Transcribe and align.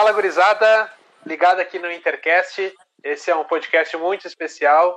Fala, 0.00 0.12
gurizada, 0.12 0.90
ligado 1.26 1.60
aqui 1.60 1.78
no 1.78 1.92
Intercast. 1.92 2.72
Esse 3.04 3.30
é 3.30 3.36
um 3.36 3.44
podcast 3.44 3.94
muito 3.98 4.26
especial. 4.26 4.96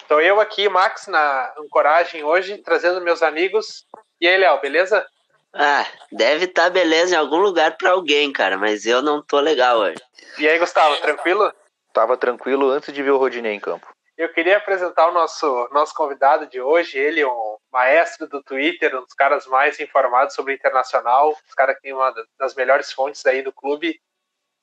Estou 0.00 0.20
eu 0.20 0.40
aqui, 0.40 0.68
Max, 0.68 1.08
na 1.08 1.52
Ancoragem 1.58 2.22
hoje, 2.22 2.58
trazendo 2.58 3.00
meus 3.00 3.24
amigos. 3.24 3.84
E 4.20 4.28
aí, 4.28 4.36
Léo, 4.36 4.60
beleza? 4.60 5.04
Ah, 5.52 5.84
deve 6.12 6.44
estar 6.44 6.66
tá 6.66 6.70
beleza 6.70 7.16
em 7.16 7.18
algum 7.18 7.38
lugar 7.38 7.76
para 7.76 7.90
alguém, 7.90 8.32
cara, 8.32 8.56
mas 8.56 8.86
eu 8.86 9.02
não 9.02 9.20
tô 9.20 9.40
legal 9.40 9.80
hoje. 9.80 10.00
E 10.38 10.48
aí, 10.48 10.60
Gustavo, 10.60 10.96
tranquilo? 10.98 11.52
Tava 11.92 12.16
tranquilo 12.16 12.70
antes 12.70 12.94
de 12.94 13.02
ver 13.02 13.10
o 13.10 13.18
Rodinei 13.18 13.54
em 13.54 13.60
campo. 13.60 13.92
Eu 14.16 14.32
queria 14.32 14.58
apresentar 14.58 15.08
o 15.08 15.12
nosso, 15.12 15.68
nosso 15.72 15.92
convidado 15.92 16.46
de 16.46 16.60
hoje, 16.60 16.96
ele, 16.96 17.24
um 17.24 17.56
maestro 17.72 18.28
do 18.28 18.40
Twitter, 18.44 18.96
um 18.96 19.02
dos 19.02 19.14
caras 19.14 19.44
mais 19.48 19.80
informados 19.80 20.36
sobre 20.36 20.52
o 20.52 20.54
internacional, 20.54 21.30
os 21.30 21.54
caras 21.54 21.74
que 21.74 21.82
tem 21.82 21.92
uma 21.92 22.14
das 22.38 22.54
melhores 22.54 22.92
fontes 22.92 23.26
aí 23.26 23.42
do 23.42 23.52
clube, 23.52 23.98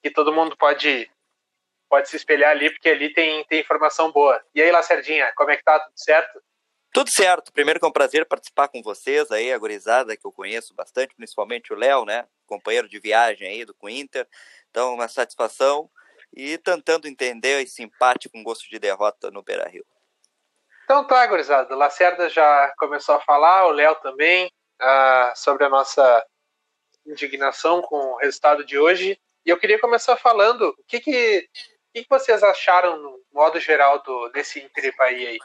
que 0.01 0.11
todo 0.11 0.33
mundo 0.33 0.55
pode 0.57 1.09
pode 1.89 2.09
se 2.09 2.17
espelhar 2.17 2.51
ali, 2.51 2.69
porque 2.69 2.89
ali 2.89 3.13
tem, 3.13 3.45
tem 3.45 3.61
informação 3.61 4.11
boa. 4.11 4.43
E 4.53 4.61
aí, 4.61 4.69
Lacerdinha, 4.69 5.31
como 5.37 5.51
é 5.51 5.55
que 5.55 5.63
tá? 5.63 5.79
Tudo 5.79 5.93
certo? 5.95 6.43
Tudo 6.93 7.09
certo. 7.09 7.53
Primeiro 7.53 7.79
que 7.79 7.85
é 7.85 7.89
um 7.89 7.93
prazer 7.93 8.25
participar 8.25 8.67
com 8.67 8.81
vocês 8.81 9.31
aí, 9.31 9.53
a 9.53 9.57
gurizada 9.57 10.17
que 10.17 10.25
eu 10.25 10.31
conheço 10.31 10.73
bastante, 10.73 11.15
principalmente 11.15 11.71
o 11.71 11.77
Léo, 11.77 12.03
né? 12.03 12.27
Companheiro 12.45 12.89
de 12.89 12.99
viagem 12.99 13.47
aí 13.47 13.63
do 13.63 13.75
Inter. 13.87 14.27
Então, 14.69 14.93
uma 14.93 15.07
satisfação 15.07 15.89
e 16.35 16.57
tentando 16.57 17.07
entender 17.07 17.61
esse 17.61 17.83
empate 17.83 18.29
com 18.29 18.43
gosto 18.43 18.69
de 18.69 18.79
derrota 18.79 19.31
no 19.31 19.41
Beira 19.41 19.67
Rio. 19.67 19.85
Então 20.83 21.05
tá, 21.05 21.25
gurizada. 21.27 21.75
Lacerda 21.75 22.29
já 22.29 22.73
começou 22.77 23.15
a 23.15 23.21
falar, 23.21 23.67
o 23.67 23.71
Léo 23.71 23.95
também, 23.95 24.47
uh, 24.81 25.35
sobre 25.35 25.65
a 25.65 25.69
nossa 25.69 26.25
indignação 27.05 27.81
com 27.81 27.97
o 27.97 28.17
resultado 28.17 28.63
de 28.63 28.77
hoje. 28.77 29.19
E 29.47 29.49
eu 29.49 29.57
queria 29.57 29.79
começar 29.79 30.17
falando 30.17 30.63
o 30.63 30.83
que, 30.85 30.99
que, 30.99 31.47
que, 31.93 32.03
que 32.03 32.09
vocês 32.09 32.43
acharam, 32.43 33.01
no 33.01 33.17
modo 33.33 33.57
geral, 33.61 34.03
do, 34.03 34.27
desse 34.33 34.59
Inter 34.59 34.93
Bahia 34.97 35.29
aí. 35.29 35.39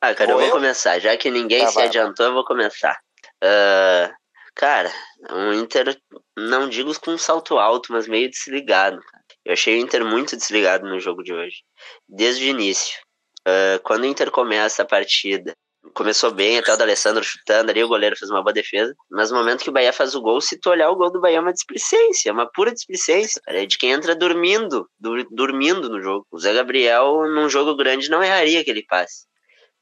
Ah, 0.00 0.12
cara, 0.16 0.32
eu 0.32 0.38
vou 0.38 0.50
começar. 0.50 0.98
Já 0.98 1.16
que 1.16 1.30
ninguém 1.30 1.60
tá, 1.60 1.68
se 1.68 1.74
vai. 1.76 1.86
adiantou, 1.86 2.26
eu 2.26 2.34
vou 2.34 2.44
começar. 2.44 2.98
Uh, 3.36 4.12
cara, 4.52 4.92
um 5.30 5.52
Inter, 5.52 5.96
não 6.36 6.68
digo 6.68 6.92
com 6.98 7.12
um 7.12 7.18
salto 7.18 7.56
alto, 7.56 7.92
mas 7.92 8.08
meio 8.08 8.28
desligado. 8.28 9.00
Cara. 9.00 9.24
Eu 9.44 9.52
achei 9.52 9.78
o 9.78 9.80
Inter 9.80 10.04
muito 10.04 10.36
desligado 10.36 10.84
no 10.84 10.98
jogo 10.98 11.22
de 11.22 11.32
hoje, 11.32 11.62
desde 12.08 12.46
o 12.46 12.48
início. 12.48 12.98
Uh, 13.46 13.80
quando 13.84 14.02
o 14.02 14.06
Inter 14.06 14.32
começa 14.32 14.82
a 14.82 14.86
partida, 14.86 15.54
começou 15.96 16.30
bem, 16.30 16.58
até 16.58 16.72
o 16.74 16.76
D'Alessandro 16.76 17.24
chutando 17.24 17.70
ali, 17.70 17.82
o 17.82 17.88
goleiro 17.88 18.14
fez 18.16 18.30
uma 18.30 18.42
boa 18.42 18.52
defesa, 18.52 18.94
mas 19.10 19.30
no 19.30 19.38
momento 19.38 19.64
que 19.64 19.70
o 19.70 19.72
Bahia 19.72 19.94
faz 19.94 20.14
o 20.14 20.20
gol, 20.20 20.42
se 20.42 20.60
tu 20.60 20.68
olhar 20.68 20.90
o 20.90 20.94
gol 20.94 21.10
do 21.10 21.20
Bahia 21.20 21.38
é 21.38 21.40
uma 21.40 21.54
displicência, 21.54 22.28
é 22.28 22.32
uma 22.32 22.46
pura 22.46 22.70
displicência, 22.70 23.40
é 23.48 23.64
de 23.64 23.78
quem 23.78 23.92
entra 23.92 24.14
dormindo, 24.14 24.86
dormindo 25.30 25.88
no 25.88 26.02
jogo. 26.02 26.26
O 26.30 26.38
Zé 26.38 26.52
Gabriel, 26.52 27.22
num 27.34 27.48
jogo 27.48 27.74
grande, 27.74 28.10
não 28.10 28.22
erraria 28.22 28.60
aquele 28.60 28.84
passe. 28.84 29.26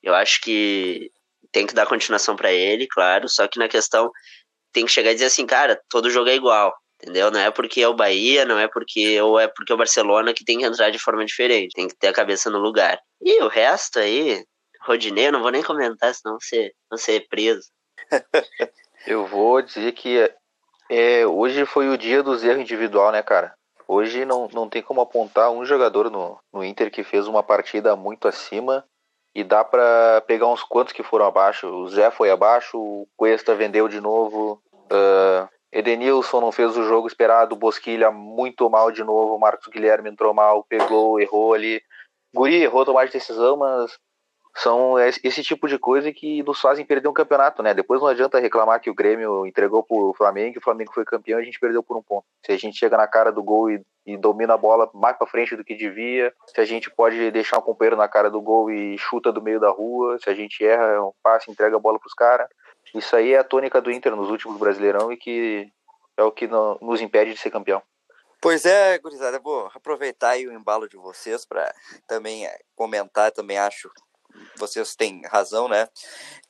Eu 0.01 0.15
acho 0.15 0.41
que 0.41 1.11
tem 1.51 1.67
que 1.67 1.75
dar 1.75 1.87
continuação 1.87 2.37
para 2.37 2.53
ele, 2.53 2.87
claro, 2.87 3.29
só 3.29 3.49
que 3.49 3.59
na 3.59 3.69
questão 3.69 4.11
tem 4.73 4.87
que 4.87 4.93
chegar 4.93 5.11
e 5.11 5.15
dizer 5.15 5.27
assim, 5.27 5.47
cara, 5.47 5.81
todo 5.91 6.11
jogo 6.11 6.31
é 6.31 6.37
igual 6.37 6.73
entendeu? 7.03 7.31
Não 7.31 7.41
é 7.41 7.51
porque 7.51 7.83
é 7.83 7.89
o 7.89 7.95
Bahia, 7.95 8.47
não 8.47 8.59
é 8.59 8.67
porque 8.67 9.21
ou 9.21 9.39
é 9.39 9.47
porque 9.47 9.71
é 9.71 9.75
o 9.75 9.79
Barcelona 9.79 10.33
que 10.33 10.45
tem 10.45 10.59
que 10.59 10.65
entrar 10.65 10.91
de 10.91 10.99
forma 10.99 11.25
diferente, 11.25 11.75
tem 11.75 11.87
que 11.87 11.97
ter 11.97 12.09
a 12.09 12.13
cabeça 12.15 12.49
no 12.49 12.59
lugar. 12.59 12.99
E 13.21 13.43
o 13.43 13.49
resto 13.49 13.99
aí, 13.99 14.43
Rodinei, 14.85 15.29
eu 15.29 15.33
não 15.33 15.43
vou 15.43 15.51
nem 15.51 15.63
comentar, 15.63 16.15
senão 16.15 16.39
você 16.39 16.73
não 16.91 16.99
ser 16.99 17.27
preso. 17.29 17.69
eu 19.07 19.27
vou 19.27 19.63
dizer 19.63 19.93
que 19.93 20.31
é, 20.91 21.27
hoje 21.27 21.65
foi 21.65 21.89
o 21.89 21.97
dia 21.97 22.23
dos 22.23 22.45
erros 22.45 22.61
individual, 22.61 23.11
né, 23.11 23.23
cara? 23.23 23.55
Hoje 23.89 24.25
não, 24.25 24.49
não 24.53 24.69
tem 24.69 24.83
como 24.83 25.01
apontar 25.01 25.51
um 25.51 25.65
jogador 25.65 26.11
no, 26.11 26.39
no 26.53 26.65
Inter 26.65 26.91
que 26.91 27.03
fez 27.03 27.27
uma 27.27 27.43
partida 27.43 27.97
muito 27.97 28.29
acima 28.29 28.85
e 29.35 29.43
dá 29.43 29.65
para 29.65 30.23
pegar 30.27 30.47
uns 30.47 30.63
quantos 30.63 30.93
que 30.93 31.03
foram 31.03 31.27
abaixo. 31.27 31.67
O 31.67 31.89
Zé 31.89 32.11
foi 32.11 32.31
abaixo, 32.31 32.79
o 32.79 33.09
Cuesta 33.17 33.55
vendeu 33.55 33.89
de 33.89 34.01
novo, 34.01 34.63
uh, 34.73 35.49
Edenilson 35.73 36.41
não 36.41 36.53
fez 36.53 36.77
o 36.77 36.85
jogo 36.85 37.09
esperado, 37.09 37.57
Bosquilha 37.57 38.11
muito 38.11 38.71
mal 38.71 38.93
de 38.93 39.03
novo, 39.03 39.39
Marcos 39.39 39.67
Guilherme 39.67 40.09
entrou 40.09 40.33
mal, 40.33 40.65
pegou, 40.65 41.21
errou 41.21 41.53
ali. 41.53 41.83
Guri 42.33 42.63
errou 42.63 42.85
tomar 42.85 43.07
de 43.07 43.13
decisão, 43.13 43.57
mas 43.57 43.99
são 44.57 44.99
esse 44.99 45.43
tipo 45.43 45.67
de 45.67 45.79
coisa 45.79 46.13
que 46.13 46.43
nos 46.45 46.61
fazem 46.61 46.87
perder 46.87 47.09
um 47.09 47.13
campeonato, 47.13 47.63
né? 47.63 47.75
Depois 47.75 48.01
não 48.01 48.09
adianta 48.09 48.39
reclamar 48.39 48.81
que 48.81 48.89
o 48.89 48.95
Grêmio 48.95 49.45
entregou 49.47 49.83
pro 49.83 50.15
Flamengo, 50.17 50.55
e 50.55 50.59
o 50.59 50.63
Flamengo 50.63 50.93
foi 50.95 51.05
campeão 51.05 51.39
e 51.39 51.43
a 51.43 51.45
gente 51.45 51.59
perdeu 51.59 51.83
por 51.83 51.97
um 51.97 52.03
ponto. 52.03 52.25
Se 52.45 52.53
a 52.53 52.57
gente 52.57 52.79
chega 52.79 52.97
na 52.97 53.09
cara 53.09 53.33
do 53.33 53.43
gol 53.43 53.69
e, 53.69 53.83
e 54.07 54.17
domina 54.17 54.55
a 54.55 54.59
bola 54.59 54.89
mais 54.95 55.17
para 55.17 55.27
frente 55.27 55.57
do 55.57 55.65
que 55.65 55.75
devia, 55.75 56.33
se 56.47 56.61
a 56.61 56.65
gente 56.65 56.89
pode 56.89 57.33
deixar 57.33 57.59
um 57.59 57.63
companheiro 57.63 57.97
na 57.97 58.07
cara 58.07 58.31
do 58.31 58.41
gol 58.41 58.71
e 58.71 58.97
chuta 58.97 59.33
do 59.33 59.43
meio 59.43 59.59
da 59.59 59.71
rua, 59.71 60.19
se 60.21 60.31
a 60.31 60.35
gente 60.35 60.65
erra 60.65 61.03
um 61.03 61.13
passe, 61.21 61.51
entrega 61.51 61.77
a 61.77 61.81
bola 61.81 61.99
pros 61.99 62.15
caras, 62.15 62.49
isso 62.95 63.17
aí 63.17 63.33
é 63.33 63.39
a 63.39 63.45
tônica 63.45 63.81
do 63.81 63.91
Inter 63.91 64.15
nos 64.15 64.31
últimos 64.31 64.57
Brasileirão 64.57 65.11
e 65.11 65.17
que 65.17 65.69
é 66.17 66.23
o 66.23 66.31
que 66.31 66.47
no, 66.47 66.79
nos 66.81 67.01
impede 67.01 67.33
de 67.33 67.41
ser 67.41 67.51
campeão. 67.51 67.83
Pois 68.41 68.65
é, 68.67 68.99
gurizada, 68.99 69.41
vou 69.41 69.71
aproveitar 69.75 70.37
o 70.37 70.53
embalo 70.53 70.89
de 70.89 70.97
vocês 70.97 71.45
para 71.45 71.75
também 72.07 72.47
comentar, 72.77 73.33
também 73.33 73.59
acho 73.59 73.91
vocês 74.57 74.95
têm 74.95 75.23
razão, 75.27 75.69
né? 75.69 75.89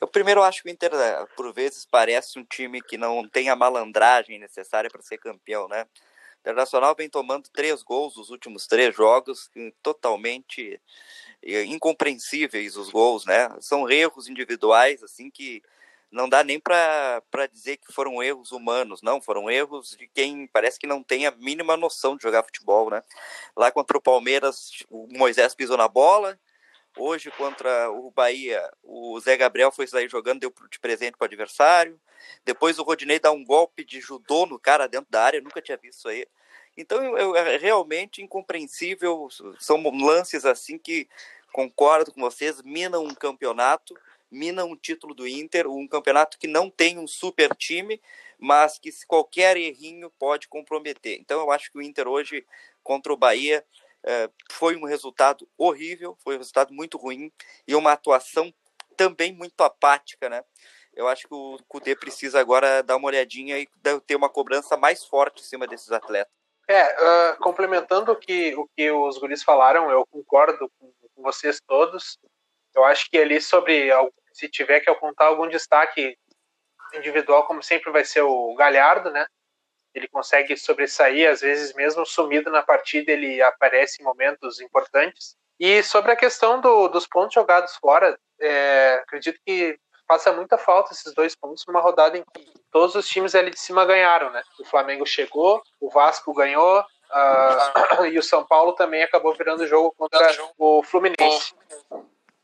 Eu 0.01 0.09
primeiro 0.09 0.43
acho 0.43 0.63
que 0.63 0.69
o 0.69 0.73
Inter, 0.73 0.95
é, 0.95 1.27
por 1.37 1.53
vezes, 1.53 1.87
parece 1.91 2.39
um 2.39 2.45
time 2.45 2.83
que 2.83 2.97
não 2.97 3.29
tem 3.29 3.49
a 3.49 3.57
malandragem 3.57 4.39
necessária 4.39 4.91
para 4.91 5.03
ser 5.03 5.19
campeão, 5.19 5.69
né? 5.69 5.85
O 5.85 6.41
Internacional 6.41 6.95
vem 6.95 7.09
tomando 7.09 7.49
três 7.51 7.83
gols 7.83 8.17
nos 8.17 8.31
últimos 8.31 8.67
três 8.67 8.95
jogos, 8.95 9.51
totalmente 9.83 10.81
é, 11.43 11.65
incompreensíveis 11.65 12.77
os 12.77 12.91
gols, 12.91 13.25
né? 13.25 13.49
São 13.61 13.89
erros 13.91 14.29
individuais, 14.29 15.03
assim, 15.03 15.31
que 15.31 15.63
não 16.15 16.29
dá 16.29 16.45
nem 16.45 16.61
para 16.61 17.23
dizer 17.53 17.77
que 17.79 17.93
foram 17.93 18.23
erros 18.23 18.53
humanos, 18.53 19.03
não, 19.03 19.21
foram 19.21 19.51
erros 19.51 19.97
de 19.99 20.07
quem 20.15 20.47
parece 20.47 20.79
que 20.79 20.87
não 20.87 21.03
tem 21.03 21.27
a 21.27 21.33
mínima 21.33 21.77
noção 21.77 22.17
de 22.17 22.23
jogar 22.23 22.45
futebol, 22.45 22.89
né? 22.89 23.03
Lá 23.57 23.71
contra 23.73 23.99
o 23.99 24.01
Palmeiras, 24.01 24.85
o 24.89 25.09
Moisés 25.11 25.57
pisou 25.57 25.77
na 25.77 25.89
bola, 25.89 26.39
hoje 26.97 27.31
contra 27.33 27.91
o 27.91 28.11
Bahia, 28.11 28.71
o 28.83 29.19
Zé 29.21 29.37
Gabriel 29.37 29.73
foi 29.73 29.87
sair 29.87 30.09
jogando, 30.09 30.41
deu 30.41 30.55
de 30.71 30.79
presente 30.79 31.17
para 31.17 31.25
o 31.25 31.29
adversário, 31.29 32.01
depois 32.45 32.79
o 32.79 32.83
Rodinei 32.83 33.19
dá 33.19 33.31
um 33.33 33.45
golpe 33.45 33.85
de 33.85 34.01
judô 34.01 34.47
no 34.47 34.59
cara 34.59 34.87
dentro 34.87 35.11
da 35.11 35.23
área, 35.23 35.41
nunca 35.41 35.61
tinha 35.61 35.77
visto 35.77 35.99
isso 35.99 36.09
aí. 36.09 36.27
Então 36.77 37.37
é 37.37 37.57
realmente 37.57 38.23
incompreensível, 38.23 39.29
são 39.59 39.83
lances 39.91 40.45
assim 40.45 40.79
que 40.79 41.09
concordo 41.53 42.13
com 42.13 42.21
vocês, 42.21 42.63
minam 42.63 43.05
um 43.05 43.15
campeonato, 43.15 43.95
mina 44.31 44.65
um 44.65 44.75
título 44.75 45.15
do 45.15 45.27
Inter, 45.29 45.69
um 45.69 45.87
campeonato 45.87 46.37
que 46.37 46.49
não 46.49 46.69
tem 46.69 46.99
um 46.99 47.07
super 47.07 47.55
time, 47.55 48.01
mas 48.39 48.79
que 48.79 48.91
qualquer 49.07 49.57
errinho 49.57 50.11
pode 50.19 50.49
comprometer. 50.49 51.19
Então 51.21 51.41
eu 51.41 51.51
acho 51.53 51.71
que 51.71 51.79
o 51.79 51.83
Inter 51.83 52.09
hoje 52.09 52.45
contra 52.83 53.13
o 53.13 53.17
Bahia 53.17 53.65
eh, 54.05 54.31
foi 54.53 54.77
um 54.77 54.85
resultado 54.85 55.49
horrível, 55.57 56.17
foi 56.23 56.37
um 56.37 56.39
resultado 56.39 56.73
muito 56.73 56.99
ruim 56.99 57.33
e 57.67 57.75
uma 57.75 57.93
atuação 57.93 58.53
também 58.97 59.33
muito 59.33 59.61
apática, 59.63 60.29
né? 60.29 60.45
Eu 60.95 61.09
acho 61.09 61.27
que 61.27 61.35
o 61.35 61.59
Cudê 61.67 61.97
precisa 61.97 62.39
agora 62.39 62.83
dar 62.83 62.97
uma 62.97 63.09
olhadinha 63.09 63.59
e 63.59 63.69
ter 64.07 64.15
uma 64.15 64.29
cobrança 64.29 64.77
mais 64.77 65.05
forte 65.05 65.41
em 65.41 65.45
cima 65.45 65.67
desses 65.67 65.91
atletas. 65.91 66.33
É, 66.69 67.33
uh, 67.33 67.39
complementando 67.41 68.13
o 68.13 68.17
que, 68.17 68.55
o 68.55 68.69
que 68.77 68.91
os 68.91 69.19
guris 69.19 69.43
falaram, 69.43 69.91
eu 69.91 70.07
concordo 70.07 70.71
com, 70.79 70.93
com 71.15 71.23
vocês 71.23 71.61
todos. 71.67 72.19
Eu 72.75 72.85
acho 72.85 73.11
que 73.11 73.19
ali 73.19 73.41
sobre 73.41 73.91
se 74.33 74.49
tiver 74.49 74.81
que 74.81 74.91
apontar 74.91 75.29
algum 75.29 75.49
destaque 75.49 76.17
individual, 76.95 77.47
como 77.47 77.63
sempre 77.63 77.91
vai 77.91 78.05
ser 78.05 78.23
o 78.23 78.55
Galhardo, 78.55 79.11
né? 79.11 79.27
Ele 79.95 80.09
consegue 80.09 80.57
sobressair, 80.57 81.31
às 81.31 81.41
vezes 81.41 81.73
mesmo 81.75 82.05
sumido 82.05 82.51
na 82.51 82.63
partida, 82.63 83.13
ele 83.13 83.41
aparece 83.41 84.03
em 84.03 84.05
momentos 84.05 84.61
importantes. 84.61 85.37
E 85.59 85.83
sobre 85.83 86.13
a 86.13 86.17
questão 86.17 86.61
do, 86.61 86.89
dos 86.89 87.07
pontos 87.07 87.35
jogados 87.35 87.77
fora, 87.77 88.19
é, 88.41 89.01
acredito 89.03 89.39
que 89.47 89.79
faça 90.07 90.33
muita 90.33 90.59
falta 90.59 90.93
esses 90.93 91.15
dois 91.15 91.35
pontos 91.35 91.65
numa 91.67 91.81
rodada 91.81 92.19
em 92.19 92.25
que 92.35 92.53
todos 92.71 92.95
os 92.95 93.09
times 93.09 93.35
ali 93.35 93.51
de 93.51 93.59
cima 93.59 93.85
ganharam, 93.85 94.31
né? 94.31 94.43
O 94.61 94.65
Flamengo 94.65 95.07
chegou, 95.07 95.63
o 95.81 95.89
Vasco 95.89 96.35
ganhou, 96.35 96.81
uh, 96.81 98.05
e 98.11 98.19
o 98.19 98.23
São 98.23 98.45
Paulo 98.45 98.73
também 98.73 99.03
acabou 99.03 99.35
virando 99.35 99.63
o 99.63 99.67
jogo 99.67 99.95
contra 99.97 100.31
o 100.59 100.83
Fluminense. 100.83 101.55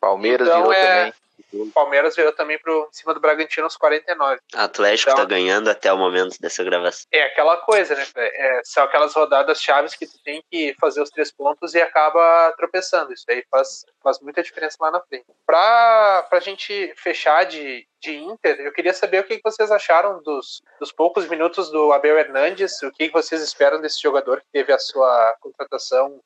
Palmeiras 0.00 0.48
então, 0.48 0.60
virou 0.60 0.72
é, 0.72 0.86
também. 0.86 1.14
O 1.52 1.70
Palmeiras 1.72 2.16
virou 2.16 2.32
também 2.32 2.58
pro, 2.58 2.88
em 2.90 2.96
cima 2.96 3.14
do 3.14 3.20
Bragantino 3.20 3.64
aos 3.64 3.76
49. 3.76 4.40
Atlético 4.54 5.10
então, 5.10 5.22
tá 5.22 5.28
ganhando 5.28 5.68
até 5.68 5.92
o 5.92 5.98
momento 5.98 6.36
dessa 6.40 6.62
gravação. 6.64 7.06
É 7.12 7.22
aquela 7.22 7.56
coisa, 7.58 7.94
né? 7.94 8.06
É, 8.16 8.60
são 8.64 8.84
aquelas 8.84 9.14
rodadas 9.14 9.60
chaves 9.60 9.94
que 9.94 10.06
tu 10.06 10.22
tem 10.22 10.42
que 10.50 10.74
fazer 10.80 11.00
os 11.02 11.10
três 11.10 11.30
pontos 11.30 11.74
e 11.74 11.80
acaba 11.80 12.52
tropeçando. 12.56 13.12
Isso 13.12 13.24
aí 13.28 13.44
faz, 13.50 13.84
faz 14.02 14.20
muita 14.20 14.42
diferença 14.42 14.76
lá 14.80 14.90
na 14.90 15.00
frente. 15.00 15.26
Pra, 15.46 16.26
pra 16.28 16.40
gente 16.40 16.92
fechar 16.96 17.44
de, 17.44 17.86
de 18.00 18.16
Inter, 18.16 18.60
eu 18.60 18.72
queria 18.72 18.94
saber 18.94 19.20
o 19.20 19.24
que 19.24 19.40
vocês 19.42 19.70
acharam 19.70 20.22
dos, 20.22 20.62
dos 20.78 20.92
poucos 20.92 21.28
minutos 21.28 21.70
do 21.70 21.92
Abel 21.92 22.18
Hernandes, 22.18 22.82
o 22.82 22.90
que 22.90 23.10
vocês 23.10 23.42
esperam 23.42 23.80
desse 23.80 24.00
jogador 24.00 24.40
que 24.40 24.46
teve 24.52 24.72
a 24.72 24.78
sua 24.78 25.34
contratação 25.40 26.20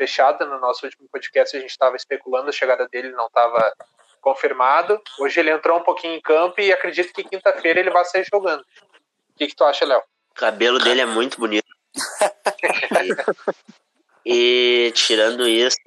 fechada 0.00 0.46
no 0.46 0.58
nosso 0.58 0.86
último 0.86 1.06
podcast, 1.12 1.54
a 1.54 1.60
gente 1.60 1.70
estava 1.70 1.94
especulando 1.94 2.48
a 2.48 2.52
chegada 2.52 2.88
dele, 2.88 3.10
não 3.10 3.26
estava 3.26 3.70
confirmado. 4.20 5.00
Hoje 5.18 5.40
ele 5.40 5.50
entrou 5.50 5.78
um 5.78 5.82
pouquinho 5.82 6.14
em 6.14 6.20
campo 6.20 6.60
e 6.60 6.72
acredito 6.72 7.12
que 7.12 7.24
quinta-feira 7.24 7.80
ele 7.80 7.90
vai 7.90 8.04
sair 8.04 8.26
jogando. 8.30 8.60
O 8.60 9.38
que, 9.38 9.48
que 9.48 9.56
tu 9.56 9.64
acha, 9.64 9.84
Léo? 9.84 10.02
O 10.30 10.34
cabelo 10.34 10.78
dele 10.78 11.00
é 11.00 11.06
muito 11.06 11.38
bonito. 11.38 11.68
e, 14.24 14.86
e 14.86 14.92
tirando 14.92 15.48
isso, 15.48 15.78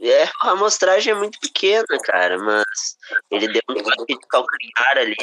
é, 0.00 0.24
a 0.42 0.50
amostragem 0.50 1.12
é 1.12 1.16
muito 1.16 1.38
pequena, 1.38 1.86
cara, 2.02 2.36
mas 2.38 2.96
ele 3.30 3.48
deu 3.48 3.62
um 3.70 3.74
toque 3.74 4.18
de 4.18 4.26
calcanhar 4.26 4.98
ali. 4.98 5.16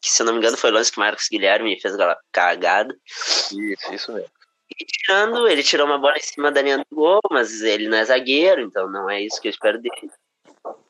Que, 0.00 0.10
se 0.10 0.22
eu 0.22 0.26
não 0.26 0.32
me 0.32 0.38
engano, 0.38 0.56
foi 0.56 0.70
o 0.70 0.74
lance 0.74 0.90
que 0.90 0.98
o 0.98 1.00
Marcos 1.00 1.28
Guilherme 1.28 1.80
fez 1.80 1.94
aquela 1.94 2.18
cagada. 2.30 2.96
Isso, 3.06 3.94
isso 3.94 4.12
mesmo. 4.12 4.30
Tirando, 4.74 5.48
ele 5.48 5.62
tirou 5.62 5.86
uma 5.86 5.98
bola 5.98 6.16
em 6.16 6.22
cima 6.22 6.50
da 6.50 6.62
linha 6.62 6.78
do 6.78 6.86
gol, 6.90 7.20
mas 7.30 7.62
ele 7.62 7.88
não 7.88 7.98
é 7.98 8.04
zagueiro, 8.04 8.60
então 8.60 8.88
não 8.90 9.08
é 9.08 9.20
isso 9.20 9.40
que 9.40 9.48
eu 9.48 9.50
espero 9.50 9.80
dele. 9.80 10.10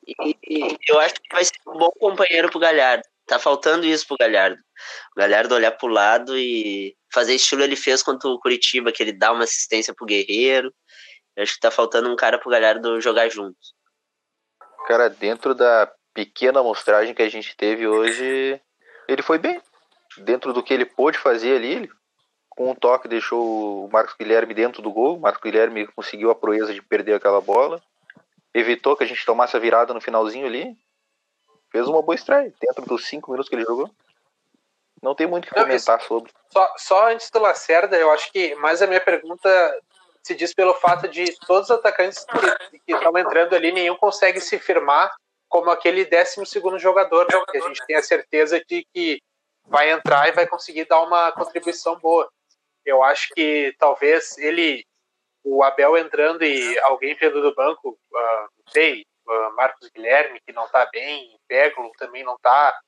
E, 0.06 0.36
e 0.48 0.78
eu 0.88 0.98
acho 1.00 1.14
que 1.14 1.32
vai 1.32 1.44
ser 1.44 1.54
um 1.66 1.78
bom 1.78 1.90
companheiro 1.98 2.50
pro 2.50 2.60
Galhardo. 2.60 3.04
Tá 3.26 3.38
faltando 3.38 3.86
isso 3.86 4.06
pro 4.06 4.16
Galhardo. 4.18 4.60
O 5.16 5.20
Galhardo 5.20 5.54
olhar 5.54 5.70
pro 5.72 5.88
lado 5.88 6.36
e 6.36 6.96
fazer 7.12 7.34
estilo 7.34 7.62
ele 7.62 7.76
fez 7.76 8.02
contra 8.02 8.28
o 8.28 8.38
Curitiba, 8.38 8.92
que 8.92 9.02
ele 9.02 9.12
dá 9.12 9.32
uma 9.32 9.44
assistência 9.44 9.94
pro 9.94 10.06
Guerreiro. 10.06 10.72
Eu 11.36 11.42
acho 11.42 11.54
que 11.54 11.60
tá 11.60 11.70
faltando 11.70 12.10
um 12.10 12.16
cara 12.16 12.38
pro 12.38 12.50
Galhardo 12.50 13.00
jogar 13.00 13.28
juntos. 13.28 13.74
Cara, 14.86 15.08
dentro 15.08 15.54
da 15.54 15.90
pequena 16.12 16.60
amostragem 16.60 17.14
que 17.14 17.22
a 17.22 17.28
gente 17.28 17.56
teve 17.56 17.86
hoje, 17.86 18.60
ele 19.08 19.22
foi 19.22 19.38
bem. 19.38 19.60
Dentro 20.18 20.52
do 20.52 20.62
que 20.62 20.74
ele 20.74 20.84
pôde 20.84 21.16
fazer 21.16 21.56
ali, 21.56 21.72
ele, 21.72 21.90
com 22.56 22.70
um 22.70 22.74
toque 22.74 23.08
deixou 23.08 23.86
o 23.86 23.90
Marcos 23.90 24.14
Guilherme 24.18 24.54
dentro 24.54 24.82
do 24.82 24.90
gol. 24.90 25.16
O 25.16 25.20
Marcos 25.20 25.42
Guilherme 25.42 25.86
conseguiu 25.88 26.30
a 26.30 26.34
proeza 26.34 26.72
de 26.72 26.82
perder 26.82 27.14
aquela 27.14 27.40
bola. 27.40 27.82
Evitou 28.54 28.96
que 28.96 29.04
a 29.04 29.06
gente 29.06 29.24
tomasse 29.24 29.56
a 29.56 29.60
virada 29.60 29.94
no 29.94 30.00
finalzinho 30.00 30.46
ali. 30.46 30.76
Fez 31.70 31.88
uma 31.88 32.02
boa 32.02 32.14
estreia, 32.14 32.52
dentro 32.60 32.84
dos 32.84 33.06
cinco 33.06 33.30
minutos 33.30 33.48
que 33.48 33.54
ele 33.54 33.64
jogou. 33.64 33.90
Não 35.02 35.14
tem 35.14 35.26
muito 35.26 35.46
o 35.46 35.48
que 35.48 35.54
comentar 35.54 36.00
sobre. 36.02 36.30
Só, 36.50 36.74
só 36.76 37.10
antes 37.10 37.30
do 37.30 37.40
Lacerda, 37.40 37.96
eu 37.96 38.10
acho 38.10 38.30
que 38.30 38.54
mais 38.56 38.82
a 38.82 38.86
minha 38.86 39.00
pergunta 39.00 39.48
se 40.22 40.34
diz 40.34 40.54
pelo 40.54 40.74
fato 40.74 41.08
de 41.08 41.24
todos 41.46 41.70
os 41.70 41.76
atacantes 41.76 42.24
que 42.86 42.92
estão 42.92 43.16
entrando 43.18 43.56
ali, 43.56 43.72
nenhum 43.72 43.96
consegue 43.96 44.40
se 44.40 44.58
firmar 44.58 45.12
como 45.48 45.70
aquele 45.70 46.04
12 46.04 46.44
jogador, 46.78 47.26
né? 47.30 47.42
que 47.50 47.58
a 47.58 47.68
gente 47.68 47.84
tem 47.86 47.96
a 47.96 48.02
certeza 48.02 48.62
de 48.64 48.86
que 48.94 49.20
vai 49.66 49.90
entrar 49.90 50.28
e 50.28 50.32
vai 50.32 50.46
conseguir 50.46 50.84
dar 50.86 51.00
uma 51.02 51.32
contribuição 51.32 51.98
boa. 51.98 52.30
Eu 52.84 53.02
acho 53.02 53.28
que 53.34 53.74
talvez 53.78 54.36
ele, 54.38 54.84
o 55.44 55.62
Abel 55.62 55.96
entrando 55.96 56.44
e 56.44 56.78
alguém 56.80 57.14
vindo 57.14 57.40
do 57.40 57.54
banco, 57.54 57.90
uh, 57.90 58.48
não 58.58 58.72
sei, 58.72 59.04
uh, 59.26 59.56
Marcos 59.56 59.88
Guilherme, 59.90 60.40
que 60.46 60.52
não 60.52 60.66
está 60.66 60.86
bem, 60.86 61.38
Peglo 61.46 61.90
também 61.98 62.24
não 62.24 62.34
está, 62.34 62.78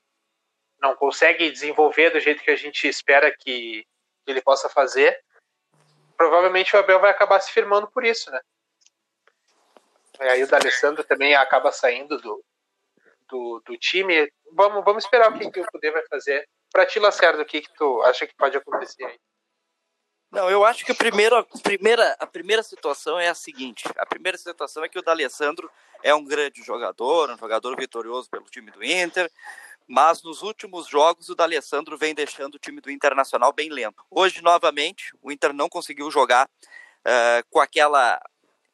não 0.81 0.95
consegue 0.97 1.51
desenvolver 1.51 2.11
do 2.11 2.21
jeito 2.21 2.43
que 2.43 2.51
a 2.51 2.57
gente 2.57 2.89
espera 2.89 3.35
que 3.37 3.87
ele 4.27 4.43
possa 4.43 4.69
fazer 4.69 5.19
provavelmente 6.17 6.75
o 6.75 6.79
Abel 6.79 7.01
vai 7.01 7.11
acabar 7.11 7.41
se 7.41 7.53
firmando 7.53 7.89
por 7.89 8.05
isso, 8.05 8.31
né? 8.31 8.41
E 10.21 10.25
aí 10.25 10.43
o 10.43 10.47
D'Alessandro 10.47 11.03
também 11.05 11.35
acaba 11.35 11.73
saindo 11.73 12.17
do, 12.19 12.45
do, 13.29 13.63
do, 13.67 13.77
time. 13.77 14.31
Vamos, 14.53 14.85
vamos 14.85 15.05
esperar 15.05 15.31
o 15.31 15.39
que, 15.39 15.51
que 15.51 15.61
o 15.61 15.67
Poder 15.73 15.91
vai 15.91 16.07
fazer. 16.07 16.49
Pra 16.71 16.87
ti, 16.87 16.99
Lacerda, 16.99 17.43
o 17.43 17.45
que, 17.45 17.63
que 17.63 17.75
tu 17.75 18.03
acha 18.03 18.27
que 18.27 18.35
pode 18.37 18.57
acontecer 18.57 19.05
aí? 19.05 19.19
Não, 20.35 20.51
eu 20.51 20.65
acho 20.65 20.85
que 20.85 20.91
a 20.91 20.95
primeira, 20.97 21.39
a 21.39 21.59
primeira, 21.61 22.17
a 22.19 22.27
primeira 22.27 22.63
situação 22.65 23.21
é 23.21 23.29
a 23.29 23.35
seguinte. 23.37 23.85
A 23.97 24.05
primeira 24.05 24.37
situação 24.37 24.83
é 24.83 24.89
que 24.89 24.99
o 24.99 25.03
D'Alessandro 25.03 25.71
é 26.03 26.13
um 26.13 26.25
grande 26.25 26.61
jogador, 26.61 27.31
um 27.31 27.39
jogador 27.39 27.77
vitorioso 27.79 28.29
pelo 28.29 28.45
time 28.47 28.73
do 28.73 28.83
Inter, 28.83 29.31
mas 29.87 30.25
nos 30.25 30.43
últimos 30.43 30.89
jogos 30.89 31.29
o 31.29 31.37
D'Alessandro 31.37 31.97
vem 31.97 32.17
deixando 32.17 32.57
o 32.57 32.59
time 32.59 32.81
do 32.81 32.91
Internacional 32.91 33.53
bem 33.53 33.71
lento. 33.71 34.05
Hoje, 34.11 34.43
novamente, 34.43 35.15
o 35.23 35.31
Inter 35.31 35.53
não 35.53 35.69
conseguiu 35.69 36.11
jogar 36.11 36.47
uh, 36.49 37.47
com 37.49 37.61
aquela 37.61 38.21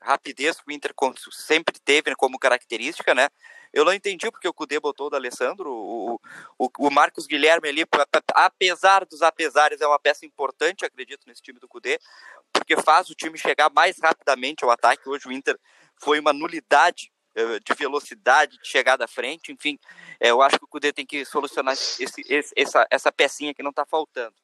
rapidez 0.01 0.59
que 0.59 0.67
o 0.67 0.73
Inter 0.73 0.95
sempre 1.31 1.79
teve 1.79 2.15
como 2.17 2.39
característica, 2.39 3.15
né? 3.15 3.29
Eu 3.73 3.85
não 3.85 3.93
entendi 3.93 4.31
porque 4.31 4.49
o 4.49 4.53
Cudê 4.53 4.81
botou 4.81 5.07
o 5.07 5.11
D'Alessandro, 5.11 5.71
o, 5.71 6.21
o, 6.59 6.71
o, 6.79 6.91
Marcos 6.91 7.27
Guilherme 7.27 7.69
ali, 7.69 7.85
apesar 8.35 9.05
dos 9.05 9.23
apesares, 9.23 9.81
é 9.81 9.87
uma 9.87 9.99
peça 9.99 10.27
importante, 10.27 10.85
acredito, 10.85 11.27
nesse 11.27 11.41
time 11.41 11.61
do 11.61 11.69
Cudê, 11.69 11.99
porque 12.53 12.77
faz 12.77 13.09
o 13.11 13.15
time 13.15 13.39
chegar 13.39 13.71
mais 13.71 13.99
rapidamente 14.03 14.65
ao 14.65 14.71
ataque. 14.71 15.09
Hoje 15.09 15.29
o 15.29 15.33
Inter 15.33 15.59
foi 15.97 16.19
uma 16.19 16.33
nulidade 16.33 17.13
eh, 17.35 17.61
de 17.61 17.75
velocidade, 17.75 18.59
de 18.59 18.69
chegada 18.69 19.05
à 19.05 19.09
frente, 19.09 19.53
enfim, 19.53 19.79
é, 20.19 20.31
eu 20.31 20.43
acho 20.43 20.59
que 20.59 20.65
o 20.65 20.69
Cudê 20.69 20.93
tem 20.93 21.07
que 21.07 21.25
solucionar 21.25 21.75
esse, 21.75 22.25
esse, 22.29 22.53
essa, 22.57 22.87
essa 22.91 23.13
pecinha 23.13 23.55
que 23.55 23.63
não 23.63 23.71
está 23.71 23.87
faltando. 23.87 24.35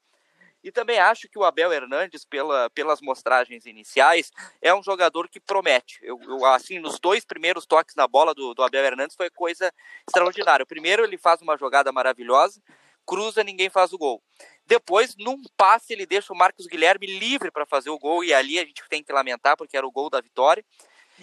E 0.66 0.72
também 0.72 0.98
acho 0.98 1.28
que 1.28 1.38
o 1.38 1.44
Abel 1.44 1.72
Hernandes, 1.72 2.24
pela, 2.24 2.68
pelas 2.70 3.00
mostragens 3.00 3.66
iniciais, 3.66 4.32
é 4.60 4.74
um 4.74 4.82
jogador 4.82 5.28
que 5.28 5.38
promete. 5.38 6.00
Eu, 6.02 6.18
eu, 6.20 6.44
assim, 6.44 6.80
nos 6.80 6.98
dois 6.98 7.24
primeiros 7.24 7.64
toques 7.64 7.94
na 7.94 8.08
bola 8.08 8.34
do, 8.34 8.52
do 8.52 8.64
Abel 8.64 8.84
Hernandes 8.84 9.14
foi 9.14 9.30
coisa 9.30 9.72
extraordinária. 10.08 10.64
O 10.64 10.66
primeiro, 10.66 11.04
ele 11.04 11.16
faz 11.16 11.40
uma 11.40 11.56
jogada 11.56 11.92
maravilhosa, 11.92 12.60
cruza, 13.06 13.44
ninguém 13.44 13.70
faz 13.70 13.92
o 13.92 13.98
gol. 13.98 14.20
Depois, 14.66 15.14
num 15.16 15.40
passe, 15.56 15.92
ele 15.92 16.04
deixa 16.04 16.32
o 16.32 16.36
Marcos 16.36 16.66
Guilherme 16.66 17.06
livre 17.06 17.52
para 17.52 17.64
fazer 17.64 17.90
o 17.90 17.98
gol, 17.98 18.24
e 18.24 18.34
ali 18.34 18.58
a 18.58 18.64
gente 18.64 18.82
tem 18.88 19.04
que 19.04 19.12
lamentar, 19.12 19.56
porque 19.56 19.76
era 19.76 19.86
o 19.86 19.92
gol 19.92 20.10
da 20.10 20.20
vitória. 20.20 20.64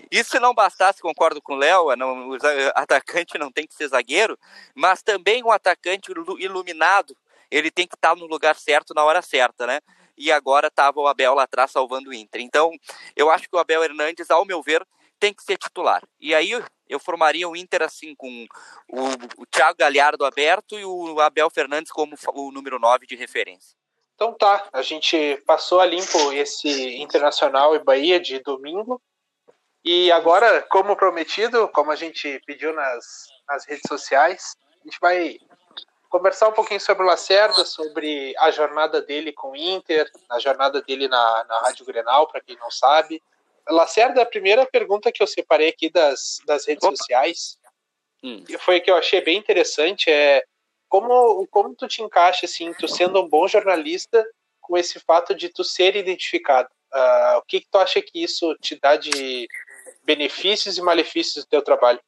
E 0.10 0.24
se 0.24 0.40
não 0.40 0.54
bastasse, 0.54 1.01
concordo 1.01 1.42
com 1.42 1.56
o 1.56 1.57
Léo, 1.57 1.88
o 1.88 2.38
atacante 2.75 3.38
não 3.38 3.51
tem 3.51 3.68
que 3.68 3.74
ser 3.74 3.90
zagueiro, 3.90 4.40
mas 4.74 5.04
também 5.04 5.44
um 5.44 5.51
atacante 5.51 6.13
iluminado, 6.40 7.13
ele 7.50 7.72
tem 7.72 7.88
que 7.88 7.95
estar 7.95 8.16
no 8.16 8.25
lugar 8.25 8.56
certo 8.56 8.94
na 8.94 9.04
hora 9.04 9.22
certa, 9.22 9.66
né? 9.68 9.80
E 10.18 10.31
agora 10.31 10.68
estava 10.68 11.00
o 11.00 11.07
Abel 11.07 11.34
lá 11.34 11.44
atrás 11.44 11.72
salvando 11.72 12.10
o 12.10 12.13
Inter. 12.13 12.42
Então, 12.42 12.72
eu 13.16 13.30
acho 13.30 13.50
que 13.50 13.56
o 13.56 13.60
Abel 13.60 13.84
Hernandes, 13.84 14.30
ao 14.30 14.45
meu 14.45 14.62
ver, 14.62 14.86
tem 15.19 15.34
que 15.34 15.44
ser 15.44 15.57
titular. 15.57 16.04
E 16.19 16.36
aí 16.36 16.51
eu 16.88 17.00
formaria 17.00 17.48
o 17.48 17.56
Inter 17.56 17.81
assim, 17.81 18.13
com 18.16 18.45
o, 18.90 19.42
o 19.42 19.45
Thiago 19.45 19.78
Galhardo 19.78 20.26
aberto 20.26 20.78
e 20.78 20.85
o 20.85 21.19
Abel 21.19 21.50
Fernandes 21.50 21.92
como 21.92 22.16
o 22.33 22.52
número 22.52 22.78
9 22.78 23.07
de 23.07 23.16
referência. 23.16 23.76
Então 24.16 24.33
tá, 24.33 24.68
a 24.71 24.81
gente 24.81 25.42
passou 25.45 25.80
a 25.80 25.85
limpo 25.85 26.31
esse 26.33 26.97
Internacional 26.97 27.76
e 27.76 27.80
Bahia 27.80 28.19
de 28.19 28.40
domingo. 28.40 29.02
E 29.83 30.12
agora, 30.12 30.62
como 30.69 30.95
prometido, 30.95 31.68
como 31.69 31.92
a 31.92 31.95
gente 31.95 32.42
pediu 32.45 32.73
nas, 32.73 33.28
nas 33.47 33.66
redes 33.66 33.83
sociais, 33.88 34.56
a 34.81 34.88
gente 34.88 34.97
vai 35.02 35.38
conversar 36.13 36.47
um 36.47 36.53
pouquinho 36.53 36.79
sobre 36.79 37.01
o 37.01 37.07
Lacerda, 37.07 37.65
sobre 37.65 38.35
a 38.37 38.51
jornada 38.51 39.01
dele 39.01 39.33
com 39.33 39.49
o 39.49 39.55
Inter, 39.55 40.07
a 40.29 40.37
jornada 40.37 40.79
dele 40.79 41.07
na, 41.07 41.43
na 41.49 41.59
Rádio 41.61 41.83
Grenal, 41.87 42.27
para 42.27 42.39
quem 42.39 42.55
não 42.57 42.69
sabe. 42.69 43.19
Lacerda, 43.67 44.21
a 44.21 44.25
primeira 44.25 44.63
pergunta 44.63 45.11
que 45.11 45.23
eu 45.23 45.25
separei 45.25 45.69
aqui 45.69 45.89
das, 45.89 46.39
das 46.45 46.67
redes 46.67 46.83
Opa. 46.83 46.95
sociais, 46.95 47.57
hum. 48.23 48.43
foi 48.59 48.79
que 48.79 48.91
eu 48.91 48.95
achei 48.95 49.21
bem 49.21 49.39
interessante, 49.39 50.11
é 50.11 50.43
como, 50.87 51.47
como 51.47 51.73
tu 51.73 51.87
te 51.87 52.03
encaixa, 52.03 52.45
assim, 52.45 52.71
tu 52.75 52.87
sendo 52.87 53.19
um 53.19 53.27
bom 53.27 53.47
jornalista, 53.47 54.23
com 54.61 54.77
esse 54.77 54.99
fato 54.99 55.33
de 55.33 55.49
tu 55.49 55.63
ser 55.63 55.95
identificado. 55.95 56.69
Uh, 56.93 57.37
o 57.39 57.41
que, 57.41 57.61
que 57.61 57.67
tu 57.71 57.77
acha 57.79 57.99
que 58.03 58.23
isso 58.23 58.55
te 58.61 58.79
dá 58.79 58.95
de 58.95 59.47
benefícios 60.03 60.77
e 60.77 60.81
malefícios 60.83 61.43
do 61.43 61.49
teu 61.49 61.63
trabalho? 61.63 61.99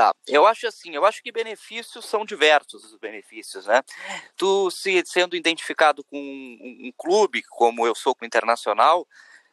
Tá, 0.00 0.14
eu 0.26 0.46
acho 0.46 0.66
assim, 0.66 0.94
eu 0.94 1.04
acho 1.04 1.22
que 1.22 1.30
benefícios 1.30 2.06
são 2.06 2.24
diversos 2.24 2.84
os 2.84 2.96
benefícios, 2.96 3.66
né? 3.66 3.82
Tu 4.34 4.70
se 4.70 5.02
sendo 5.04 5.36
identificado 5.36 6.02
com 6.04 6.16
um, 6.16 6.86
um 6.86 6.92
clube, 6.96 7.42
como 7.50 7.86
eu 7.86 7.94
sou 7.94 8.14
com 8.14 8.24
o 8.24 8.26
Internacional, 8.26 9.06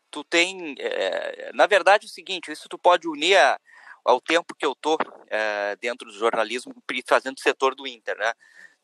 tu 0.10 0.24
tem, 0.24 0.74
é, 0.80 1.52
na 1.54 1.68
verdade, 1.68 2.06
é 2.06 2.08
o 2.08 2.10
seguinte, 2.10 2.50
isso 2.50 2.70
tu 2.70 2.78
pode 2.78 3.10
unir 3.10 3.36
a, 3.36 3.60
ao 4.06 4.22
tempo 4.22 4.56
que 4.56 4.66
eu 4.66 4.74
tô 4.74 4.98
é, 5.30 5.76
dentro 5.82 6.08
do 6.08 6.18
jornalismo 6.18 6.74
fazendo 7.06 7.36
o 7.36 7.42
setor 7.42 7.76
do 7.76 7.86
Inter, 7.86 8.18
né? 8.18 8.32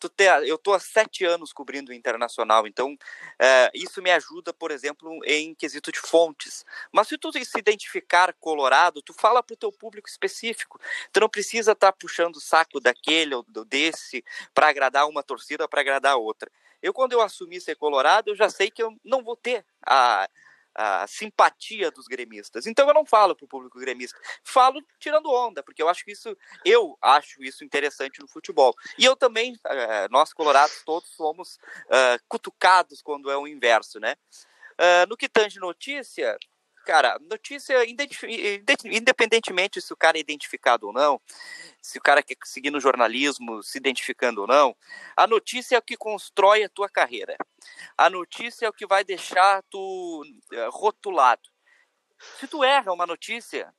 Te, 0.09 0.25
eu 0.47 0.55
estou 0.55 0.73
há 0.73 0.79
sete 0.79 1.25
anos 1.25 1.53
cobrindo 1.53 1.91
o 1.91 1.93
internacional, 1.93 2.67
então 2.67 2.97
é, 3.39 3.71
isso 3.73 4.01
me 4.01 4.11
ajuda, 4.11 4.53
por 4.53 4.71
exemplo, 4.71 5.19
em 5.25 5.53
quesito 5.53 5.91
de 5.91 5.99
fontes. 5.99 6.65
Mas 6.91 7.07
se 7.07 7.17
tu 7.17 7.31
se 7.31 7.59
identificar 7.59 8.33
colorado, 8.33 9.01
tu 9.01 9.13
fala 9.13 9.41
para 9.43 9.53
o 9.53 9.57
teu 9.57 9.71
público 9.71 10.09
específico. 10.09 10.79
Tu 11.11 11.19
não 11.19 11.29
precisa 11.29 11.71
estar 11.73 11.91
tá 11.91 11.97
puxando 11.97 12.37
o 12.37 12.41
saco 12.41 12.79
daquele 12.79 13.35
ou 13.35 13.45
desse 13.65 14.23
para 14.53 14.69
agradar 14.69 15.07
uma 15.07 15.23
torcida 15.23 15.67
para 15.67 15.81
agradar 15.81 16.17
outra. 16.17 16.49
Eu, 16.81 16.93
quando 16.93 17.13
eu 17.13 17.21
assumi 17.21 17.61
ser 17.61 17.75
colorado, 17.75 18.29
eu 18.29 18.35
já 18.35 18.49
sei 18.49 18.69
que 18.69 18.83
eu 18.83 18.93
não 19.03 19.23
vou 19.23 19.37
ter 19.37 19.65
a, 19.85 20.29
a 20.75 21.05
simpatia 21.07 21.91
dos 21.91 22.07
gremistas. 22.07 22.65
Então 22.65 22.87
eu 22.87 22.93
não 22.93 23.05
falo 23.05 23.35
para 23.35 23.45
o 23.45 23.47
público 23.47 23.79
gremista, 23.79 24.19
falo 24.43 24.81
tirando 24.99 25.31
onda, 25.31 25.61
porque 25.63 25.81
eu 25.81 25.89
acho 25.89 26.03
isso, 26.07 26.35
eu 26.65 26.97
acho 27.01 27.43
isso 27.43 27.63
interessante 27.63 28.19
no 28.21 28.27
futebol. 28.27 28.73
E 28.97 29.05
eu 29.05 29.15
também, 29.15 29.53
uh, 29.53 30.09
nós 30.09 30.33
colorados 30.33 30.83
todos 30.83 31.09
somos 31.09 31.55
uh, 31.85 32.21
cutucados 32.27 33.01
quando 33.01 33.29
é 33.29 33.37
o 33.37 33.47
inverso, 33.47 33.99
né? 33.99 34.15
Uh, 34.73 35.07
no 35.07 35.15
que 35.15 35.29
tange 35.29 35.59
notícia, 35.59 36.37
cara, 36.83 37.17
notícia, 37.29 37.75
independentemente 38.85 39.81
se 39.81 39.93
o 39.93 39.97
cara 39.97 40.17
é 40.17 40.21
identificado 40.21 40.87
ou 40.87 40.93
não, 40.93 41.19
se 41.81 41.97
o 41.97 42.01
cara 42.01 42.21
quer 42.21 42.35
seguir 42.43 42.71
no 42.71 42.79
jornalismo, 42.79 43.63
se 43.63 43.77
identificando 43.77 44.41
ou 44.41 44.47
não, 44.47 44.75
a 45.15 45.25
notícia 45.25 45.75
é 45.75 45.79
o 45.79 45.81
que 45.81 45.97
constrói 45.97 46.63
a 46.63 46.69
tua 46.69 46.89
carreira. 46.89 47.35
A 47.97 48.09
notícia 48.09 48.65
é 48.65 48.69
o 48.69 48.73
que 48.73 48.85
vai 48.85 49.03
deixar 49.03 49.63
tu 49.69 50.23
eh, 50.51 50.67
rotulado. 50.71 51.49
Se 52.39 52.47
tu 52.47 52.63
erra 52.63 52.93
uma 52.93 53.05
notícia 53.05 53.73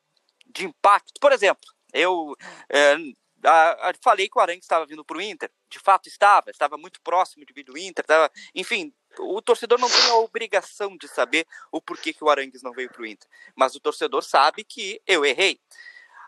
de 0.46 0.66
impacto, 0.66 1.20
por 1.20 1.32
exemplo, 1.32 1.64
eu 1.92 2.34
é, 2.68 2.96
a, 3.44 3.90
a, 3.90 3.92
falei 4.02 4.28
que 4.28 4.38
o 4.38 4.40
Arangue 4.40 4.60
estava 4.62 4.86
vindo 4.86 5.04
para 5.04 5.18
o 5.18 5.22
Inter, 5.22 5.50
de 5.68 5.78
fato 5.78 6.08
estava, 6.08 6.50
estava 6.50 6.76
muito 6.76 7.00
próximo 7.02 7.44
de 7.44 7.52
vir 7.52 7.64
do 7.64 7.76
Inter, 7.76 8.02
estava, 8.02 8.30
enfim, 8.54 8.92
o 9.18 9.40
torcedor 9.42 9.78
não 9.78 9.88
tem 9.88 10.10
a 10.10 10.16
obrigação 10.16 10.96
de 10.96 11.08
saber 11.08 11.46
o 11.70 11.80
porquê 11.80 12.12
que 12.12 12.24
o 12.24 12.30
Arangues 12.30 12.62
não 12.62 12.72
veio 12.72 12.90
para 12.90 13.02
o 13.02 13.06
Inter, 13.06 13.28
mas 13.54 13.74
o 13.74 13.80
torcedor 13.80 14.22
sabe 14.22 14.64
que 14.64 15.00
eu 15.06 15.24
errei. 15.24 15.60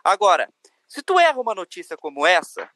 Agora, 0.03 0.51
se 0.87 1.01
tu 1.01 1.19
erra 1.19 1.39
uma 1.39 1.53
notícia 1.53 1.97
como 1.97 2.25
essa 2.25 2.69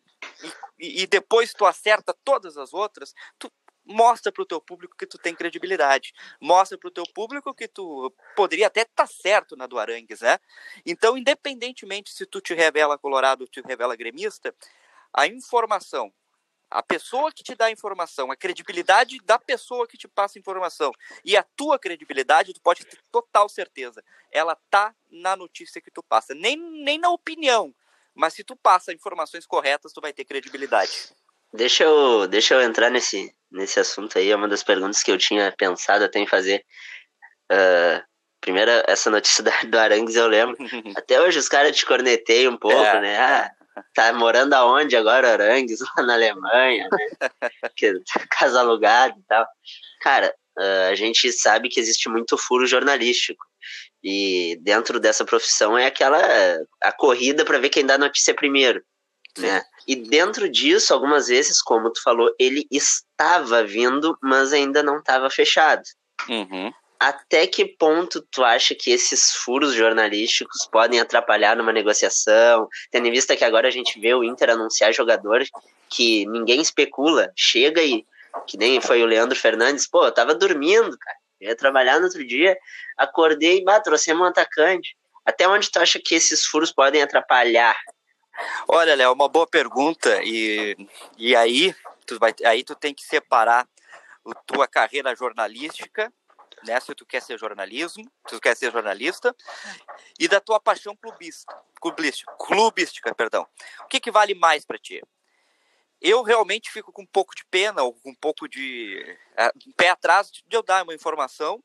e, 0.80 1.04
e 1.04 1.08
depois 1.08 1.54
tu 1.54 1.66
acerta 1.66 2.16
todas 2.24 2.58
as 2.58 2.74
outras, 2.74 3.14
tu 3.40 3.52
mostra 3.86 4.32
para 4.32 4.44
o 4.44 4.46
teu 4.46 4.62
público 4.62 4.96
que 4.96 5.06
tu 5.06 5.18
tem 5.18 5.36
credibilidade, 5.36 6.14
mostra 6.40 6.78
para 6.78 6.88
o 6.88 6.92
teu 6.92 7.04
público 7.14 7.54
que 7.54 7.68
tu 7.68 8.14
poderia 8.36 8.68
até 8.68 8.82
estar 8.82 9.08
tá 9.08 9.08
certo 9.08 9.56
na 9.56 9.68
do 9.68 9.80
Arangues, 9.80 10.22
né? 10.22 10.40
Então, 10.86 11.18
independentemente 11.18 12.12
se 12.12 12.26
tu 12.26 12.40
te 12.40 12.54
revela 12.54 12.98
colorado 12.98 13.42
ou 13.42 13.48
te 13.48 13.62
revela 13.62 13.96
gremista, 13.96 14.54
a 15.14 15.28
informação, 15.28 16.14
a 16.72 16.82
pessoa 16.82 17.32
que 17.32 17.44
te 17.44 17.54
dá 17.54 17.66
a 17.66 17.72
informação, 17.72 18.32
a 18.32 18.36
credibilidade 18.36 19.18
da 19.26 19.38
pessoa 19.38 19.86
que 19.86 19.98
te 19.98 20.08
passa 20.08 20.38
a 20.38 20.42
informação 20.42 20.94
e 21.24 21.36
a 21.36 21.44
tua 21.44 21.78
credibilidade, 21.78 22.54
tu 22.54 22.62
pode 22.62 22.86
ter 22.86 22.98
total 23.12 23.50
certeza, 23.50 24.02
ela 24.32 24.56
tá 24.70 24.96
na 25.12 25.36
notícia 25.36 25.82
que 25.82 25.92
tu 25.92 26.02
passa, 26.02 26.34
nem, 26.34 26.56
nem 26.56 26.98
na 26.98 27.10
opinião, 27.10 27.76
mas 28.16 28.34
se 28.34 28.44
tu 28.44 28.56
passa 28.56 28.94
informações 28.94 29.46
corretas, 29.46 29.92
tu 29.92 30.00
vai 30.00 30.14
ter 30.14 30.24
credibilidade. 30.24 31.10
Deixa 31.54 31.84
eu, 31.84 32.26
deixa 32.28 32.54
eu 32.54 32.62
entrar 32.62 32.90
nesse, 32.90 33.36
nesse 33.52 33.78
assunto 33.78 34.18
aí, 34.18 34.32
é 34.32 34.36
uma 34.36 34.48
das 34.48 34.64
perguntas 34.64 35.04
que 35.04 35.12
eu 35.12 35.18
tinha 35.18 35.54
pensado 35.58 36.06
até 36.06 36.20
em 36.20 36.28
fazer. 36.28 36.66
Uh, 37.52 38.02
primeiro, 38.40 38.72
essa 38.88 39.10
notícia 39.10 39.44
da, 39.46 39.52
do 39.64 39.78
Arangues 39.78 40.16
eu 40.16 40.28
lembro. 40.28 40.56
Até 40.96 41.22
hoje 41.22 41.38
os 41.38 41.50
caras 41.50 41.76
te 41.76 41.86
cornetei 41.86 42.48
um 42.48 42.56
pouco, 42.56 42.82
é, 42.82 43.02
né? 43.02 43.20
Ah, 43.20 43.52
tá 43.94 44.14
morando 44.14 44.54
aonde 44.54 44.96
agora, 44.96 45.34
Arangues? 45.34 45.80
Lá 45.98 46.04
na 46.04 46.14
Alemanha, 46.14 46.88
né? 46.92 47.30
que, 47.76 47.94
casa 48.30 48.60
alugada 48.60 49.16
e 49.18 49.24
tal. 49.28 49.46
Cara, 50.02 50.34
uh, 50.58 50.92
a 50.92 50.96
gente 50.96 51.32
sabe 51.32 51.70
que 51.70 51.80
existe 51.80 52.10
muito 52.10 52.38
furo 52.38 52.66
jornalístico. 52.66 53.46
E 54.04 54.58
dentro 54.62 55.00
dessa 55.00 55.24
profissão 55.24 55.78
é 55.78 55.86
aquela 55.86 56.20
a 56.82 56.92
corrida 56.92 57.46
para 57.46 57.60
ver 57.60 57.70
quem 57.70 57.86
dá 57.86 58.00
notícia 58.00 58.34
primeiro, 58.34 58.84
né? 59.38 59.62
E 59.88 59.96
dentro 59.96 60.50
disso, 60.50 60.94
algumas 60.94 61.28
vezes, 61.28 61.62
como 61.62 61.92
tu 61.92 62.02
falou, 62.02 62.34
ele 62.40 62.66
estava 62.72 63.64
vindo, 63.64 64.18
mas 64.22 64.54
ainda 64.54 64.82
não 64.82 64.98
estava 64.98 65.30
fechado. 65.30 65.84
Uhum. 66.28 66.72
Até 67.02 67.48
que 67.48 67.66
ponto 67.66 68.22
tu 68.30 68.44
acha 68.44 68.76
que 68.76 68.92
esses 68.92 69.34
furos 69.34 69.74
jornalísticos 69.74 70.68
podem 70.72 71.00
atrapalhar 71.00 71.58
numa 71.58 71.74
negociação? 71.74 72.70
Tendo 72.92 73.08
em 73.08 73.12
vista 73.12 73.36
que 73.36 73.44
agora 73.44 73.68
a 73.68 73.72
gente 73.72 74.00
vê 74.00 74.14
o 74.14 74.24
Inter 74.24 74.52
anunciar 74.52 74.94
jogadores 74.94 75.50
que 75.90 76.28
ninguém 76.28 76.62
especula, 76.62 77.34
chega 77.36 77.82
e 77.82 78.06
que 78.46 78.56
nem 78.56 78.80
foi 78.80 79.02
o 79.02 79.08
Leandro 79.08 79.36
Fernandes, 79.36 79.90
pô, 79.90 80.06
eu 80.06 80.12
tava 80.12 80.36
dormindo, 80.36 80.96
cara. 80.96 81.18
Eu 81.40 81.50
ia 81.50 81.56
trabalhar 81.56 81.98
no 81.98 82.06
outro 82.06 82.24
dia, 82.24 82.56
acordei 82.96 83.58
e 83.58 83.64
bah, 83.64 83.80
trouxemos 83.80 84.22
um 84.22 84.30
atacante. 84.30 84.96
Até 85.26 85.48
onde 85.48 85.72
tu 85.72 85.80
acha 85.80 86.00
que 86.00 86.14
esses 86.14 86.46
furos 86.46 86.72
podem 86.72 87.02
atrapalhar? 87.02 87.76
Olha, 88.68 88.94
Léo, 88.94 89.12
uma 89.12 89.28
boa 89.28 89.48
pergunta. 89.48 90.22
E, 90.24 90.78
e 91.18 91.36
aí, 91.36 91.76
tu 92.06 92.20
vai, 92.20 92.32
aí 92.46 92.64
tu 92.64 92.76
tem 92.76 92.94
que 92.94 93.02
separar 93.02 93.68
a 94.24 94.36
tua 94.46 94.68
carreira 94.68 95.16
jornalística, 95.16 96.14
né? 96.66 96.80
Se 96.80 96.94
tu 96.96 97.06
quer 97.06 97.22
ser 97.22 97.38
jornalismo, 97.38 98.04
se 98.28 98.36
tu 98.36 98.40
quer 98.40 98.56
ser 98.56 98.72
jornalista, 98.72 99.36
e 100.20 100.28
da 100.28 100.40
tua 100.40 100.60
paixão 100.60 100.96
clubista, 100.96 101.56
clubística, 101.80 102.32
clubística, 102.40 103.16
perdão. 103.16 103.48
O 103.84 103.88
que, 103.88 104.00
que 104.00 104.12
vale 104.12 104.34
mais 104.34 104.66
para 104.66 104.78
ti? 104.78 105.02
eu 106.02 106.24
realmente 106.24 106.72
fico 106.72 106.92
com 106.92 107.04
um 107.04 107.08
pouco 107.08 107.36
de 107.36 107.46
pena 107.46 107.84
ou 107.84 107.94
com 107.94 108.10
um 108.10 108.16
pouco 108.16 108.50
de 108.50 109.06
é, 109.38 109.52
um 109.68 109.72
pé 109.78 109.90
atrás 109.90 110.32
de 110.32 110.44
eu 110.50 110.64
dar 110.64 110.84
uma 110.84 110.96
informação 110.96 111.64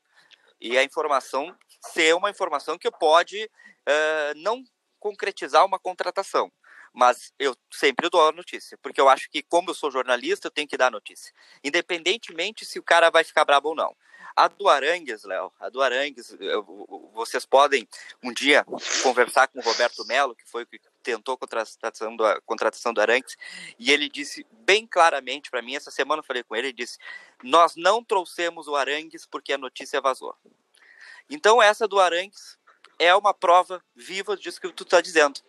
e 0.61 0.77
a 0.77 0.83
informação 0.83 1.57
ser 1.81 2.13
uma 2.15 2.29
informação 2.29 2.77
que 2.77 2.89
pode 2.91 3.45
uh, 3.45 4.37
não 4.37 4.63
concretizar 4.99 5.65
uma 5.65 5.79
contratação. 5.79 6.51
Mas 6.93 7.33
eu 7.37 7.55
sempre 7.71 8.09
dou 8.09 8.27
a 8.27 8.31
notícia, 8.31 8.77
porque 8.81 8.99
eu 8.99 9.09
acho 9.09 9.29
que, 9.29 9.41
como 9.43 9.69
eu 9.69 9.73
sou 9.73 9.91
jornalista, 9.91 10.47
eu 10.47 10.51
tenho 10.51 10.67
que 10.67 10.77
dar 10.77 10.87
a 10.87 10.91
notícia. 10.91 11.33
Independentemente 11.63 12.65
se 12.65 12.79
o 12.79 12.83
cara 12.83 13.09
vai 13.09 13.23
ficar 13.23 13.45
brabo 13.45 13.69
ou 13.69 13.75
não. 13.75 13.95
A 14.35 14.47
do 14.47 14.69
Arangues, 14.69 15.23
Léo, 15.23 15.51
a 15.59 15.67
do 15.67 15.81
Arangues, 15.81 16.35
vocês 17.11 17.43
podem 17.43 17.87
um 18.21 18.31
dia 18.31 18.63
conversar 19.01 19.47
com 19.47 19.57
o 19.57 19.63
Roberto 19.63 20.05
Melo, 20.05 20.35
que 20.35 20.47
foi 20.47 20.61
o 20.61 20.67
que 20.67 20.79
tentou 21.01 21.33
a 21.33 21.37
contratação 21.37 22.15
do, 22.15 22.23
a 22.23 22.39
contratação 22.41 22.93
do 22.93 23.01
Arangues, 23.01 23.35
e 23.79 23.91
ele 23.91 24.07
disse 24.07 24.45
bem 24.51 24.85
claramente 24.85 25.49
para 25.49 25.63
mim, 25.63 25.75
essa 25.75 25.89
semana 25.89 26.19
eu 26.19 26.23
falei 26.23 26.43
com 26.43 26.55
ele, 26.55 26.67
ele 26.67 26.73
disse, 26.73 26.99
nós 27.41 27.75
não 27.75 28.03
trouxemos 28.03 28.67
o 28.67 28.75
Arangues 28.75 29.25
porque 29.25 29.53
a 29.53 29.57
notícia 29.57 29.99
vazou. 29.99 30.35
Então 31.27 31.59
essa 31.59 31.87
do 31.87 31.99
Arangues 31.99 32.56
é 32.99 33.15
uma 33.15 33.33
prova 33.33 33.83
viva 33.95 34.35
disso 34.35 34.59
que 34.59 34.71
tu 34.71 34.83
está 34.83 35.01
dizendo. 35.01 35.39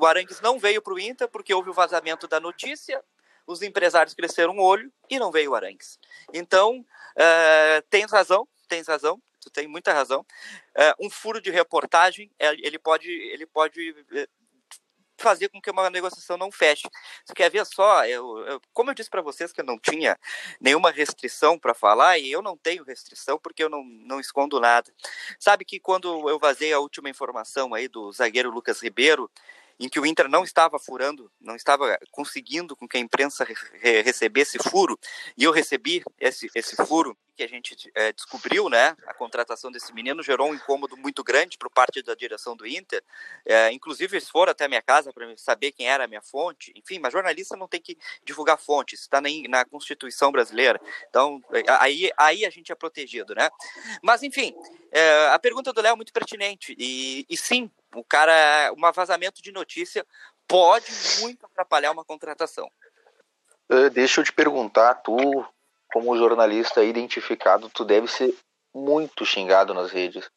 O 0.00 0.06
Arangues 0.06 0.40
não 0.40 0.58
veio 0.58 0.80
para 0.80 0.94
o 0.94 0.98
Inter 0.98 1.28
porque 1.28 1.52
houve 1.52 1.70
o 1.70 1.74
vazamento 1.74 2.26
da 2.26 2.40
notícia, 2.40 3.02
os 3.46 3.62
empresários 3.62 4.14
cresceram 4.14 4.56
o 4.58 4.62
olho 4.62 4.92
e 5.08 5.18
não 5.18 5.32
veio 5.32 5.52
o 5.52 5.54
Arangues. 5.54 5.98
Então, 6.32 6.80
uh, 6.80 7.82
tens 7.88 8.12
razão, 8.12 8.46
tens 8.68 8.86
razão, 8.86 9.20
tu 9.40 9.50
tem 9.50 9.66
muita 9.66 9.92
razão. 9.92 10.20
Uh, 10.76 11.06
um 11.06 11.10
furo 11.10 11.40
de 11.40 11.50
reportagem, 11.50 12.30
é, 12.38 12.52
ele 12.54 12.78
pode, 12.78 13.10
ele 13.10 13.46
pode 13.46 13.94
eh, 14.12 14.28
fazer 15.18 15.48
com 15.48 15.60
que 15.60 15.70
uma 15.70 15.90
negociação 15.90 16.36
não 16.36 16.50
feche. 16.50 16.88
Você 17.24 17.34
quer 17.34 17.50
ver 17.50 17.66
só? 17.66 18.06
Eu, 18.06 18.38
eu 18.46 18.60
como 18.72 18.90
eu 18.90 18.94
disse 18.94 19.10
para 19.10 19.22
vocês 19.22 19.52
que 19.52 19.60
eu 19.60 19.64
não 19.64 19.78
tinha 19.78 20.18
nenhuma 20.60 20.90
restrição 20.90 21.58
para 21.58 21.74
falar, 21.74 22.18
e 22.18 22.30
eu 22.30 22.40
não 22.40 22.56
tenho 22.56 22.84
restrição 22.84 23.38
porque 23.38 23.62
eu 23.62 23.68
não, 23.68 23.84
não 23.84 24.20
escondo 24.20 24.60
nada. 24.60 24.92
Sabe 25.38 25.64
que 25.64 25.80
quando 25.80 26.28
eu 26.28 26.38
vazei 26.38 26.72
a 26.72 26.78
última 26.78 27.10
informação 27.10 27.74
aí 27.74 27.88
do 27.88 28.10
zagueiro 28.12 28.50
Lucas 28.50 28.80
Ribeiro, 28.80 29.30
em 29.80 29.88
que 29.88 30.00
o 30.00 30.06
Inter 30.06 30.28
não 30.28 30.42
estava 30.42 30.78
furando, 30.78 31.30
não 31.40 31.54
estava 31.54 31.98
conseguindo 32.10 32.74
com 32.74 32.88
que 32.88 32.96
a 32.96 33.00
imprensa 33.00 33.44
re 33.44 34.02
recebesse 34.02 34.58
furo, 34.58 34.98
e 35.36 35.44
eu 35.44 35.52
recebi 35.52 36.02
esse, 36.18 36.50
esse 36.54 36.74
furo 36.84 37.16
que 37.38 37.44
a 37.44 37.48
gente 37.48 37.76
é, 37.94 38.12
descobriu, 38.12 38.68
né? 38.68 38.96
A 39.06 39.14
contratação 39.14 39.70
desse 39.70 39.94
menino 39.94 40.24
gerou 40.24 40.50
um 40.50 40.54
incômodo 40.54 40.96
muito 40.96 41.22
grande 41.22 41.56
por 41.56 41.70
parte 41.70 42.02
da 42.02 42.12
direção 42.12 42.56
do 42.56 42.66
Inter. 42.66 43.00
É, 43.46 43.70
inclusive, 43.70 44.16
eles 44.16 44.28
foram 44.28 44.50
até 44.50 44.64
a 44.64 44.68
minha 44.68 44.82
casa 44.82 45.12
para 45.12 45.32
saber 45.36 45.70
quem 45.70 45.88
era 45.88 46.02
a 46.02 46.08
minha 46.08 46.20
fonte. 46.20 46.72
Enfim, 46.74 46.98
mas 46.98 47.12
jornalista 47.12 47.56
não 47.56 47.68
tem 47.68 47.80
que 47.80 47.96
divulgar 48.24 48.58
fontes, 48.58 49.02
está 49.02 49.20
na, 49.20 49.28
na 49.48 49.64
Constituição 49.64 50.32
brasileira. 50.32 50.80
Então, 51.08 51.40
é, 51.52 51.62
aí, 51.78 52.10
aí 52.18 52.44
a 52.44 52.50
gente 52.50 52.72
é 52.72 52.74
protegido, 52.74 53.36
né? 53.36 53.48
Mas, 54.02 54.24
enfim, 54.24 54.52
é, 54.90 55.28
a 55.28 55.38
pergunta 55.38 55.72
do 55.72 55.80
Léo 55.80 55.92
é 55.92 55.96
muito 55.96 56.12
pertinente. 56.12 56.74
E, 56.76 57.24
e 57.30 57.36
sim, 57.36 57.70
o 57.94 58.02
cara, 58.02 58.72
um 58.76 58.92
vazamento 58.92 59.40
de 59.40 59.52
notícia 59.52 60.04
pode 60.48 60.90
muito 61.20 61.46
atrapalhar 61.46 61.92
uma 61.92 62.04
contratação. 62.04 62.68
Uh, 63.70 63.90
deixa 63.90 64.20
eu 64.20 64.24
te 64.24 64.32
perguntar, 64.32 64.94
tu, 64.94 65.46
como 65.92 66.16
jornalista 66.16 66.84
identificado, 66.84 67.70
tu 67.70 67.84
deve 67.84 68.06
ser 68.08 68.34
muito 68.74 69.24
xingado 69.24 69.74
nas 69.74 69.90
redes. 69.90 70.30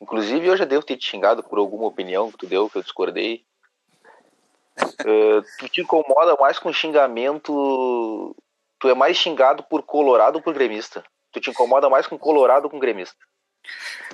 Inclusive, 0.00 0.46
eu 0.46 0.56
já 0.56 0.64
devo 0.64 0.84
ter 0.84 0.96
te 0.96 1.06
xingado 1.06 1.42
por 1.42 1.58
alguma 1.58 1.86
opinião 1.86 2.30
que 2.30 2.38
tu 2.38 2.46
deu, 2.46 2.68
que 2.68 2.76
eu 2.76 2.82
discordei. 2.82 3.44
Uh, 4.78 5.42
tu 5.58 5.68
te 5.68 5.80
incomoda 5.80 6.36
mais 6.38 6.58
com 6.58 6.72
xingamento. 6.72 8.36
Tu 8.78 8.88
é 8.88 8.94
mais 8.94 9.16
xingado 9.16 9.62
por 9.62 9.82
colorado 9.82 10.36
ou 10.36 10.42
por 10.42 10.52
gremista? 10.52 11.02
Tu 11.32 11.40
te 11.40 11.50
incomoda 11.50 11.88
mais 11.88 12.06
com 12.06 12.18
colorado 12.18 12.64
ou 12.64 12.70
com 12.70 12.78
gremista? 12.78 13.16